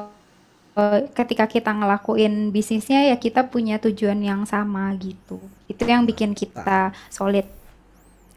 ketika 1.14 1.46
kita 1.50 1.74
ngelakuin 1.74 2.54
bisnisnya 2.54 3.10
ya 3.10 3.16
kita 3.18 3.46
punya 3.50 3.82
tujuan 3.82 4.20
yang 4.22 4.42
sama 4.46 4.94
gitu. 4.98 5.42
Itu 5.66 5.84
yang 5.86 6.06
bikin 6.06 6.38
kita 6.38 6.94
solid. 7.10 7.46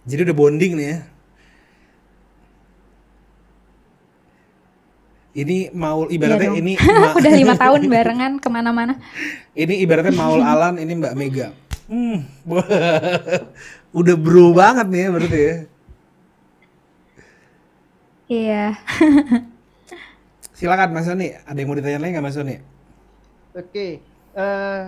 Jadi 0.09 0.21
udah 0.29 0.37
bonding 0.37 0.73
nih 0.77 0.87
ya. 0.89 0.99
Ini 5.31 5.71
Maul 5.71 6.11
ibaratnya 6.11 6.51
Iya 6.51 6.59
ini 6.59 6.73
ma- 7.03 7.15
Udah 7.15 7.33
lima 7.33 7.55
tahun 7.55 7.87
barengan 7.87 8.33
ke 8.43 8.49
mana-mana. 8.51 8.99
ini 9.55 9.79
ibaratnya 9.85 10.11
Maul 10.11 10.43
Alan 10.43 10.75
ini 10.81 10.93
Mbak 10.99 11.15
Mega. 11.15 11.49
Hmm, 11.91 12.23
udah 13.99 14.15
bro 14.15 14.55
banget 14.55 14.87
nih 14.91 15.01
ya 15.03 15.09
berarti 15.11 15.39
ya. 15.39 15.55
Iya. 18.31 18.65
Silakan 20.61 20.93
Mas 20.93 21.09
Sony, 21.09 21.33
ada 21.33 21.57
yang 21.57 21.73
mau 21.73 21.79
ditanya 21.81 21.97
lagi 22.05 22.13
nggak 22.13 22.27
Mas 22.29 22.37
Sony? 22.37 22.61
Oke, 23.57 24.05
eh 24.37 24.87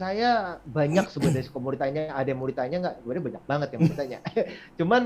saya 0.00 0.56
banyak 0.64 1.12
sebenarnya 1.12 1.44
ditanya, 1.52 2.02
ada 2.16 2.28
yang 2.32 2.40
mau 2.40 2.48
ditanya 2.48 2.76
nggak? 2.80 2.94
Sebenarnya 3.04 3.24
banyak 3.28 3.44
banget 3.44 3.68
yang 3.76 3.80
mau 3.84 3.92
ditanya. 3.92 4.18
Cuman 4.80 5.02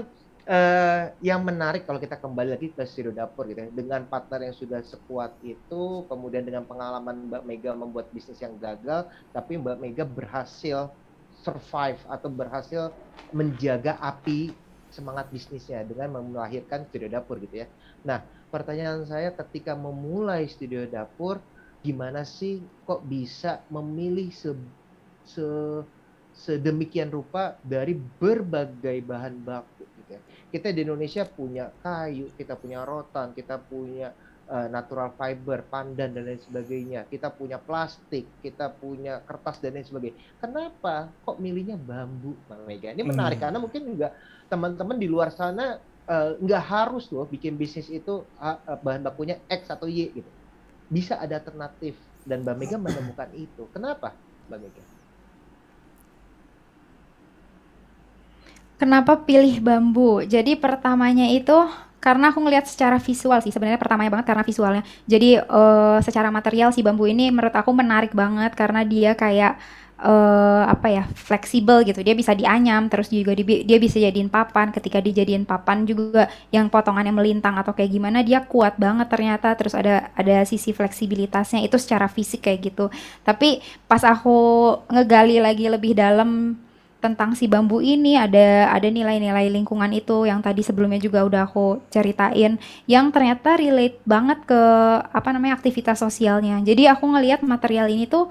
eh 0.46 1.02
yang 1.26 1.42
menarik 1.42 1.90
kalau 1.90 1.98
kita 1.98 2.22
kembali 2.22 2.54
lagi 2.54 2.70
ke 2.70 2.86
studio 2.86 3.10
dapur 3.10 3.50
gitu 3.50 3.66
ya, 3.66 3.68
dengan 3.74 4.06
partner 4.06 4.46
yang 4.46 4.54
sudah 4.54 4.78
sekuat 4.78 5.42
itu, 5.42 6.06
kemudian 6.06 6.46
dengan 6.46 6.70
pengalaman 6.70 7.26
Mbak 7.26 7.42
Mega 7.42 7.74
membuat 7.74 8.14
bisnis 8.14 8.38
yang 8.38 8.62
gagal, 8.62 9.10
tapi 9.34 9.58
Mbak 9.58 9.78
Mega 9.82 10.06
berhasil 10.06 10.94
survive 11.34 11.98
atau 12.06 12.30
berhasil 12.30 12.94
menjaga 13.34 13.98
api 13.98 14.54
semangat 14.90 15.30
bisnisnya 15.34 15.82
dengan 15.86 16.18
melahirkan 16.30 16.86
studio 16.86 17.10
dapur 17.10 17.38
gitu 17.42 17.62
ya. 17.62 17.66
Nah, 18.02 18.26
pertanyaan 18.52 19.02
saya 19.12 19.28
ketika 19.40 19.72
memulai 19.86 20.42
studio 20.54 20.80
dapur 20.94 21.36
gimana 21.86 22.20
sih 22.38 22.52
kok 22.86 23.00
bisa 23.12 23.48
memilih 23.74 24.28
se, 24.42 24.48
se- 25.32 25.84
sedemikian 26.30 27.10
rupa 27.10 27.58
dari 27.72 27.92
berbagai 27.98 28.96
bahan 29.10 29.34
baku 29.42 29.82
gitu 29.98 30.10
ya. 30.16 30.20
Kita 30.52 30.70
di 30.74 30.80
Indonesia 30.86 31.22
punya 31.26 31.74
kayu, 31.82 32.32
kita 32.38 32.54
punya 32.62 32.78
rotan, 32.86 33.34
kita 33.38 33.54
punya 33.70 34.14
eh, 34.50 34.66
natural 34.74 35.10
fiber, 35.18 35.58
pandan 35.72 36.10
dan 36.14 36.22
lain 36.26 36.38
sebagainya. 36.40 36.98
Kita 37.12 37.34
punya 37.38 37.58
plastik, 37.58 38.38
kita 38.44 38.78
punya 38.80 39.10
kertas 39.26 39.58
dan 39.62 39.74
lain 39.76 39.86
sebagainya. 39.90 40.18
Kenapa 40.42 41.10
kok 41.24 41.36
milihnya 41.44 41.76
bambu, 41.88 42.40
Bang 42.48 42.62
Mega? 42.68 42.94
Ini 42.94 43.02
menarik 43.02 43.38
Hmm. 43.38 43.42
karena 43.42 43.58
mungkin 43.64 43.82
juga 43.90 44.14
teman-teman 44.50 44.96
di 45.02 45.06
luar 45.10 45.30
sana 45.34 45.62
eh, 46.10 46.30
nggak 46.42 46.64
harus 46.72 47.04
loh 47.14 47.26
bikin 47.30 47.54
bisnis 47.60 47.88
itu 47.88 48.14
eh, 48.42 48.58
bahan 48.84 49.02
bakunya 49.06 49.36
X 49.46 49.70
atau 49.70 49.86
Y 49.86 50.10
gitu 50.18 50.30
bisa 50.90 51.14
ada 51.22 51.38
alternatif 51.38 51.94
dan 52.26 52.42
Mbak 52.42 52.56
Mega 52.58 52.76
menemukan 52.76 53.30
itu. 53.38 53.62
Kenapa, 53.70 54.12
Mbak 54.50 54.58
Mega? 54.58 54.84
Kenapa 58.80 59.12
pilih 59.22 59.60
bambu? 59.60 60.24
Jadi 60.24 60.56
pertamanya 60.56 61.28
itu 61.30 61.54
karena 62.00 62.32
aku 62.32 62.40
ngelihat 62.40 62.64
secara 62.64 62.96
visual 62.96 63.36
sih 63.44 63.52
sebenarnya 63.52 63.76
pertamanya 63.76 64.08
banget 64.18 64.26
karena 64.32 64.44
visualnya. 64.44 64.82
Jadi 65.04 65.36
eh, 65.36 65.98
secara 66.00 66.32
material 66.32 66.72
si 66.72 66.80
bambu 66.80 67.04
ini 67.06 67.28
menurut 67.28 67.52
aku 67.52 67.70
menarik 67.76 68.16
banget 68.16 68.56
karena 68.56 68.80
dia 68.82 69.12
kayak 69.14 69.60
eh, 70.00 70.62
apa 70.66 70.86
ya 70.88 71.04
fleksibel 71.12 71.84
gitu. 71.84 72.00
Dia 72.00 72.16
bisa 72.16 72.32
dianyam 72.32 72.88
terus 72.88 73.12
juga 73.12 73.32
di- 73.36 73.64
dia 73.68 73.78
bisa 73.80 74.00
jadiin 74.00 74.32
papan. 74.32 74.72
Ketika 74.72 74.98
dijadiin 75.04 75.44
papan 75.44 75.84
juga 75.84 76.28
yang 76.50 76.66
potongannya 76.72 77.12
melintang 77.14 77.56
atau 77.60 77.72
kayak 77.76 77.90
gimana 77.92 78.24
dia 78.24 78.42
kuat 78.44 78.76
banget 78.80 79.06
ternyata. 79.12 79.52
Terus 79.58 79.76
ada 79.76 80.08
ada 80.16 80.42
sisi 80.48 80.72
fleksibilitasnya 80.72 81.60
itu 81.64 81.76
secara 81.76 82.08
fisik 82.08 82.44
kayak 82.48 82.72
gitu. 82.72 82.88
Tapi 83.22 83.60
pas 83.86 84.02
aku 84.02 84.36
ngegali 84.90 85.38
lagi 85.42 85.66
lebih 85.68 85.92
dalam 85.96 86.56
tentang 87.00 87.32
si 87.32 87.48
bambu 87.48 87.80
ini 87.80 88.12
ada 88.20 88.68
ada 88.76 88.84
nilai-nilai 88.92 89.48
lingkungan 89.48 89.88
itu 89.96 90.28
yang 90.28 90.44
tadi 90.44 90.60
sebelumnya 90.60 91.00
juga 91.00 91.24
udah 91.24 91.48
aku 91.48 91.80
ceritain 91.88 92.60
yang 92.84 93.08
ternyata 93.08 93.56
relate 93.56 93.96
banget 94.04 94.44
ke 94.44 94.60
apa 95.08 95.28
namanya 95.32 95.56
aktivitas 95.56 96.04
sosialnya. 96.04 96.60
Jadi 96.60 96.84
aku 96.92 97.08
ngelihat 97.08 97.40
material 97.40 97.88
ini 97.88 98.04
tuh 98.04 98.28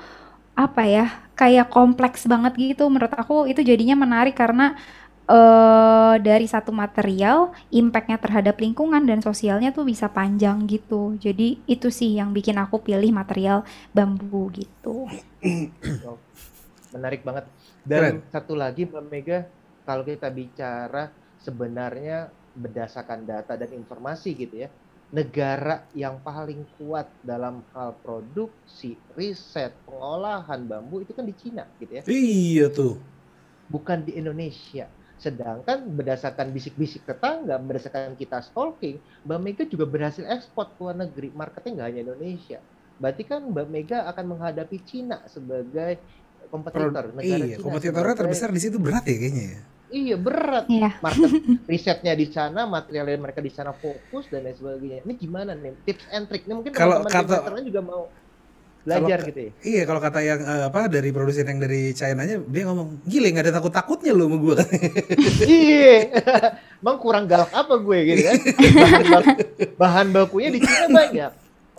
apa 0.59 0.83
ya 0.83 1.05
kayak 1.39 1.71
kompleks 1.71 2.27
banget 2.27 2.59
gitu 2.59 2.91
menurut 2.91 3.15
aku 3.15 3.47
itu 3.47 3.63
jadinya 3.63 3.95
menarik 3.95 4.35
karena 4.35 4.75
eh 5.29 6.15
dari 6.25 6.49
satu 6.49 6.73
material 6.73 7.53
impactnya 7.69 8.17
terhadap 8.17 8.57
lingkungan 8.57 9.05
dan 9.05 9.21
sosialnya 9.21 9.69
tuh 9.69 9.85
bisa 9.85 10.09
panjang 10.09 10.65
gitu. 10.65 11.15
Jadi 11.21 11.61
itu 11.69 11.93
sih 11.93 12.17
yang 12.17 12.33
bikin 12.33 12.57
aku 12.57 12.81
pilih 12.81 13.13
material 13.13 13.61
bambu 13.93 14.49
gitu. 14.49 15.05
Menarik 16.97 17.21
banget. 17.21 17.45
Dan 17.85 18.25
satu 18.33 18.57
lagi 18.57 18.89
Mbak 18.89 19.05
Mega, 19.05 19.45
kalau 19.85 20.01
kita 20.01 20.33
bicara 20.33 21.13
sebenarnya 21.45 22.33
berdasarkan 22.57 23.29
data 23.29 23.53
dan 23.53 23.69
informasi 23.77 24.33
gitu 24.33 24.65
ya, 24.65 24.69
negara 25.09 25.89
yang 25.97 26.21
paling 26.21 26.61
kuat 26.77 27.09
dalam 27.25 27.65
hal 27.73 27.97
produksi, 27.99 28.93
riset, 29.17 29.73
pengolahan 29.83 30.61
bambu 30.61 31.01
itu 31.01 31.11
kan 31.11 31.25
di 31.25 31.33
Cina 31.33 31.65
gitu 31.81 31.91
ya. 31.97 32.03
Iya 32.05 32.65
tuh. 32.69 32.95
bukan 33.69 34.01
di 34.01 34.17
Indonesia. 34.17 34.89
Sedangkan 35.21 35.85
berdasarkan 35.93 36.49
bisik-bisik 36.49 37.05
tetangga, 37.05 37.61
berdasarkan 37.61 38.17
kita 38.17 38.41
stalking, 38.41 38.97
Mbak 39.29 39.39
Mega 39.45 39.63
juga 39.69 39.85
berhasil 39.85 40.25
ekspor 40.25 40.73
ke 40.73 40.81
luar 40.81 40.97
negeri. 40.97 41.29
Marketnya 41.29 41.77
nggak 41.77 41.87
hanya 41.93 42.01
Indonesia. 42.01 42.57
Berarti 42.97 43.23
kan 43.29 43.45
Mbak 43.45 43.67
Mega 43.69 44.09
akan 44.09 44.25
menghadapi 44.25 44.81
Cina 44.81 45.21
sebagai 45.29 46.01
kompetitor. 46.49 47.13
negara 47.13 47.45
Iya, 47.45 47.61
Cina 47.61 47.61
kompetitornya 47.61 48.01
sebagai- 48.09 48.19
terbesar 48.25 48.49
di 48.49 48.61
situ 48.63 48.77
berat 48.81 49.05
ya 49.05 49.17
kayaknya 49.21 49.45
ya. 49.53 49.61
Iya 49.89 50.15
berat. 50.15 50.65
Iya. 50.65 51.01
Market 51.01 51.29
risetnya 51.71 52.13
di 52.13 52.27
sana, 52.27 52.63
material 52.63 53.05
dari 53.05 53.17
mereka 53.17 53.39
di 53.39 53.49
sana 53.49 53.71
fokus 53.71 54.29
dan 54.29 54.43
lain 54.43 54.53
sebagainya. 54.53 55.01
Ini 55.01 55.13
gimana 55.15 55.51
nih 55.51 55.73
tips 55.83 56.05
and 56.09 56.25
trick? 56.25 56.45
Ini 56.45 56.53
mungkin 56.53 56.71
Kalau 56.71 57.01
teman-teman 57.01 57.25
kata- 57.57 57.65
juga 57.65 57.81
mau 57.81 58.01
belajar 58.79 59.17
Kalau- 59.17 59.27
gitu 59.27 59.39
ya. 59.41 59.51
Iya, 59.59 59.81
kalau 59.83 59.99
kata 59.99 60.19
yang 60.21 60.39
eh, 60.39 60.63
apa 60.65 60.79
dari 60.87 61.09
produsen 61.09 61.43
yang 61.43 61.59
dari 61.59 61.91
China-nya 61.91 62.37
dia 62.39 62.63
ngomong, 62.63 63.03
"Gile, 63.03 63.27
nggak 63.29 63.45
ada 63.45 63.55
takut-takutnya 63.55 64.13
lu 64.13 64.25
sama 64.25 64.37
gua." 64.39 64.55
Iya. 65.43 65.97
Emang 66.81 66.97
kurang 66.97 67.25
galak 67.25 67.51
apa 67.51 67.75
gue 67.75 67.97
gitu 68.07 68.21
kan? 68.23 68.35
Bahan, 68.39 69.03
baku, 69.03 69.31
bahan 69.75 70.07
bakunya 70.09 70.49
di 70.49 70.59
Cina 70.61 70.85
banyak. 70.87 71.31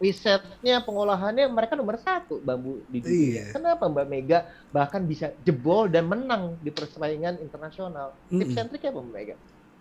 Risetnya, 0.04 0.74
pengolahannya 0.86 1.44
mereka 1.56 1.74
nomor 1.76 1.96
satu 2.00 2.34
bambu 2.46 2.70
di 2.92 2.98
Iya. 3.04 3.04
dunia. 3.06 3.42
Kenapa 3.52 3.84
Mbak 3.92 4.06
Mega 4.12 4.36
bahkan 4.76 5.02
bisa 5.10 5.26
jebol 5.46 5.82
dan 5.94 6.04
menang 6.12 6.42
di 6.64 6.70
persaingan 6.76 7.34
internasional? 7.44 8.08
Tips 8.38 8.54
Mm-mm. 8.54 8.60
and 8.60 8.68
trick 8.72 8.84
apa 8.88 9.00
Mbak 9.04 9.12
Mega? 9.16 9.34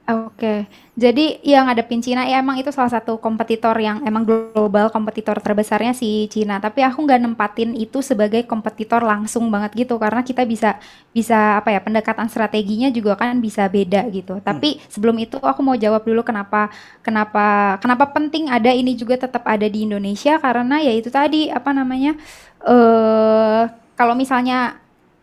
Oke, 0.07 0.65
jadi 0.97 1.37
yang 1.45 1.69
ngadepin 1.69 2.01
Cina 2.01 2.25
ya 2.25 2.41
emang 2.41 2.57
itu 2.57 2.73
salah 2.73 2.89
satu 2.89 3.21
kompetitor 3.21 3.77
yang 3.77 4.01
emang 4.01 4.25
global 4.25 4.89
kompetitor 4.89 5.37
terbesarnya 5.37 5.93
si 5.93 6.25
Cina. 6.33 6.57
Tapi 6.57 6.81
aku 6.81 7.05
nggak 7.05 7.21
nempatin 7.21 7.77
itu 7.77 8.01
sebagai 8.01 8.41
kompetitor 8.49 9.05
langsung 9.05 9.53
banget 9.53 9.85
gitu 9.85 10.01
karena 10.01 10.25
kita 10.25 10.49
bisa 10.49 10.81
bisa 11.13 11.61
apa 11.61 11.69
ya 11.77 11.85
pendekatan 11.85 12.25
strateginya 12.25 12.89
juga 12.89 13.21
kan 13.21 13.37
bisa 13.37 13.69
beda 13.69 14.09
gitu. 14.09 14.41
Tapi 14.41 14.81
sebelum 14.89 15.13
itu 15.21 15.37
aku 15.37 15.61
mau 15.61 15.77
jawab 15.77 16.01
dulu 16.01 16.25
kenapa 16.25 16.73
kenapa 17.05 17.77
kenapa 17.77 18.09
penting 18.09 18.49
ada 18.49 18.73
ini 18.73 18.97
juga 18.97 19.13
tetap 19.29 19.45
ada 19.45 19.69
di 19.69 19.85
Indonesia 19.85 20.41
karena 20.41 20.81
ya 20.81 20.89
itu 20.89 21.13
tadi 21.13 21.53
apa 21.53 21.69
namanya 21.69 22.17
eh 22.65 23.63
kalau 23.93 24.17
misalnya 24.17 24.79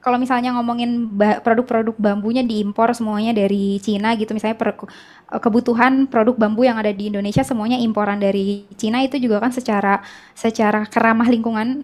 kalau 0.07 0.23
misalnya 0.23 0.55
ngomongin 0.55 1.11
produk-produk 1.43 1.99
bambunya 1.99 2.47
diimpor 2.47 2.95
semuanya 2.95 3.35
dari 3.35 3.83
Cina 3.83 4.15
gitu 4.15 4.31
misalnya 4.39 4.55
per- 4.55 4.79
kebutuhan 5.43 6.07
produk 6.07 6.39
bambu 6.39 6.63
yang 6.63 6.79
ada 6.79 6.95
di 6.95 7.11
Indonesia 7.11 7.43
semuanya 7.43 7.75
imporan 7.83 8.23
dari 8.23 8.71
Cina 8.79 9.03
itu 9.03 9.19
juga 9.19 9.43
kan 9.43 9.51
secara 9.51 10.07
secara 10.39 10.87
keramah 10.87 11.27
lingkungan 11.27 11.83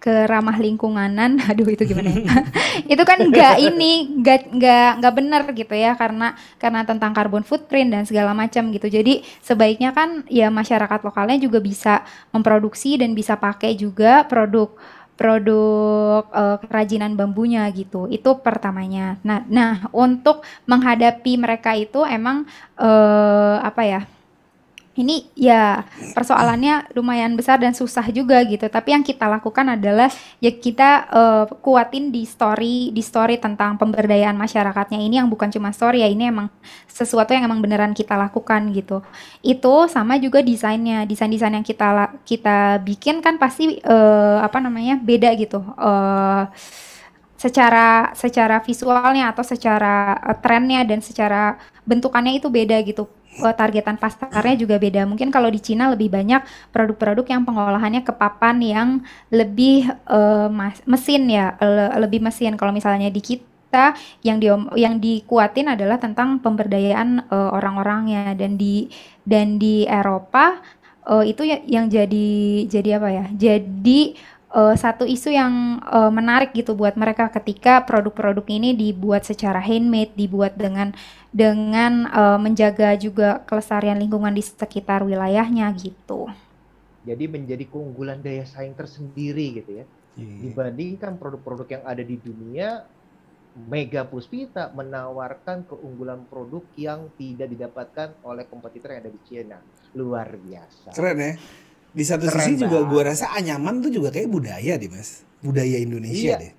keramah 0.00 0.56
lingkunganan 0.56 1.38
aduh 1.52 1.68
itu 1.68 1.84
gimana 1.84 2.10
ya? 2.10 2.24
Itu 2.96 3.04
kan 3.04 3.20
nggak 3.20 3.56
ini 3.60 4.18
nggak 4.24 4.40
nggak 4.56 4.90
nggak 4.98 5.14
benar 5.14 5.42
gitu 5.52 5.74
ya 5.76 5.92
karena 5.94 6.32
karena 6.56 6.80
tentang 6.88 7.12
carbon 7.12 7.44
footprint 7.44 7.92
dan 7.92 8.02
segala 8.08 8.32
macam 8.32 8.72
gitu. 8.72 8.88
Jadi 8.88 9.20
sebaiknya 9.44 9.92
kan 9.92 10.24
ya 10.26 10.48
masyarakat 10.48 11.04
lokalnya 11.04 11.36
juga 11.36 11.60
bisa 11.60 12.02
memproduksi 12.32 12.96
dan 12.96 13.12
bisa 13.12 13.36
pakai 13.36 13.76
juga 13.76 14.24
produk 14.24 14.72
produk 15.20 16.24
eh, 16.32 16.56
kerajinan 16.64 17.12
bambunya 17.20 17.68
gitu. 17.76 18.08
Itu 18.08 18.40
pertamanya. 18.40 19.20
Nah, 19.20 19.44
nah 19.52 19.84
untuk 19.92 20.40
menghadapi 20.64 21.36
mereka 21.36 21.76
itu 21.76 22.00
emang 22.08 22.48
eh, 22.80 23.56
apa 23.60 23.82
ya? 23.84 24.00
Ini 24.98 25.30
ya 25.38 25.86
persoalannya 26.18 26.90
lumayan 26.98 27.38
besar 27.38 27.62
dan 27.62 27.70
susah 27.70 28.02
juga 28.10 28.42
gitu. 28.42 28.66
Tapi 28.66 28.90
yang 28.90 29.06
kita 29.06 29.30
lakukan 29.30 29.78
adalah 29.78 30.10
ya 30.42 30.50
kita 30.50 31.06
uh, 31.06 31.44
kuatin 31.62 32.10
di 32.10 32.26
story 32.26 32.90
di 32.90 32.98
story 32.98 33.38
tentang 33.38 33.78
pemberdayaan 33.78 34.34
masyarakatnya 34.34 34.98
ini 34.98 35.22
yang 35.22 35.30
bukan 35.30 35.46
cuma 35.54 35.70
story 35.70 36.02
ya 36.02 36.10
ini 36.10 36.34
emang 36.34 36.50
sesuatu 36.90 37.30
yang 37.30 37.46
emang 37.46 37.62
beneran 37.62 37.94
kita 37.94 38.18
lakukan 38.18 38.74
gitu. 38.74 38.98
Itu 39.46 39.86
sama 39.86 40.18
juga 40.18 40.42
desainnya 40.42 41.06
desain-desain 41.06 41.54
yang 41.54 41.66
kita 41.66 42.18
kita 42.26 42.82
bikin 42.82 43.22
kan 43.22 43.38
pasti 43.38 43.78
uh, 43.86 44.42
apa 44.42 44.58
namanya 44.58 44.98
beda 44.98 45.30
gitu. 45.38 45.62
Uh, 45.78 46.50
secara 47.38 48.12
secara 48.12 48.60
visualnya 48.60 49.32
atau 49.32 49.40
secara 49.40 50.18
uh, 50.18 50.36
trennya 50.36 50.84
dan 50.84 51.00
secara 51.00 51.56
bentukannya 51.88 52.36
itu 52.36 52.52
beda 52.52 52.76
gitu 52.84 53.08
uh, 53.38 53.54
targetan 53.54 53.94
pasarnya 53.94 54.58
juga 54.58 54.80
beda. 54.82 55.06
Mungkin 55.06 55.30
kalau 55.30 55.46
di 55.46 55.62
Cina 55.62 55.86
lebih 55.94 56.10
banyak 56.10 56.42
produk-produk 56.74 57.26
yang 57.30 57.42
pengolahannya 57.46 58.02
ke 58.02 58.10
papan 58.10 58.58
yang 58.58 58.88
lebih 59.30 59.86
uh, 60.10 60.50
mesin 60.88 61.30
ya, 61.30 61.54
le 61.62 61.94
lebih 62.02 62.18
mesin. 62.18 62.58
Kalau 62.58 62.74
misalnya 62.74 63.06
di 63.06 63.22
kita 63.22 63.94
yang 64.26 64.42
di 64.42 64.50
yang 64.74 64.98
dikuatin 64.98 65.70
adalah 65.78 66.02
tentang 66.02 66.42
pemberdayaan 66.42 67.30
uh, 67.30 67.54
orang-orangnya 67.54 68.34
dan 68.34 68.58
di 68.58 68.90
dan 69.22 69.62
di 69.62 69.86
Eropa 69.86 70.58
uh, 71.06 71.22
itu 71.22 71.46
ya, 71.46 71.62
yang 71.70 71.86
jadi 71.86 72.28
jadi 72.66 72.98
apa 72.98 73.08
ya? 73.14 73.26
Jadi 73.30 74.18
uh, 74.50 74.74
satu 74.74 75.06
isu 75.06 75.30
yang 75.30 75.78
uh, 75.86 76.10
menarik 76.10 76.52
gitu 76.52 76.74
buat 76.74 76.98
mereka 76.98 77.30
ketika 77.30 77.82
produk-produk 77.86 78.44
ini 78.50 78.74
dibuat 78.74 79.24
secara 79.24 79.62
handmade, 79.62 80.14
dibuat 80.18 80.58
dengan 80.58 80.92
dengan 81.30 82.10
uh, 82.10 82.38
menjaga 82.38 82.98
juga 82.98 83.42
kelestarian 83.46 83.98
lingkungan 83.98 84.34
di 84.34 84.42
sekitar 84.42 85.06
wilayahnya 85.06 85.70
gitu. 85.78 86.26
Jadi 87.06 87.24
menjadi 87.30 87.64
keunggulan 87.64 88.20
daya 88.20 88.44
saing 88.44 88.76
tersendiri 88.76 89.62
gitu 89.62 89.70
ya. 89.82 89.84
Yeah. 90.18 90.50
Dibandingkan 90.50 91.16
produk-produk 91.16 91.80
yang 91.80 91.84
ada 91.86 92.02
di 92.02 92.18
dunia, 92.18 92.84
Mega 93.56 94.04
Puspita 94.04 94.68
menawarkan 94.74 95.64
keunggulan 95.64 96.26
produk 96.28 96.66
yang 96.76 97.08
tidak 97.16 97.48
didapatkan 97.48 98.12
oleh 98.26 98.44
kompetitor 98.50 98.92
yang 98.92 99.00
ada 99.06 99.12
di 99.14 99.20
China. 99.24 99.58
Luar 99.96 100.28
biasa. 100.34 100.92
Keren 100.92 101.18
ya 101.18 101.32
di 101.90 102.04
satu 102.06 102.30
Keren 102.30 102.54
sisi 102.54 102.62
juga 102.62 102.86
gue 102.86 103.02
rasa 103.02 103.34
anyaman 103.34 103.82
tuh 103.82 103.90
juga 103.90 104.14
kayak 104.14 104.30
budaya 104.30 104.78
deh 104.78 104.90
mas. 104.90 105.26
Budaya 105.42 105.76
Indonesia 105.80 106.36
iya. 106.36 106.42
deh. 106.42 106.52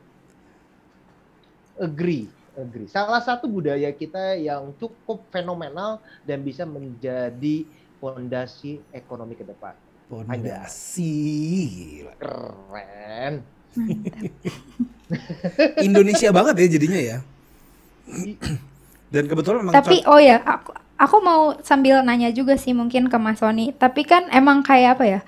Agree 1.81 2.41
agree. 2.61 2.87
Salah 2.87 3.19
satu 3.23 3.47
budaya 3.47 3.89
kita 3.91 4.35
yang 4.37 4.71
cukup 4.77 5.23
fenomenal 5.33 6.03
dan 6.27 6.45
bisa 6.45 6.67
menjadi 6.67 7.65
fondasi 7.97 8.81
ekonomi 8.91 9.37
ke 9.37 9.45
depan. 9.45 9.73
Fondasi. 10.11 11.15
Keren. 12.19 13.33
Indonesia 15.87 16.29
banget 16.35 16.55
ya 16.59 16.67
jadinya 16.67 16.99
ya. 16.99 17.17
Dan 19.11 19.27
kebetulan 19.27 19.63
memang 19.63 19.75
tapi 19.75 20.03
oh 20.07 20.19
ya 20.19 20.39
aku 20.43 20.71
aku 21.01 21.17
mau 21.25 21.57
sambil 21.65 22.05
nanya 22.05 22.29
juga 22.29 22.53
sih 22.53 22.77
mungkin 22.77 23.09
ke 23.09 23.17
Mas 23.17 23.41
Sony. 23.41 23.73
Tapi 23.73 24.05
kan 24.05 24.29
emang 24.29 24.61
kayak 24.61 25.01
apa 25.01 25.05
ya? 25.09 25.19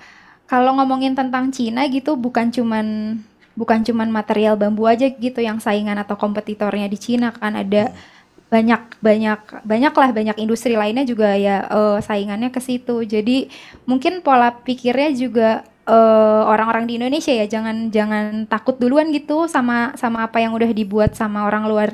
Kalau 0.46 0.78
ngomongin 0.78 1.18
tentang 1.18 1.50
Cina 1.50 1.90
gitu 1.90 2.14
bukan 2.14 2.54
cuman 2.54 3.18
bukan 3.58 3.82
cuman 3.82 4.10
material 4.10 4.54
bambu 4.54 4.86
aja 4.86 5.10
gitu 5.10 5.42
yang 5.42 5.58
saingan 5.58 5.98
atau 5.98 6.14
kompetitornya 6.18 6.86
di 6.90 6.98
Cina 6.98 7.30
kan 7.30 7.54
ada 7.54 7.94
banyak 8.50 8.98
banyak 9.02 9.40
banyak 9.66 9.94
lah 9.94 10.10
banyak 10.14 10.36
industri 10.38 10.78
lainnya 10.78 11.02
juga 11.02 11.34
ya 11.34 11.66
uh, 11.66 11.98
saingannya 11.98 12.54
ke 12.54 12.62
situ. 12.62 13.02
Jadi 13.02 13.50
mungkin 13.90 14.22
pola 14.22 14.54
pikirnya 14.54 15.10
juga 15.10 15.48
eh, 15.84 16.42
orang-orang 16.46 16.86
uh, 16.86 16.88
di 16.88 16.94
Indonesia 17.02 17.32
ya 17.34 17.46
jangan 17.50 17.90
jangan 17.90 18.46
takut 18.46 18.78
duluan 18.78 19.10
gitu 19.10 19.50
sama 19.50 19.92
sama 19.98 20.22
apa 20.22 20.38
yang 20.38 20.54
udah 20.54 20.70
dibuat 20.70 21.18
sama 21.18 21.44
orang 21.44 21.66
luar 21.66 21.90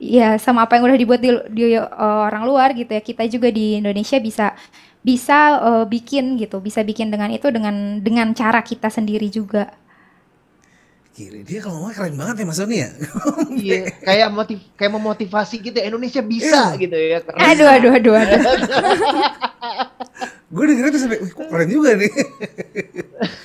ya 0.00 0.40
sama 0.40 0.64
apa 0.64 0.80
yang 0.80 0.88
udah 0.88 0.96
dibuat 0.96 1.20
di, 1.20 1.28
di 1.52 1.76
uh, 1.76 2.24
orang 2.24 2.48
luar 2.48 2.72
gitu 2.72 2.88
ya 2.88 3.04
kita 3.04 3.28
juga 3.28 3.52
di 3.52 3.76
Indonesia 3.76 4.16
bisa 4.16 4.56
bisa 5.04 5.60
uh, 5.60 5.84
bikin 5.84 6.40
gitu 6.40 6.64
bisa 6.64 6.80
bikin 6.80 7.12
dengan 7.12 7.28
itu 7.28 7.52
dengan 7.52 8.00
dengan 8.00 8.32
cara 8.32 8.64
kita 8.64 8.88
sendiri 8.88 9.28
juga 9.28 9.68
Kira 11.10 11.42
dia 11.42 11.58
kalau 11.58 11.82
ngomong 11.82 11.92
keren 11.92 12.14
banget 12.14 12.34
ya 12.38 12.46
Mas 12.46 12.56
Sony 12.56 12.76
ya. 12.80 12.90
iya, 13.66 13.82
kayak 13.98 14.28
motiv 14.30 14.58
kayak 14.78 14.92
memotivasi 14.94 15.58
gitu 15.58 15.76
ya 15.76 15.90
Indonesia 15.90 16.22
bisa 16.22 16.72
yeah. 16.72 16.80
gitu 16.80 16.96
ya. 16.96 17.18
Keren. 17.20 17.40
Aduh 17.44 17.68
aduh 17.68 17.92
aduh 17.98 18.14
aduh. 18.14 18.40
Gue 20.54 20.64
dengerin 20.66 20.90
tuh 20.90 21.02
sampai, 21.02 21.18
wih 21.22 21.30
kok 21.30 21.46
keren 21.46 21.68
juga 21.70 21.90
nih. 21.94 22.10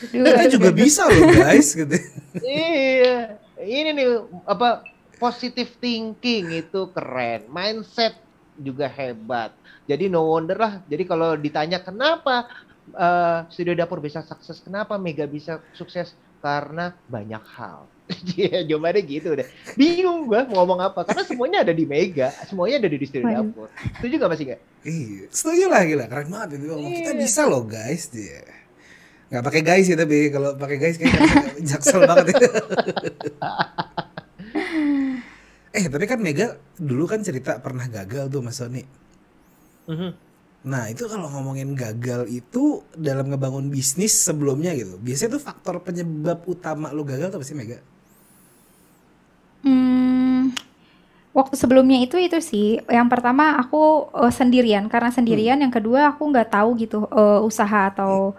Kita 0.10 0.44
juga 0.50 0.70
bisa 0.74 1.06
loh 1.06 1.22
guys 1.38 1.70
gitu. 1.74 1.98
iya, 2.42 3.38
ini 3.62 3.90
nih 3.94 4.08
apa 4.46 4.82
positive 5.18 5.72
thinking 5.80 6.52
itu 6.52 6.92
keren, 6.92 7.48
mindset 7.52 8.16
juga 8.56 8.88
hebat. 8.88 9.52
Jadi 9.86 10.08
no 10.08 10.26
wonder 10.26 10.58
lah. 10.58 10.74
Jadi 10.88 11.04
kalau 11.06 11.36
ditanya 11.38 11.84
kenapa 11.84 12.50
uh, 12.96 13.46
studio 13.52 13.76
dapur 13.78 14.02
bisa 14.02 14.24
sukses, 14.26 14.62
kenapa 14.64 14.98
Mega 14.98 15.28
bisa 15.28 15.62
sukses? 15.76 16.16
Karena 16.40 16.94
banyak 17.10 17.44
hal. 17.58 17.90
Iya, 18.38 18.62
jawabannya 18.70 19.02
gitu 19.02 19.34
deh. 19.34 19.50
Bingung 19.74 20.30
gua 20.30 20.46
mau 20.46 20.62
ngomong 20.62 20.94
apa. 20.94 21.02
Karena 21.10 21.26
semuanya 21.26 21.66
ada 21.66 21.74
di 21.74 21.90
Mega, 21.90 22.30
semuanya 22.46 22.86
ada 22.86 22.90
di 22.94 23.02
studio 23.02 23.34
dapur. 23.34 23.68
Itu 23.98 24.08
juga 24.14 24.30
masih 24.30 24.54
gak? 24.54 24.62
Iya, 24.86 25.26
setuju 25.34 25.66
lah 25.66 25.82
gila. 25.82 26.06
Keren 26.06 26.30
banget 26.30 26.62
itu. 26.62 26.66
Iya. 26.70 26.96
Kita 27.02 27.12
bisa 27.18 27.42
loh 27.50 27.66
guys 27.66 28.06
dia. 28.14 28.46
Gak 29.34 29.42
pakai 29.42 29.62
guys 29.66 29.90
ya 29.90 29.98
tapi 29.98 30.30
kalau 30.30 30.54
pakai 30.54 30.78
guys 30.78 31.02
kayak 31.02 31.18
jaksel 31.70 32.06
banget 32.06 32.38
ya. 32.38 32.50
Eh 35.76 35.92
tapi 35.92 36.08
kan 36.08 36.24
Mega 36.24 36.56
dulu 36.80 37.04
kan 37.04 37.20
cerita 37.20 37.60
pernah 37.60 37.84
gagal 37.92 38.32
tuh 38.32 38.40
Mas 38.40 38.56
Sony. 38.56 38.88
Mm-hmm. 39.92 40.12
Nah 40.66 40.90
itu 40.90 41.06
kalau 41.06 41.30
ngomongin 41.30 41.76
gagal 41.76 42.26
itu 42.32 42.82
dalam 42.96 43.30
ngebangun 43.30 43.68
bisnis 43.68 44.16
sebelumnya 44.24 44.72
gitu. 44.74 44.96
Biasanya 44.98 45.38
tuh 45.38 45.44
faktor 45.44 45.84
penyebab 45.84 46.42
utama 46.48 46.96
lo 46.96 47.04
gagal 47.04 47.30
tuh 47.30 47.44
pasti 47.44 47.54
Mega? 47.54 47.78
Hmm, 49.62 50.56
waktu 51.36 51.54
sebelumnya 51.60 52.02
itu 52.02 52.18
itu 52.18 52.40
sih. 52.42 52.82
Yang 52.88 53.08
pertama 53.12 53.60
aku 53.60 54.10
uh, 54.16 54.34
sendirian 54.34 54.88
karena 54.88 55.12
sendirian. 55.12 55.60
Hmm. 55.60 55.70
Yang 55.70 55.74
kedua 55.84 56.16
aku 56.16 56.24
nggak 56.34 56.50
tahu 56.56 56.70
gitu 56.82 57.06
uh, 57.12 57.44
usaha 57.46 57.94
atau 57.94 58.34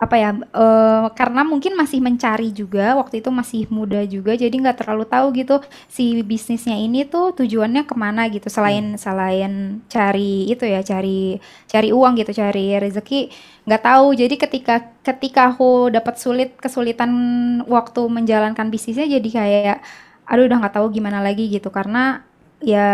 apa 0.00 0.16
ya 0.16 0.32
uh, 0.32 1.12
karena 1.12 1.44
mungkin 1.44 1.76
masih 1.76 2.00
mencari 2.00 2.56
juga 2.56 2.96
waktu 2.96 3.20
itu 3.20 3.28
masih 3.28 3.68
muda 3.68 4.00
juga 4.08 4.32
jadi 4.32 4.48
nggak 4.50 4.80
terlalu 4.80 5.04
tahu 5.04 5.28
gitu 5.36 5.60
si 5.92 6.24
bisnisnya 6.24 6.72
ini 6.72 7.04
tuh 7.04 7.36
tujuannya 7.36 7.84
ke 7.84 7.92
mana 7.92 8.24
gitu 8.32 8.48
selain 8.48 8.96
hmm. 8.96 8.98
selain 8.98 9.52
cari 9.92 10.48
itu 10.48 10.64
ya 10.64 10.80
cari 10.80 11.36
cari 11.68 11.92
uang 11.92 12.16
gitu 12.16 12.32
cari 12.32 12.80
rezeki 12.80 13.28
nggak 13.68 13.82
tahu 13.84 14.06
jadi 14.16 14.34
ketika 14.40 14.74
ketika 15.04 15.52
aku 15.52 15.92
dapat 15.92 16.16
sulit 16.16 16.56
kesulitan 16.56 17.12
waktu 17.68 18.00
menjalankan 18.08 18.72
bisnisnya 18.72 19.04
jadi 19.04 19.28
kayak 19.28 19.78
aduh 20.24 20.48
udah 20.48 20.64
nggak 20.64 20.80
tahu 20.80 20.96
gimana 20.96 21.20
lagi 21.20 21.52
gitu 21.52 21.68
karena 21.68 22.24
ya 22.64 22.88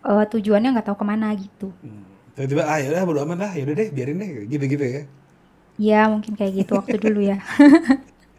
uh, 0.00 0.24
tujuannya 0.32 0.72
nggak 0.80 0.88
tahu 0.88 0.96
ke 0.96 1.04
mana 1.04 1.36
gitu 1.36 1.68
hmm. 1.84 2.40
tiba-tiba 2.40 2.64
ah 2.64 2.80
ya 2.80 2.88
udah 2.88 3.04
bodo 3.04 3.20
amat 3.28 3.38
lah 3.44 3.52
ya 3.52 3.68
udah 3.68 3.76
deh 3.76 3.88
biarin 3.92 4.16
deh 4.16 4.48
gitu-gitu 4.48 4.84
ya 4.88 5.02
Ya 5.80 6.12
mungkin 6.12 6.36
kayak 6.36 6.52
gitu 6.60 6.76
waktu 6.76 7.00
dulu 7.00 7.24
ya. 7.24 7.40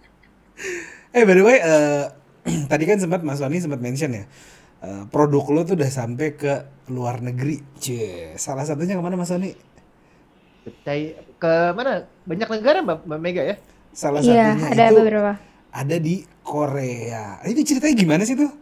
eh 1.18 1.26
by 1.26 1.34
the 1.34 1.42
way, 1.42 1.58
uh, 1.58 2.14
tadi 2.72 2.86
kan 2.86 3.02
sempat 3.02 3.26
Mas 3.26 3.42
Wani 3.42 3.58
sempat 3.58 3.82
mention 3.82 4.14
ya, 4.14 4.30
uh, 4.86 5.10
produk 5.10 5.50
lo 5.50 5.66
tuh 5.66 5.74
udah 5.74 5.90
sampai 5.90 6.38
ke 6.38 6.86
luar 6.94 7.26
negeri. 7.26 7.66
Cie, 7.82 8.38
salah 8.38 8.62
satunya 8.62 8.94
ke 8.94 9.02
mana 9.02 9.18
Mas 9.18 9.34
Wani? 9.34 9.58
Ke 11.42 11.74
mana? 11.74 12.06
Banyak 12.30 12.50
negara 12.62 12.86
Mbak, 12.86 13.10
Mbak 13.10 13.20
Mega 13.26 13.42
ya? 13.42 13.56
Salah 13.90 14.22
iya, 14.22 14.54
satunya 14.54 14.70
ada 14.70 14.84
itu 14.86 14.96
beberapa. 15.02 15.34
ada 15.74 15.96
di 15.98 16.16
Korea. 16.46 17.42
Ini 17.42 17.62
ceritanya 17.66 17.96
gimana 17.98 18.22
sih 18.22 18.38
tuh? 18.38 18.54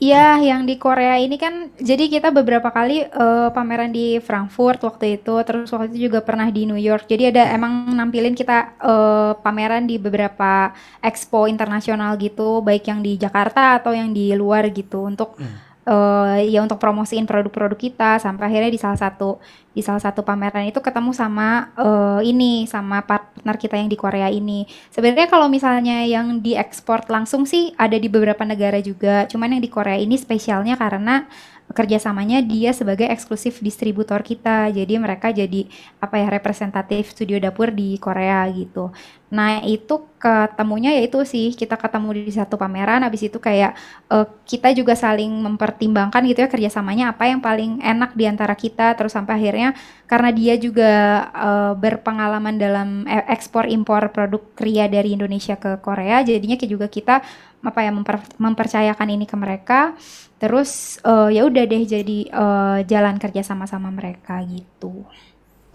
Iya, 0.00 0.40
yang 0.40 0.68
di 0.68 0.76
Korea 0.76 1.16
ini 1.16 1.36
kan 1.40 1.72
jadi 1.76 2.08
kita 2.08 2.28
beberapa 2.32 2.68
kali 2.72 3.04
uh, 3.04 3.48
pameran 3.52 3.92
di 3.92 4.20
Frankfurt 4.20 4.80
waktu 4.84 5.20
itu, 5.20 5.34
terus 5.44 5.68
waktu 5.72 5.92
itu 5.92 6.08
juga 6.08 6.20
pernah 6.24 6.48
di 6.48 6.68
New 6.68 6.78
York. 6.78 7.08
Jadi 7.08 7.32
ada 7.32 7.52
emang 7.52 7.88
nampilin 7.92 8.36
kita 8.36 8.76
uh, 8.80 9.32
pameran 9.40 9.84
di 9.88 9.96
beberapa 9.96 10.72
expo 11.00 11.48
internasional 11.48 12.16
gitu, 12.20 12.60
baik 12.60 12.88
yang 12.88 13.00
di 13.00 13.16
Jakarta 13.16 13.80
atau 13.80 13.92
yang 13.96 14.12
di 14.12 14.32
luar 14.36 14.68
gitu 14.72 15.04
untuk 15.08 15.36
hmm 15.40 15.69
uh, 15.86 16.36
ya 16.42 16.60
untuk 16.60 16.76
promosiin 16.76 17.24
produk-produk 17.24 17.78
kita 17.78 18.20
sampai 18.20 18.50
akhirnya 18.52 18.70
di 18.72 18.80
salah 18.80 18.98
satu 18.98 19.40
di 19.70 19.80
salah 19.86 20.02
satu 20.02 20.26
pameran 20.26 20.66
itu 20.66 20.82
ketemu 20.82 21.14
sama 21.14 21.70
uh, 21.78 22.18
ini 22.26 22.66
sama 22.66 23.06
partner 23.06 23.54
kita 23.54 23.78
yang 23.78 23.86
di 23.86 23.94
Korea 23.94 24.26
ini. 24.26 24.66
Sebenarnya 24.90 25.30
kalau 25.30 25.46
misalnya 25.46 26.02
yang 26.02 26.42
diekspor 26.42 27.06
langsung 27.06 27.46
sih 27.46 27.70
ada 27.78 27.94
di 27.94 28.10
beberapa 28.10 28.42
negara 28.42 28.82
juga. 28.82 29.30
Cuman 29.30 29.56
yang 29.56 29.62
di 29.62 29.70
Korea 29.70 29.96
ini 29.96 30.18
spesialnya 30.18 30.74
karena 30.74 31.30
kerjasamanya 31.70 32.42
dia 32.42 32.74
sebagai 32.74 33.06
eksklusif 33.06 33.62
distributor 33.62 34.20
kita. 34.26 34.70
Jadi 34.74 34.94
mereka 34.98 35.30
jadi 35.30 35.70
apa 36.02 36.18
ya 36.18 36.28
representatif 36.28 37.14
studio 37.14 37.38
dapur 37.38 37.70
di 37.70 37.94
Korea 38.02 38.42
gitu. 38.50 38.90
Nah 39.30 39.62
itu 39.62 40.10
ketemunya 40.18 40.90
yaitu 40.98 41.22
sih 41.22 41.54
kita 41.54 41.78
ketemu 41.78 42.26
di 42.26 42.32
satu 42.34 42.58
pameran. 42.58 43.06
Habis 43.06 43.30
itu 43.30 43.38
kayak 43.38 43.78
uh, 44.10 44.26
kita 44.42 44.74
juga 44.74 44.98
saling 44.98 45.30
mempertimbangkan 45.30 46.26
gitu 46.26 46.42
ya 46.42 46.50
kerjasamanya 46.50 47.14
apa 47.14 47.30
yang 47.30 47.38
paling 47.38 47.78
enak 47.78 48.18
di 48.18 48.26
antara 48.26 48.58
kita. 48.58 48.98
Terus 48.98 49.14
sampai 49.14 49.38
akhirnya 49.38 49.78
karena 50.10 50.30
dia 50.34 50.54
juga 50.58 50.90
uh, 51.30 51.72
berpengalaman 51.78 52.58
dalam 52.58 53.06
e, 53.06 53.14
ekspor 53.30 53.70
impor 53.70 54.10
produk 54.10 54.42
kria 54.58 54.90
dari 54.90 55.14
Indonesia 55.14 55.54
ke 55.54 55.78
Korea, 55.78 56.26
jadinya 56.26 56.58
juga 56.58 56.90
kita 56.90 57.22
apa 57.60 57.80
ya 57.84 57.92
memper, 57.92 58.18
mempercayakan 58.40 59.08
ini 59.14 59.28
ke 59.28 59.36
mereka 59.36 59.94
terus 60.40 60.96
uh, 61.04 61.28
ya 61.28 61.44
udah 61.44 61.68
deh 61.68 61.84
jadi 61.84 62.18
uh, 62.32 62.78
jalan 62.88 63.20
kerja 63.20 63.44
sama-sama 63.44 63.92
mereka 63.92 64.40
gitu. 64.48 65.04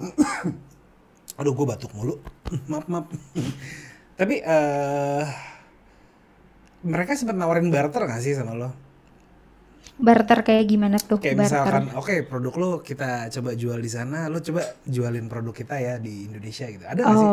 Aduh 1.40 1.54
gue 1.54 1.66
batuk 1.70 1.94
mulu. 1.94 2.18
Maaf 2.72 2.90
maaf. 2.90 3.06
Tapi 4.20 4.42
uh, 4.42 5.24
mereka 6.82 7.14
sempat 7.14 7.38
nawarin 7.38 7.70
barter 7.70 8.10
gak 8.10 8.26
sih 8.26 8.34
sama 8.34 8.58
lo? 8.58 8.70
Barter 9.96 10.42
kayak 10.42 10.66
gimana 10.66 10.98
tuh? 10.98 11.22
Kayak 11.22 11.46
barter. 11.46 11.46
misalkan 11.46 11.86
oke 11.94 12.06
okay, 12.10 12.18
produk 12.26 12.54
lo 12.58 12.70
kita 12.82 13.30
coba 13.32 13.56
jual 13.56 13.80
di 13.80 13.92
sana 13.92 14.28
lo 14.28 14.44
coba 14.44 14.66
jualin 14.84 15.30
produk 15.30 15.56
kita 15.56 15.76
ya 15.78 15.94
di 16.02 16.26
Indonesia 16.26 16.66
gitu. 16.68 16.84
Ada 16.84 17.00
nggak 17.06 17.16
oh, 17.16 17.22
sih 17.22 17.32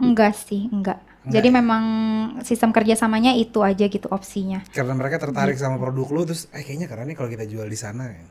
enggak 0.00 0.34
sih 0.34 0.62
enggak. 0.68 0.98
Enggak. 1.20 1.32
Jadi 1.36 1.48
memang 1.52 1.84
sistem 2.42 2.72
kerjasamanya 2.72 3.36
itu 3.36 3.60
aja 3.60 3.86
gitu 3.86 4.08
opsinya. 4.08 4.64
Karena 4.72 4.96
mereka 4.96 5.20
tertarik 5.20 5.56
gitu. 5.56 5.68
sama 5.68 5.76
produk 5.76 6.08
lu 6.10 6.22
terus, 6.24 6.48
eh 6.56 6.64
kayaknya 6.64 6.88
karena 6.88 7.04
nih 7.12 7.16
kalau 7.16 7.30
kita 7.30 7.44
jual 7.44 7.68
di 7.68 7.78
sana 7.78 8.04
ya. 8.08 8.26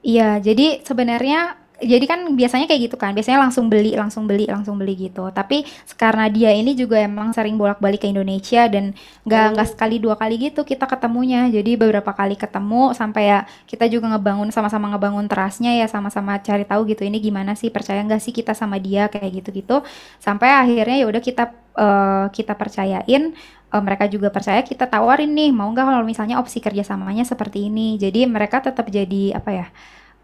Iya, 0.00 0.30
jadi 0.40 0.80
sebenarnya 0.80 1.59
jadi 1.80 2.04
kan 2.04 2.20
biasanya 2.36 2.68
kayak 2.68 2.92
gitu 2.92 2.96
kan 3.00 3.16
biasanya 3.16 3.40
langsung 3.40 3.72
beli 3.72 3.96
langsung 3.96 4.28
beli 4.28 4.44
langsung 4.46 4.76
beli 4.76 4.94
gitu. 5.08 5.32
Tapi 5.32 5.64
karena 5.96 6.28
dia 6.28 6.52
ini 6.52 6.76
juga 6.76 7.00
emang 7.00 7.32
sering 7.32 7.56
bolak-balik 7.56 8.04
ke 8.04 8.08
Indonesia 8.12 8.68
dan 8.68 8.92
nggak 9.24 9.46
nggak 9.56 9.68
oh. 9.68 9.70
sekali 9.72 9.96
dua 9.96 10.14
kali 10.20 10.36
gitu 10.38 10.62
kita 10.62 10.84
ketemunya. 10.84 11.48
Jadi 11.48 11.80
beberapa 11.80 12.12
kali 12.12 12.36
ketemu 12.36 12.92
sampai 12.92 13.22
ya 13.32 13.38
kita 13.64 13.88
juga 13.88 14.12
ngebangun 14.16 14.52
sama-sama 14.52 14.92
ngebangun 14.92 15.26
terasnya 15.26 15.72
ya 15.80 15.86
sama-sama 15.88 16.36
cari 16.40 16.68
tahu 16.68 16.84
gitu 16.88 17.02
ini 17.08 17.18
gimana 17.18 17.56
sih 17.56 17.72
percaya 17.72 18.04
nggak 18.04 18.20
sih 18.20 18.32
kita 18.36 18.52
sama 18.52 18.76
dia 18.76 19.08
kayak 19.08 19.42
gitu-gitu. 19.42 19.80
Sampai 20.20 20.52
akhirnya 20.52 20.96
ya 21.00 21.06
udah 21.08 21.22
kita 21.24 21.44
uh, 21.80 22.26
kita 22.28 22.52
percayain 22.54 23.32
uh, 23.72 23.82
mereka 23.82 24.04
juga 24.10 24.28
percaya 24.28 24.60
kita 24.60 24.84
tawarin 24.84 25.32
nih 25.32 25.50
mau 25.54 25.70
nggak 25.72 25.86
kalau 25.86 26.04
misalnya 26.04 26.36
opsi 26.42 26.60
kerjasamanya 26.60 27.24
seperti 27.24 27.72
ini. 27.72 27.96
Jadi 27.96 28.28
mereka 28.28 28.60
tetap 28.60 28.86
jadi 28.92 29.34
apa 29.38 29.50
ya 29.52 29.68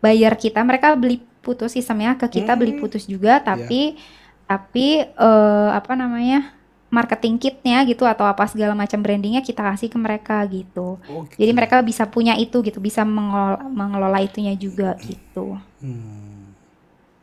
bayar 0.06 0.38
kita 0.38 0.62
mereka 0.62 0.94
beli 0.94 1.18
putus 1.42 1.74
sistemnya 1.74 2.14
ke 2.14 2.30
kita 2.30 2.54
hmm. 2.54 2.60
beli 2.62 2.72
putus 2.78 3.10
juga 3.10 3.42
iya. 3.42 3.44
tapi 3.44 3.82
yeah. 3.98 4.46
tapi 4.46 4.88
uh, 5.18 5.74
apa 5.74 5.98
namanya 5.98 6.54
marketing 6.86 7.36
kitnya 7.42 7.82
gitu 7.82 8.06
atau 8.06 8.22
apa 8.22 8.46
segala 8.46 8.78
macam 8.78 9.02
brandingnya 9.02 9.42
kita 9.42 9.58
kasih 9.58 9.90
ke 9.90 9.98
mereka 9.98 10.46
gitu 10.46 11.02
okay. 11.02 11.42
jadi 11.42 11.50
mereka 11.50 11.82
bisa 11.82 12.06
punya 12.06 12.38
itu 12.38 12.62
gitu 12.62 12.78
bisa 12.78 13.02
mengelola, 13.02 13.66
mengelola 13.66 14.18
itunya 14.22 14.54
juga 14.54 14.94
gitu 15.02 15.58
hmm. 15.82 16.54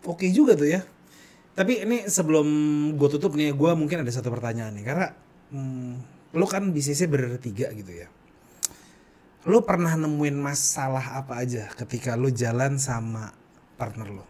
oke 0.03 0.19
okay 0.19 0.29
juga 0.35 0.59
tuh 0.59 0.67
ya 0.67 0.83
tapi 1.53 1.85
ini 1.85 2.09
sebelum 2.09 2.47
gue 2.97 3.09
tutup 3.13 3.39
nih 3.39 3.55
gue 3.55 3.71
mungkin 3.77 4.03
ada 4.03 4.11
satu 4.11 4.33
pertanyaan 4.33 4.73
nih 4.75 4.85
karena 4.85 5.07
hmm, 5.53 5.91
lo 6.35 6.45
kan 6.49 6.67
bisnisnya 6.73 7.07
bertiga 7.07 7.71
gitu 7.71 7.93
ya 7.93 8.07
lo 9.43 9.59
pernah 9.67 9.99
nemuin 9.99 10.39
masalah 10.39 11.19
apa 11.19 11.43
aja 11.43 11.67
ketika 11.75 12.15
lo 12.15 12.31
jalan 12.31 12.79
sama 12.79 13.35
partner 13.75 14.07
lo 14.07 14.25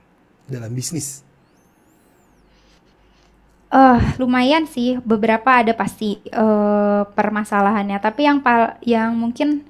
dalam 0.49 0.73
bisnis? 0.73 1.21
Uh, 3.73 3.97
lumayan 4.21 4.69
sih 4.69 5.01
beberapa 5.01 5.49
ada 5.49 5.73
pasti 5.73 6.21
uh, 6.29 7.09
permasalahannya 7.09 7.97
tapi 7.97 8.29
yang 8.29 8.37
pal 8.45 8.77
yang 8.85 9.17
mungkin 9.17 9.65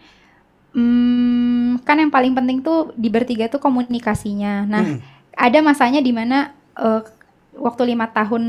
um, 0.75 1.79
kan 1.87 2.03
yang 2.03 2.11
paling 2.11 2.35
penting 2.35 2.59
tuh 2.59 2.91
di 2.99 3.07
bertiga 3.07 3.47
tuh 3.47 3.63
komunikasinya 3.63 4.67
nah 4.67 4.83
hmm. 4.83 4.99
ada 5.39 5.59
masanya 5.63 6.03
di 6.03 6.11
mana 6.11 6.51
uh, 6.75 6.99
waktu 7.55 7.95
lima 7.95 8.11
tahun 8.11 8.43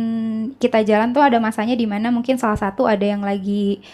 kita 0.58 0.82
jalan 0.82 1.14
tuh 1.14 1.22
ada 1.22 1.38
masanya 1.38 1.78
di 1.78 1.86
mana 1.86 2.10
mungkin 2.10 2.34
salah 2.34 2.58
satu 2.58 2.90
ada 2.90 3.06
yang 3.06 3.22
lagi 3.22 3.84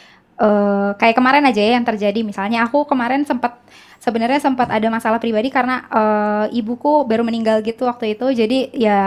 uh, 0.40 0.96
kayak 0.96 1.16
kemarin 1.20 1.44
aja 1.44 1.60
ya 1.60 1.72
yang 1.76 1.86
terjadi 1.86 2.20
misalnya 2.24 2.64
aku 2.64 2.88
kemarin 2.88 3.22
sempat 3.28 3.60
sebenarnya 4.00 4.40
sempat 4.40 4.72
ada 4.72 4.88
masalah 4.88 5.20
pribadi 5.20 5.52
karena 5.52 5.84
uh, 5.92 6.46
ibuku 6.50 7.04
baru 7.04 7.20
meninggal 7.22 7.60
gitu 7.60 7.84
waktu 7.84 8.16
itu 8.16 8.32
jadi 8.32 8.58
ya 8.72 8.98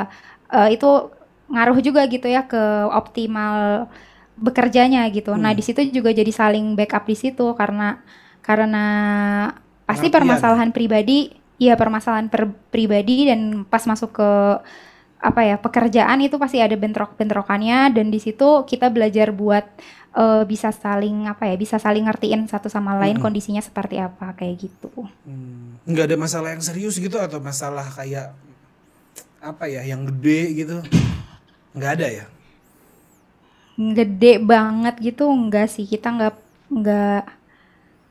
uh, 0.54 0.70
itu 0.70 1.10
ngaruh 1.50 1.80
juga 1.82 2.06
gitu 2.08 2.30
ya 2.30 2.46
ke 2.46 2.90
optimal 2.90 3.90
bekerjanya 4.38 5.06
gitu. 5.14 5.34
Nah, 5.34 5.38
hmm. 5.38 5.46
Nah, 5.46 5.54
di 5.54 5.64
situ 5.64 5.82
juga 5.94 6.10
jadi 6.10 6.30
saling 6.34 6.74
backup 6.74 7.06
di 7.06 7.18
situ 7.18 7.54
karena 7.54 8.02
karena 8.42 8.86
pasti 9.86 10.10
Perhatian. 10.10 10.16
permasalahan 10.18 10.70
pribadi, 10.74 11.32
ya 11.62 11.78
permasalahan 11.78 12.28
per, 12.34 12.50
pribadi 12.74 13.30
dan 13.30 13.64
pas 13.70 13.86
masuk 13.86 14.10
ke 14.18 14.32
apa 15.24 15.48
ya 15.48 15.56
pekerjaan 15.56 16.20
itu 16.20 16.36
pasti 16.36 16.60
ada 16.60 16.76
bentrok-bentrokannya 16.76 17.96
dan 17.96 18.12
di 18.12 18.20
situ 18.20 18.68
kita 18.68 18.92
belajar 18.92 19.32
buat 19.32 19.64
uh, 20.20 20.44
bisa 20.44 20.76
saling 20.76 21.32
apa 21.32 21.48
ya 21.48 21.56
bisa 21.56 21.80
saling 21.80 22.12
ngertiin 22.12 22.44
satu 22.52 22.68
sama 22.68 23.00
lain 23.00 23.16
hmm. 23.16 23.24
kondisinya 23.24 23.64
seperti 23.64 24.04
apa 24.04 24.36
kayak 24.36 24.68
gitu. 24.68 24.92
Hmm. 25.24 25.80
Nggak 25.88 26.12
ada 26.12 26.18
masalah 26.20 26.52
yang 26.52 26.60
serius 26.60 27.00
gitu 27.00 27.16
atau 27.24 27.40
masalah 27.40 27.88
kayak 27.96 28.36
apa 29.40 29.64
ya 29.72 29.88
yang 29.88 30.04
gede 30.12 30.42
gitu? 30.60 30.78
Nggak 31.72 31.92
ada 32.04 32.08
ya? 32.12 32.26
Gede 33.80 34.44
banget 34.44 35.00
gitu 35.00 35.32
enggak 35.32 35.72
sih 35.72 35.88
kita 35.88 36.12
nggak 36.12 36.36
nggak 36.68 37.24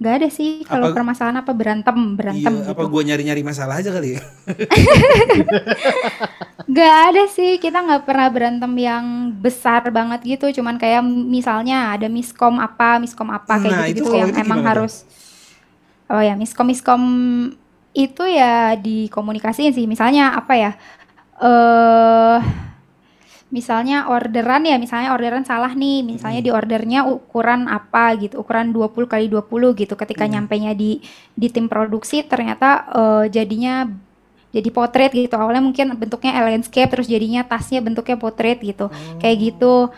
nggak 0.02 0.14
ada 0.18 0.28
sih 0.34 0.66
kalau 0.66 0.90
permasalahan 0.90 1.46
apa 1.46 1.54
berantem 1.54 2.18
berantem 2.18 2.50
iya, 2.50 2.66
gitu. 2.66 2.74
apa 2.74 2.82
gue 2.90 3.02
nyari 3.06 3.22
nyari 3.22 3.42
masalah 3.46 3.78
aja 3.78 3.94
kali 3.94 4.18
ya 4.18 4.22
Gak 6.72 6.94
ada 7.12 7.24
sih, 7.28 7.58
kita 7.58 7.82
nggak 7.84 8.06
pernah 8.06 8.28
berantem 8.32 8.72
yang 8.78 9.34
besar 9.34 9.92
banget 9.92 10.22
gitu. 10.24 10.62
Cuman 10.62 10.78
kayak 10.80 11.04
misalnya 11.04 11.92
ada 11.92 12.08
miskom 12.08 12.56
apa, 12.56 12.96
miskom 13.02 13.28
apa 13.28 13.60
kayak 13.60 13.76
nah, 13.76 13.88
gitu, 13.90 14.08
gitu 14.08 14.16
yang 14.16 14.32
emang 14.40 14.62
harus. 14.64 15.04
Oh 16.06 16.22
ya, 16.22 16.38
miskom 16.38 16.70
miskom 16.70 17.02
itu 17.92 18.24
ya 18.24 18.78
dikomunikasiin 18.78 19.74
sih. 19.74 19.84
Misalnya 19.90 20.32
apa 20.32 20.54
ya? 20.54 20.70
Eh 21.42 21.44
uh, 21.44 22.71
misalnya 23.52 24.08
orderan 24.08 24.64
ya, 24.64 24.80
misalnya 24.80 25.12
orderan 25.12 25.44
salah 25.44 25.76
nih, 25.76 26.00
misalnya 26.00 26.40
hmm. 26.40 26.48
di 26.48 26.52
ordernya 26.56 27.00
ukuran 27.04 27.68
apa 27.68 28.16
gitu, 28.16 28.40
ukuran 28.40 28.72
20 28.72 29.12
kali 29.12 29.26
20 29.28 29.80
gitu. 29.84 29.94
Ketika 29.94 30.24
hmm. 30.24 30.32
nyampe 30.32 30.54
nya 30.56 30.72
di 30.72 31.04
di 31.36 31.48
tim 31.52 31.68
produksi 31.68 32.24
ternyata 32.24 32.88
uh, 32.88 33.24
jadinya 33.28 33.86
jadi 34.52 34.68
potret 34.68 35.10
gitu 35.16 35.32
awalnya 35.36 35.64
mungkin 35.64 35.96
bentuknya 35.96 36.36
landscape 36.44 36.92
terus 36.92 37.08
jadinya 37.08 37.40
tasnya 37.42 37.80
bentuknya 37.80 38.20
potret 38.20 38.60
gitu 38.60 38.92
oh. 38.92 39.16
kayak 39.16 39.36
gitu 39.48 39.88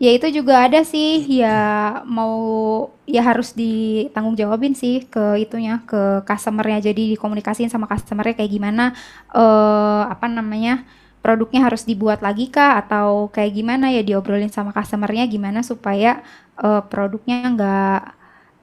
ya 0.00 0.10
itu 0.16 0.26
juga 0.32 0.64
ada 0.66 0.80
sih 0.82 1.22
ya 1.28 2.00
mau 2.08 2.88
ya 3.04 3.20
harus 3.20 3.52
ditanggung 3.52 4.34
jawabin 4.34 4.72
sih 4.72 5.04
ke 5.04 5.38
itunya 5.44 5.84
ke 5.84 6.24
customernya 6.24 6.90
jadi 6.90 7.14
dikomunikasiin 7.14 7.68
sama 7.68 7.84
customernya 7.84 8.34
kayak 8.34 8.48
gimana 8.50 8.96
uh, 9.30 10.08
apa 10.08 10.26
namanya 10.26 10.88
produknya 11.20 11.68
harus 11.68 11.84
dibuat 11.84 12.24
lagi 12.24 12.48
kah 12.48 12.80
atau 12.80 13.28
kayak 13.28 13.52
gimana 13.52 13.92
ya 13.92 14.00
diobrolin 14.00 14.48
sama 14.48 14.72
customernya 14.72 15.28
gimana 15.28 15.60
supaya 15.60 16.24
uh, 16.56 16.80
produknya 16.80 17.44
nggak 17.52 18.00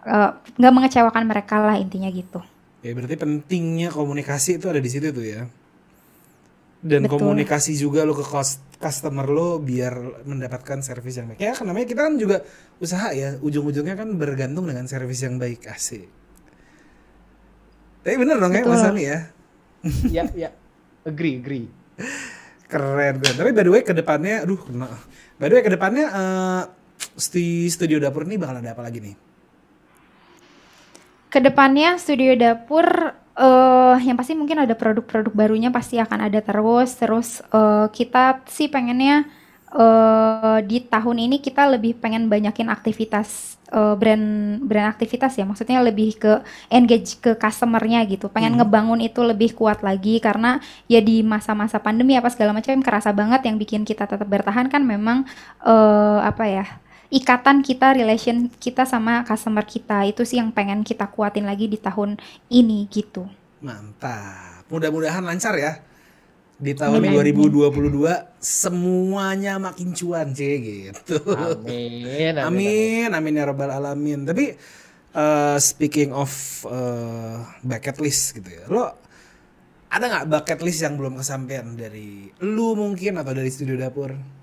eh, 0.07 0.31
nggak 0.57 0.71
uh, 0.73 0.75
mengecewakan 0.75 1.23
mereka 1.29 1.61
lah 1.61 1.77
intinya 1.77 2.09
gitu. 2.09 2.41
Ya 2.81 2.97
berarti 2.97 3.17
pentingnya 3.17 3.93
komunikasi 3.93 4.57
itu 4.57 4.65
ada 4.69 4.81
di 4.81 4.89
situ 4.89 5.13
tuh 5.13 5.25
ya. 5.25 5.45
Dan 6.77 7.09
Betul. 7.09 7.19
komunikasi 7.19 7.73
juga 7.73 8.05
lo 8.05 8.13
ke 8.13 8.25
customer 8.77 9.25
lo 9.25 9.57
biar 9.57 10.23
mendapatkan 10.25 10.81
servis 10.85 11.17
yang 11.17 11.33
baik. 11.33 11.41
Ya 11.41 11.57
kan 11.57 11.65
namanya 11.65 11.89
kita 11.89 12.01
kan 12.05 12.15
juga 12.21 12.45
usaha 12.77 13.09
ya, 13.17 13.41
ujung-ujungnya 13.41 13.97
kan 13.97 14.13
bergantung 14.13 14.69
dengan 14.69 14.85
servis 14.85 15.25
yang 15.25 15.41
baik 15.41 15.65
asik. 15.67 16.05
Tapi 18.05 18.15
bener 18.15 18.37
dong 18.39 18.53
ya, 18.53 18.61
Betul. 18.61 18.71
ya 18.71 18.77
Mas 18.77 18.85
Ani 18.85 19.03
ya. 19.03 19.19
ya, 20.07 20.23
ya. 20.47 20.49
Agree, 21.03 21.41
agree. 21.41 21.65
Keren, 22.67 23.23
keren. 23.23 23.35
Tapi 23.39 23.49
by 23.55 23.63
the 23.63 23.71
way 23.71 23.83
ke 23.83 23.95
depannya, 23.95 24.43
aduh 24.43 24.59
kena. 24.59 24.91
By 25.39 25.47
the 25.47 25.55
way 25.59 25.63
ke 25.63 25.71
depannya 25.71 26.05
uh, 26.11 26.61
studio 27.71 27.97
dapur 28.03 28.27
ini 28.27 28.35
bakal 28.35 28.59
ada 28.59 28.75
apa 28.75 28.83
lagi 28.83 28.99
nih? 28.99 29.15
ke 31.27 31.39
depannya 31.43 31.99
studio 31.99 32.33
dapur 32.39 32.87
uh, 33.35 33.95
yang 33.99 34.15
pasti 34.15 34.33
mungkin 34.33 34.63
ada 34.63 34.73
produk-produk 34.73 35.33
barunya 35.35 35.69
pasti 35.69 35.99
akan 35.99 36.31
ada 36.31 36.39
terus 36.39 36.95
terus 36.95 37.29
uh, 37.51 37.91
kita 37.91 38.41
sih 38.47 38.71
pengennya 38.71 39.27
uh, 39.73 40.59
di 40.63 40.83
tahun 40.83 41.17
ini 41.27 41.43
kita 41.43 41.67
lebih 41.67 41.99
pengen 41.99 42.31
banyakin 42.31 42.71
aktivitas 42.71 43.59
uh, 43.71 43.95
brand 43.99 44.59
brand 44.63 44.87
aktivitas 44.91 45.35
ya. 45.35 45.43
Maksudnya 45.43 45.83
lebih 45.83 46.15
ke 46.15 46.39
engage 46.71 47.19
ke 47.19 47.35
customernya 47.35 48.03
gitu. 48.07 48.31
Pengen 48.31 48.55
hmm. 48.55 48.59
ngebangun 48.63 48.99
itu 49.03 49.19
lebih 49.23 49.55
kuat 49.57 49.83
lagi 49.83 50.19
karena 50.23 50.63
ya 50.87 51.03
di 51.03 51.23
masa-masa 51.23 51.81
pandemi 51.81 52.15
apa 52.15 52.31
segala 52.31 52.55
macam 52.55 52.79
kerasa 52.79 53.11
banget 53.11 53.43
yang 53.47 53.55
bikin 53.59 53.83
kita 53.83 54.07
tetap 54.07 54.27
bertahan 54.27 54.71
kan 54.71 54.83
memang 54.83 55.27
uh, 55.63 56.23
apa 56.23 56.45
ya 56.47 56.65
ikatan 57.07 57.63
kita 57.63 57.95
relation 57.95 58.51
kita 58.59 58.83
sama 58.87 59.23
customer 59.27 59.63
kita. 59.63 60.07
Itu 60.07 60.23
sih 60.23 60.39
yang 60.39 60.51
pengen 60.51 60.83
kita 60.83 61.07
kuatin 61.11 61.47
lagi 61.47 61.67
di 61.67 61.79
tahun 61.79 62.19
ini 62.51 62.87
gitu. 62.91 63.27
Mantap. 63.63 64.67
Mudah-mudahan 64.67 65.23
lancar 65.23 65.55
ya 65.55 65.86
di 66.57 66.73
tahun 66.73 67.05
amin. 67.05 67.37
2022 67.37 68.41
semuanya 68.41 69.61
makin 69.61 69.93
cuan 69.93 70.33
cie 70.33 70.57
gitu. 70.57 71.21
Amin. 71.37 72.33
Amin. 72.33 72.35
Amin, 72.41 73.09
amin 73.13 73.33
ya 73.37 73.45
rabbal 73.45 73.69
alamin. 73.69 74.25
Tapi 74.25 74.57
uh, 75.13 75.57
speaking 75.61 76.09
of 76.13 76.29
uh, 76.65 77.45
bucket 77.61 78.01
list 78.01 78.41
gitu 78.41 78.49
ya. 78.49 78.65
Lo 78.73 78.89
ada 79.87 80.05
nggak 80.09 80.25
bucket 80.33 80.59
list 80.65 80.81
yang 80.81 80.97
belum 80.97 81.21
kesampaian 81.21 81.77
dari 81.77 82.33
lu 82.43 82.73
mungkin 82.73 83.21
atau 83.21 83.31
dari 83.37 83.53
studio 83.53 83.77
dapur? 83.77 84.36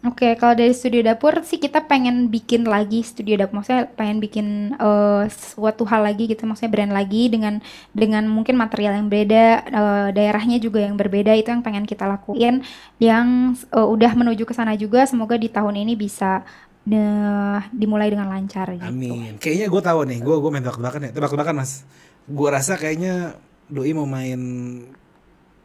Oke, 0.00 0.32
kalau 0.40 0.56
dari 0.56 0.72
studio 0.72 1.04
dapur 1.04 1.44
sih 1.44 1.60
kita 1.60 1.84
pengen 1.84 2.32
bikin 2.32 2.64
lagi 2.64 3.04
studio 3.04 3.36
dapur, 3.36 3.60
maksudnya 3.60 3.84
pengen 3.84 4.16
bikin 4.16 4.72
uh, 4.80 5.28
suatu 5.28 5.84
hal 5.84 6.08
lagi 6.08 6.24
gitu, 6.24 6.48
maksudnya 6.48 6.72
brand 6.72 6.96
lagi 6.96 7.28
dengan 7.28 7.60
dengan 7.92 8.24
mungkin 8.24 8.56
material 8.56 8.96
yang 8.96 9.12
beda, 9.12 9.46
uh, 9.68 10.08
daerahnya 10.08 10.56
juga 10.56 10.80
yang 10.80 10.96
berbeda 10.96 11.36
itu 11.36 11.52
yang 11.52 11.60
pengen 11.60 11.84
kita 11.84 12.08
lakuin, 12.08 12.64
yang 12.96 13.52
uh, 13.76 13.84
udah 13.84 14.16
menuju 14.16 14.48
ke 14.48 14.56
sana 14.56 14.72
juga. 14.72 15.04
Semoga 15.04 15.36
di 15.36 15.52
tahun 15.52 15.84
ini 15.84 15.92
bisa 16.00 16.48
uh, 16.88 17.60
dimulai 17.68 18.08
dengan 18.08 18.32
lancar. 18.32 18.72
Gitu. 18.72 18.88
Amin. 18.88 19.36
Kayaknya 19.36 19.68
gue 19.68 19.82
tahu 19.84 20.00
nih, 20.08 20.18
gue 20.24 20.36
gue 20.40 20.48
main 20.48 20.64
tebak-tebakan 20.64 21.00
ya, 21.04 21.10
tebak-tebakan 21.12 21.54
mas. 21.60 21.84
Gue 22.24 22.48
rasa 22.48 22.80
kayaknya 22.80 23.36
doi 23.68 23.92
mau 23.92 24.08
main 24.08 24.40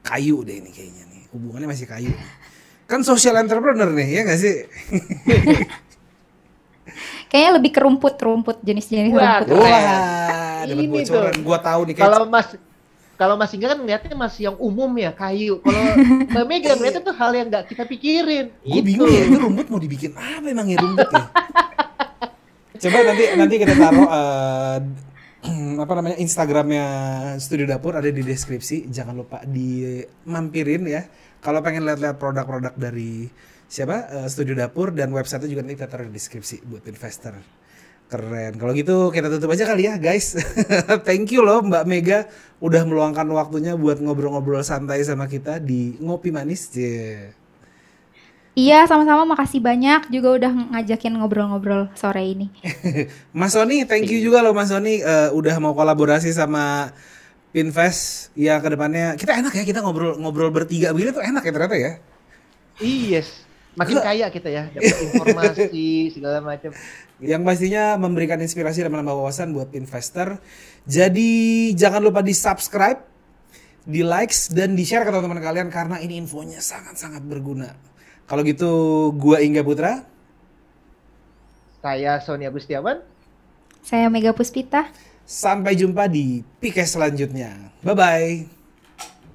kayu 0.04 0.44
deh 0.44 0.60
ini 0.60 0.76
kayaknya 0.76 1.08
nih, 1.08 1.24
hubungannya 1.32 1.72
masih 1.72 1.88
kayu. 1.88 2.12
Kan 2.86 3.02
social 3.02 3.34
entrepreneur 3.42 3.90
nih, 3.90 4.08
ya 4.14 4.22
gak 4.30 4.40
sih? 4.40 4.56
Kayaknya 7.34 7.52
lebih 7.58 7.72
ke 7.74 7.82
rumput, 7.82 8.16
rumput 8.22 8.58
jenis-jenis 8.62 9.12
rumput. 9.12 9.58
Wah, 9.58 10.64
dapat 10.70 10.88
bocoran. 10.88 11.34
Gua 11.42 11.60
tahu 11.60 11.82
nih 11.90 11.96
Kalau 11.98 12.30
Mas 12.30 12.48
kalau 13.16 13.40
Mas 13.40 13.48
Inga 13.56 13.72
kan 13.72 13.80
ngeliatnya 13.80 14.12
masih 14.12 14.52
yang 14.52 14.60
umum 14.60 14.92
ya, 15.00 15.16
kayu. 15.16 15.64
Kalau 15.64 15.82
Mbak 16.36 16.46
Mega 16.52 16.76
ngeliatnya 16.76 17.04
tuh 17.04 17.16
hal 17.16 17.32
yang 17.32 17.48
gak 17.48 17.72
kita 17.72 17.88
pikirin. 17.88 18.52
Gue 18.60 18.82
bingung 18.84 19.08
ya, 19.08 19.24
itu 19.24 19.40
rumput 19.40 19.72
mau 19.72 19.80
dibikin 19.80 20.12
apa 20.20 20.44
emang 20.44 20.68
ya 20.68 20.78
rumput 20.84 21.10
ya? 21.16 21.24
Coba 22.76 22.98
nanti 23.08 23.24
nanti 23.40 23.56
kita 23.56 23.72
taruh 23.80 24.04
uh, 24.04 24.84
apa 25.84 25.92
namanya 25.96 26.20
Instagramnya 26.20 26.86
Studio 27.40 27.64
Dapur 27.64 27.96
ada 27.96 28.12
di 28.12 28.20
deskripsi. 28.20 28.92
Jangan 28.92 29.16
lupa 29.16 29.40
dimampirin 29.48 30.84
ya 30.84 31.08
kalau 31.46 31.62
pengen 31.62 31.86
lihat-lihat 31.86 32.18
produk-produk 32.18 32.74
dari 32.74 33.30
siapa? 33.70 34.10
Uh, 34.10 34.28
studio 34.28 34.58
dapur 34.58 34.90
dan 34.90 35.14
website 35.14 35.46
juga 35.46 35.62
nanti 35.62 35.78
kita 35.78 35.86
taruh 35.86 36.10
di 36.10 36.18
deskripsi 36.18 36.66
buat 36.66 36.82
investor. 36.90 37.38
Keren. 38.06 38.54
Kalau 38.58 38.74
gitu 38.74 39.10
kita 39.10 39.34
tutup 39.34 39.54
aja 39.54 39.66
kali 39.66 39.86
ya 39.86 40.02
guys. 40.02 40.38
Thank 41.08 41.34
you 41.34 41.42
loh 41.42 41.62
Mbak 41.62 41.86
Mega 41.86 42.20
udah 42.62 42.86
meluangkan 42.86 43.26
waktunya 43.34 43.74
buat 43.74 43.98
ngobrol-ngobrol 43.98 44.62
santai 44.62 45.02
sama 45.06 45.26
kita 45.26 45.58
di 45.62 45.98
ngopi 46.02 46.30
manis. 46.30 46.70
Yeah. 46.74 47.34
Iya, 48.56 48.88
sama-sama. 48.88 49.28
Makasih 49.28 49.60
banyak 49.60 50.08
juga 50.14 50.40
udah 50.40 50.52
ngajakin 50.72 51.20
ngobrol-ngobrol 51.20 51.92
sore 51.92 52.24
ini. 52.24 52.48
Mas 53.36 53.52
Sony, 53.52 53.84
thank 53.84 54.08
you 54.08 54.24
juga 54.24 54.40
loh 54.40 54.56
Mas 54.56 54.72
Sony 54.72 55.04
uh, 55.04 55.36
udah 55.36 55.60
mau 55.60 55.76
kolaborasi 55.76 56.32
sama 56.32 56.96
Pinvest 57.56 58.36
ya 58.36 58.60
ke 58.60 58.68
depannya 58.68 59.16
kita 59.16 59.40
enak 59.40 59.56
ya 59.56 59.64
kita 59.64 59.80
ngobrol-ngobrol 59.80 60.52
bertiga 60.52 60.92
begini 60.92 61.16
tuh 61.16 61.24
enak 61.24 61.40
ya 61.40 61.52
ternyata 61.56 61.78
ya. 61.80 61.92
Yes, 62.84 63.48
makin 63.80 64.04
kaya 64.04 64.28
kita 64.28 64.52
ya 64.52 64.68
dapat 64.76 65.00
informasi 65.16 65.80
segala 66.20 66.44
macam. 66.44 66.76
Yang 67.24 67.42
pastinya 67.48 67.96
memberikan 67.96 68.36
inspirasi 68.44 68.84
dan 68.84 68.92
menambah 68.92 69.16
wawasan 69.16 69.56
buat 69.56 69.72
investor. 69.72 70.44
Jadi 70.84 71.72
jangan 71.80 72.04
lupa 72.04 72.20
di 72.20 72.36
subscribe, 72.36 73.00
di 73.88 74.04
likes 74.04 74.52
dan 74.52 74.76
di 74.76 74.84
share 74.84 75.08
ke 75.08 75.16
teman-teman 75.16 75.40
kalian 75.40 75.72
karena 75.72 76.04
ini 76.04 76.20
infonya 76.20 76.60
sangat-sangat 76.60 77.24
berguna. 77.24 77.72
Kalau 78.28 78.44
gitu, 78.44 78.72
gua 79.16 79.40
Ingga 79.40 79.64
Putra. 79.64 80.04
Saya 81.80 82.20
Sonia 82.20 82.52
Gustiawan. 82.52 83.00
Saya 83.80 84.12
Mega 84.12 84.36
Puspita. 84.36 84.92
Sampai 85.26 85.74
jumpa 85.74 86.06
di 86.06 86.46
PK 86.62 86.86
selanjutnya. 86.86 87.74
Bye-bye. 87.82 88.30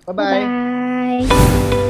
Bye-bye. 0.07 0.15
Bye. 0.15 0.43
-bye. 0.47 1.27
Bye. 1.27 1.90